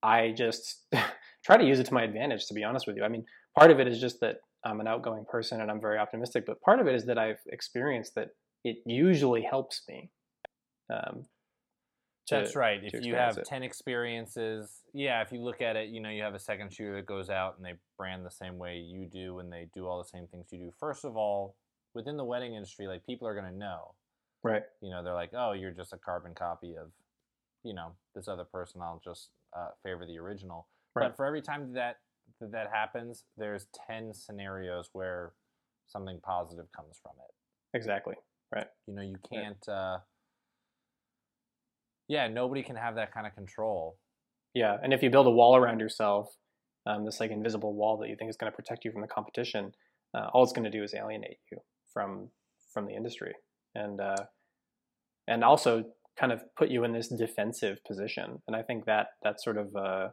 I 0.03 0.33
just 0.37 0.87
try 1.45 1.57
to 1.57 1.65
use 1.65 1.79
it 1.79 1.87
to 1.87 1.95
my 1.95 2.03
advantage. 2.03 2.47
To 2.47 2.55
be 2.55 2.65
honest 2.65 2.87
with 2.87 2.97
you, 2.97 3.05
I 3.05 3.09
mean, 3.09 3.25
part 3.59 3.71
of 3.71 3.81
it 3.81 3.89
is 3.89 4.01
just 4.01 4.21
that 4.21 4.37
I'm 4.65 4.81
an 4.81 4.89
outgoing 4.89 5.25
person 5.29 5.61
and 5.61 5.71
I'm 5.71 5.81
very 5.81 5.99
optimistic, 5.99 6.45
but 6.47 6.61
part 6.61 6.81
of 6.81 6.87
it 6.87 6.95
is 6.95 7.05
that 7.07 7.19
I've 7.19 7.41
experienced 7.49 8.15
that 8.15 8.29
it 8.65 8.79
usually 8.87 9.43
helps 9.43 9.83
me. 9.89 10.11
Um, 10.93 11.27
to, 12.27 12.35
That's 12.35 12.57
right. 12.57 12.81
If 12.83 13.05
you 13.05 13.15
have 13.15 13.39
it. 13.39 13.45
10 13.45 13.63
experiences, 13.63 14.83
yeah, 14.93 15.23
if 15.23 15.31
you 15.31 15.41
look 15.41 15.61
at 15.61 15.77
it, 15.77 15.91
you 15.91 16.01
know, 16.01 16.11
you 16.11 16.23
have 16.23 16.35
a 16.35 16.39
second 16.39 16.73
shooter 16.73 16.97
that 16.97 17.07
goes 17.07 17.31
out 17.31 17.57
and 17.57 17.65
they 17.65 17.75
brand 17.97 18.27
the 18.27 18.31
same 18.31 18.59
way 18.59 18.79
you 18.79 19.07
do 19.07 19.39
and 19.39 19.53
they 19.53 19.69
do 19.73 19.87
all 19.87 19.99
the 19.99 20.09
same 20.09 20.27
things 20.27 20.49
you 20.51 20.59
do. 20.59 20.73
First 20.79 21.05
of 21.05 21.17
all, 21.17 21.57
within 21.95 22.17
the 22.17 22.25
wedding 22.25 22.55
industry, 22.55 22.89
like 22.89 23.07
people 23.07 23.29
are 23.29 23.35
going 23.35 23.51
to 23.53 23.57
know. 23.57 23.95
Right. 24.43 24.63
You 24.81 24.91
know, 24.91 25.03
they're 25.03 25.15
like, 25.15 25.31
oh, 25.37 25.53
you're 25.53 25.71
just 25.71 25.93
a 25.93 25.99
carbon 25.99 26.35
copy 26.35 26.75
of, 26.77 26.91
you 27.65 27.75
know, 27.75 27.93
this 28.15 28.29
other 28.29 28.45
person. 28.45 28.81
I'll 28.83 29.01
just 29.05 29.31
uh, 29.57 29.69
favor 29.83 30.05
the 30.07 30.19
original. 30.19 30.67
Right. 30.95 31.09
But 31.09 31.17
for 31.17 31.27
every 31.27 31.43
time 31.43 31.73
that 31.75 31.99
that, 32.41 32.53
that 32.53 32.71
happens, 32.73 33.25
there's 33.37 33.67
10 33.89 34.15
scenarios 34.15 34.91
where 34.93 35.33
something 35.87 36.19
positive 36.23 36.67
comes 36.73 36.99
from 37.01 37.13
it. 37.19 37.77
Exactly. 37.77 38.15
Right. 38.55 38.67
You 38.87 38.95
know, 38.95 39.03
you 39.03 39.17
can't, 39.33 39.57
right. 39.69 39.75
uh, 39.75 39.99
yeah, 42.09 42.29
nobody 42.29 42.63
can 42.63 42.77
have 42.77 42.95
that 42.97 43.13
kind 43.13 43.27
of 43.27 43.35
control. 43.35 43.99
Yeah. 44.55 44.77
And 44.83 44.93
if 44.93 45.03
you 45.03 45.11
build 45.11 45.27
a 45.27 45.31
wall 45.31 45.57
around 45.57 45.81
yourself, 45.81 46.29
um, 46.87 47.05
this 47.05 47.21
like 47.21 47.31
invisible 47.31 47.75
wall 47.75 47.99
that 47.99 48.09
you 48.09 48.17
think 48.17 48.31
is 48.31 48.37
going 48.37 48.51
to 48.51 48.57
protect 48.57 48.85
you 48.85 48.93
from 48.93 49.03
the 49.03 49.09
competition, 49.09 49.73
uh, 50.15 50.29
all 50.33 50.45
it's 50.45 50.53
going 50.53 50.65
to 50.65 50.71
do 50.71 50.83
is 50.83 50.95
alienate 50.95 51.39
you 51.51 51.59
from 51.93 52.29
from 52.73 52.87
the 52.87 52.95
industry 52.95 53.33
and 53.75 54.01
uh, 54.01 54.25
and 55.27 55.43
also 55.43 55.85
kind 56.19 56.33
of 56.33 56.43
put 56.57 56.71
you 56.71 56.85
in 56.85 56.93
this 56.93 57.09
defensive 57.09 57.79
position. 57.85 58.43
And 58.47 58.57
I 58.57 58.63
think 58.63 58.87
that 58.87 59.09
that 59.23 59.43
sort 59.43 59.59
of 59.59 59.75
uh, 59.77 60.09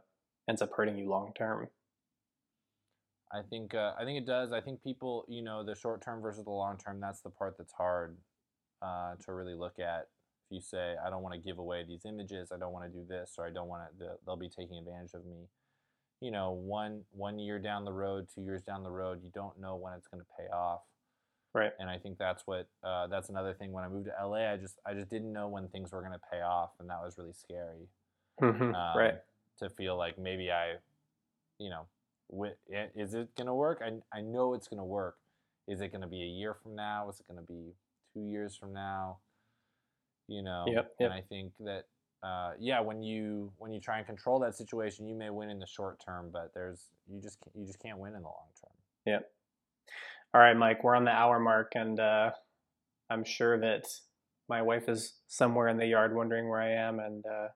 ends 0.48 0.60
up 0.60 0.70
hurting 0.76 0.98
you 0.98 1.08
long 1.08 1.32
term. 1.36 1.68
I 3.32 3.42
think 3.48 3.74
uh, 3.74 3.92
I 3.98 4.04
think 4.04 4.18
it 4.18 4.26
does. 4.26 4.52
I 4.52 4.60
think 4.60 4.82
people, 4.82 5.24
you 5.28 5.42
know, 5.42 5.64
the 5.64 5.74
short 5.74 6.04
term 6.04 6.20
versus 6.20 6.44
the 6.44 6.50
long 6.50 6.76
term. 6.76 7.00
That's 7.00 7.20
the 7.20 7.30
part 7.30 7.54
that's 7.58 7.72
hard 7.72 8.16
uh, 8.82 9.14
to 9.24 9.32
really 9.32 9.54
look 9.54 9.78
at. 9.78 10.08
You 10.54 10.60
say, 10.60 10.94
"I 11.04 11.10
don't 11.10 11.22
want 11.22 11.34
to 11.34 11.40
give 11.40 11.58
away 11.58 11.84
these 11.86 12.04
images. 12.06 12.50
I 12.52 12.58
don't 12.58 12.72
want 12.72 12.90
to 12.90 12.98
do 12.98 13.04
this, 13.06 13.34
or 13.38 13.46
I 13.46 13.50
don't 13.50 13.68
want 13.68 13.82
to," 13.98 14.16
they'll 14.24 14.36
be 14.36 14.48
taking 14.48 14.78
advantage 14.78 15.14
of 15.14 15.26
me. 15.26 15.48
You 16.20 16.30
know, 16.30 16.52
one 16.52 17.02
one 17.10 17.38
year 17.38 17.58
down 17.58 17.84
the 17.84 17.92
road, 17.92 18.28
two 18.34 18.42
years 18.42 18.62
down 18.62 18.82
the 18.82 18.90
road, 18.90 19.20
you 19.22 19.30
don't 19.34 19.60
know 19.60 19.76
when 19.76 19.92
it's 19.94 20.06
going 20.06 20.22
to 20.22 20.26
pay 20.38 20.48
off. 20.54 20.82
Right. 21.54 21.72
And 21.78 21.88
I 21.88 21.98
think 21.98 22.18
that's 22.18 22.42
what 22.46 22.68
uh, 22.82 23.06
that's 23.06 23.28
another 23.28 23.54
thing. 23.54 23.72
When 23.72 23.84
I 23.84 23.88
moved 23.88 24.06
to 24.06 24.26
LA, 24.26 24.52
I 24.52 24.56
just 24.56 24.78
I 24.86 24.94
just 24.94 25.08
didn't 25.08 25.32
know 25.32 25.48
when 25.48 25.68
things 25.68 25.92
were 25.92 26.00
going 26.00 26.12
to 26.12 26.20
pay 26.30 26.40
off, 26.40 26.70
and 26.80 26.88
that 26.88 26.98
was 27.02 27.16
really 27.18 27.32
scary. 27.32 27.88
Mm-hmm. 28.42 28.74
Um, 28.74 28.96
right. 28.96 29.14
To 29.60 29.70
feel 29.70 29.96
like 29.96 30.18
maybe 30.18 30.50
I, 30.50 30.74
you 31.58 31.70
know, 31.70 31.86
is 32.96 33.14
it 33.14 33.34
going 33.36 33.46
to 33.46 33.54
work? 33.54 33.82
I, 33.84 34.16
I 34.16 34.20
know 34.20 34.54
it's 34.54 34.66
going 34.66 34.78
to 34.78 34.84
work. 34.84 35.16
Is 35.68 35.80
it 35.80 35.92
going 35.92 36.00
to 36.02 36.08
be 36.08 36.22
a 36.22 36.26
year 36.26 36.54
from 36.60 36.74
now? 36.74 37.08
Is 37.08 37.20
it 37.20 37.32
going 37.32 37.40
to 37.40 37.46
be 37.46 37.74
two 38.12 38.28
years 38.28 38.56
from 38.56 38.72
now? 38.72 39.18
You 40.26 40.42
know, 40.42 40.64
yep, 40.66 40.92
yep. 40.98 41.10
and 41.10 41.12
I 41.12 41.22
think 41.28 41.52
that 41.60 41.84
uh, 42.24 42.52
yeah, 42.58 42.80
when 42.80 43.02
you 43.02 43.52
when 43.58 43.72
you 43.72 43.80
try 43.80 43.98
and 43.98 44.06
control 44.06 44.38
that 44.40 44.54
situation, 44.54 45.06
you 45.06 45.14
may 45.14 45.28
win 45.28 45.50
in 45.50 45.58
the 45.58 45.66
short 45.66 46.00
term, 46.04 46.30
but 46.32 46.52
there's 46.54 46.88
you 47.06 47.20
just 47.20 47.38
you 47.54 47.66
just 47.66 47.80
can't 47.80 47.98
win 47.98 48.14
in 48.14 48.22
the 48.22 48.28
long 48.28 48.48
term. 48.60 48.72
Yeah. 49.04 49.18
All 50.32 50.40
right, 50.40 50.56
Mike, 50.56 50.82
we're 50.82 50.96
on 50.96 51.04
the 51.04 51.10
hour 51.10 51.38
mark, 51.38 51.72
and 51.74 52.00
uh, 52.00 52.30
I'm 53.10 53.24
sure 53.24 53.60
that 53.60 53.84
my 54.48 54.62
wife 54.62 54.88
is 54.88 55.14
somewhere 55.28 55.68
in 55.68 55.76
the 55.76 55.86
yard 55.86 56.14
wondering 56.14 56.48
where 56.48 56.60
I 56.60 56.70
am, 56.70 56.98
and 56.98 57.24
uh, 57.26 57.48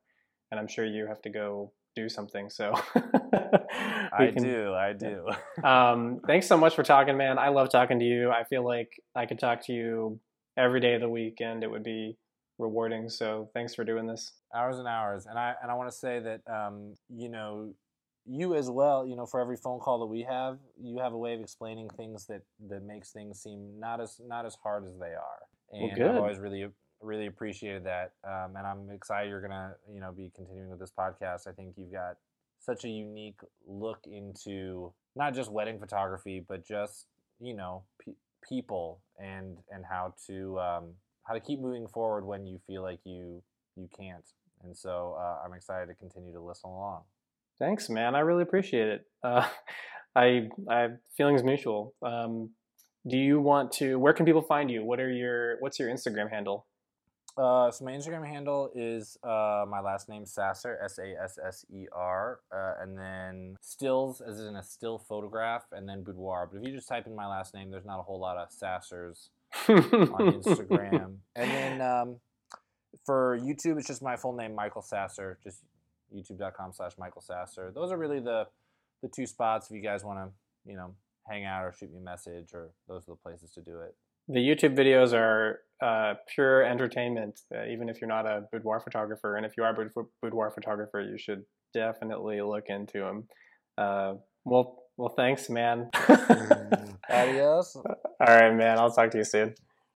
and 0.51 0.61
I'm 0.61 0.69
sure 0.69 0.85
you 0.85 1.07
have 1.07 1.23
to 1.23 1.31
go 1.31 1.73
do 1.97 2.09
something. 2.11 2.51
So 2.51 2.75
I 2.95 4.31
can, 4.33 4.43
do, 4.43 4.75
I 4.75 4.93
do. 4.93 5.29
um, 5.67 6.21
thanks 6.27 6.47
so 6.47 6.59
much 6.59 6.75
for 6.75 6.83
talking, 6.83 7.17
man. 7.17 7.39
I 7.39 7.49
love 7.49 7.71
talking 7.71 7.99
to 8.01 8.05
you. 8.05 8.31
I 8.31 8.45
feel 8.45 8.65
like 8.65 8.91
I 9.15 9.27
could 9.27 9.39
talk 9.39 9.65
to 9.67 9.73
you 9.73 10.21
every 10.57 10.81
day 10.81 10.95
of 10.95 11.01
the 11.01 11.09
week, 11.09 11.39
and 11.41 11.65
it 11.65 11.71
would 11.71 11.83
be 11.85 12.19
rewarding. 12.59 13.09
So 13.09 13.49
thanks 13.55 13.75
for 13.75 13.85
doing 13.85 14.07
this. 14.07 14.33
Hours 14.55 14.79
and 14.79 14.89
hours, 14.89 15.27
and 15.27 15.39
I 15.39 15.55
and 15.63 15.71
I 15.71 15.75
want 15.75 15.91
to 15.91 15.97
say 15.97 16.21
that 16.21 16.41
um, 16.53 16.95
you 17.09 17.29
know 17.29 17.73
you 18.27 18.55
as 18.55 18.71
well. 18.71 19.07
You 19.07 19.17
know, 19.17 19.27
for 19.27 19.41
every 19.41 19.57
phone 19.57 19.81
call 19.81 20.01
that 20.01 20.07
we 20.07 20.23
have, 20.23 20.59
you 20.81 20.99
have 20.99 21.13
a 21.13 21.19
way 21.19 21.35
of 21.35 21.41
explaining 21.41 21.89
things 21.91 22.27
that 22.27 22.43
that 22.69 22.83
makes 22.83 23.13
things 23.13 23.43
seem 23.43 23.79
not 23.79 24.01
as 24.01 24.21
not 24.27 24.45
as 24.47 24.57
hard 24.63 24.85
as 24.87 24.99
they 24.99 25.15
are. 25.15 25.41
And 25.73 25.99
well, 25.99 26.11
I've 26.11 26.17
always 26.17 26.39
really 26.39 26.67
really 27.01 27.27
appreciated 27.27 27.85
that, 27.85 28.13
um, 28.25 28.57
and 28.57 28.67
I'm 28.67 28.91
excited 28.91 29.29
you're 29.29 29.41
gonna 29.41 29.75
you 29.93 30.01
know 30.01 30.13
be 30.13 30.33
continuing 30.35 30.71
with 30.71 30.81
this 30.81 30.93
podcast. 30.97 31.47
I 31.47 31.53
think 31.53 31.75
you've 31.77 31.93
got 31.93 32.17
such 32.61 32.85
a 32.85 32.89
unique 32.89 33.41
look 33.67 34.01
into 34.11 34.93
not 35.15 35.35
just 35.35 35.51
wedding 35.51 35.79
photography, 35.79 36.45
but 36.47 36.67
just 36.67 37.07
you 37.41 37.55
know 37.55 37.85
pe- 38.05 38.15
people 38.49 39.01
and 39.19 39.59
and 39.71 39.85
how 39.85 40.15
to 40.27 40.59
um, 40.59 40.95
how 41.29 41.35
to 41.35 41.41
keep 41.41 41.61
moving 41.61 41.87
forward 41.87 42.25
when 42.25 42.47
you 42.47 42.59
feel 42.67 42.83
like 42.83 43.01
you 43.05 43.43
you 43.77 43.89
can't. 43.97 44.25
And 44.65 44.77
so 44.77 45.17
uh, 45.19 45.45
I'm 45.45 45.53
excited 45.53 45.87
to 45.87 45.95
continue 45.95 46.33
to 46.33 46.41
listen 46.41 46.71
along. 46.71 47.03
Thanks, 47.59 47.89
man. 47.89 48.15
I 48.15 48.21
really 48.21 48.43
appreciate 48.43 48.89
it. 48.89 49.07
Uh, 49.23 49.47
I 50.17 50.49
I 50.69 50.89
feelings 51.17 51.45
mutual. 51.45 51.95
Um, 52.03 52.51
do 53.07 53.17
you 53.17 53.41
want 53.41 53.73
to? 53.73 53.99
Where 53.99 54.13
can 54.13 54.27
people 54.27 54.43
find 54.43 54.71
you? 54.71 54.85
What 54.85 55.01
are 55.01 55.11
your 55.11 55.61
What's 55.61 55.79
your 55.79 55.89
Instagram 55.91 56.31
handle? 56.31 56.67
Uh, 57.37 57.71
so 57.71 57.85
my 57.85 57.93
Instagram 57.93 58.27
handle 58.27 58.69
is 58.75 59.17
uh, 59.23 59.65
my 59.69 59.81
last 59.81 60.09
name 60.09 60.27
Sasser 60.27 60.77
S 60.85 60.99
A 60.99 61.15
S 61.23 61.39
S 61.47 61.65
E 61.73 61.87
R, 61.93 62.41
uh, 62.53 62.83
and 62.83 62.99
then 62.99 63.55
stills 63.61 64.21
as 64.21 64.41
in 64.41 64.57
a 64.57 64.63
still 64.63 64.99
photograph, 64.99 65.67
and 65.71 65.89
then 65.89 66.03
boudoir. 66.03 66.49
But 66.51 66.61
if 66.61 66.67
you 66.67 66.75
just 66.75 66.89
type 66.89 67.07
in 67.07 67.15
my 67.15 67.29
last 67.29 67.55
name, 67.55 67.71
there's 67.71 67.85
not 67.85 68.01
a 68.01 68.03
whole 68.03 68.19
lot 68.19 68.39
of 68.39 68.49
Sassers 68.51 69.29
on 69.69 70.41
Instagram. 70.43 71.17
And 71.37 71.51
then 71.53 71.81
um, 71.81 72.17
for 73.07 73.39
YouTube, 73.39 73.79
it's 73.79 73.87
just 73.87 74.03
my 74.03 74.17
full 74.17 74.35
name, 74.35 74.57
Michael 74.57 74.83
Sasser. 74.83 75.39
Just 75.45 75.63
youtube.com/slash 76.13 76.99
Michael 76.99 77.21
Sasser. 77.21 77.71
Those 77.73 77.93
are 77.93 77.97
really 77.97 78.19
the 78.19 78.49
the 79.03 79.09
two 79.09 79.25
spots 79.25 79.71
if 79.71 79.77
you 79.77 79.83
guys 79.83 80.03
want 80.03 80.19
to, 80.19 80.33
you 80.69 80.77
know, 80.77 80.95
hang 81.31 81.45
out 81.45 81.63
or 81.65 81.73
shoot 81.73 81.93
me 81.93 81.99
a 81.99 82.03
message, 82.03 82.55
or 82.55 82.71
those 82.89 83.05
are 83.09 83.13
the 83.13 83.17
places 83.17 83.53
to 83.53 83.61
do 83.61 83.79
it 83.79 83.95
the 84.29 84.41
YouTube 84.41 84.77
videos 84.77 85.15
are 85.15 85.61
uh, 85.83 86.15
pure 86.33 86.63
entertainment, 86.63 87.41
uh, 87.55 87.65
even 87.67 87.89
if 87.89 88.01
you're 88.01 88.09
not 88.09 88.27
a 88.27 88.43
boudoir 88.53 88.81
photographer. 88.81 89.37
And 89.37 89.47
if 89.47 89.57
you 89.57 89.65
are 89.65 89.71
a 89.71 90.05
boudoir 90.23 90.51
photographer, 90.51 91.01
you 91.01 91.17
should 91.17 91.45
definitely 91.73 92.43
look 92.43 92.65
into 92.69 92.99
them. 92.99 93.25
Uh, 93.79 94.15
well, 94.45 94.83
well, 94.99 95.15
thanks, 95.17 95.49
man. 95.49 95.89
Mm. 95.95 96.97
Adios. 97.11 97.77
All 97.77 97.97
right, 98.21 98.55
man. 98.55 98.79
I'll 98.79 98.91
talk 98.91 99.11
to 99.13 99.19
you 99.19 99.25
soon. 99.25 99.55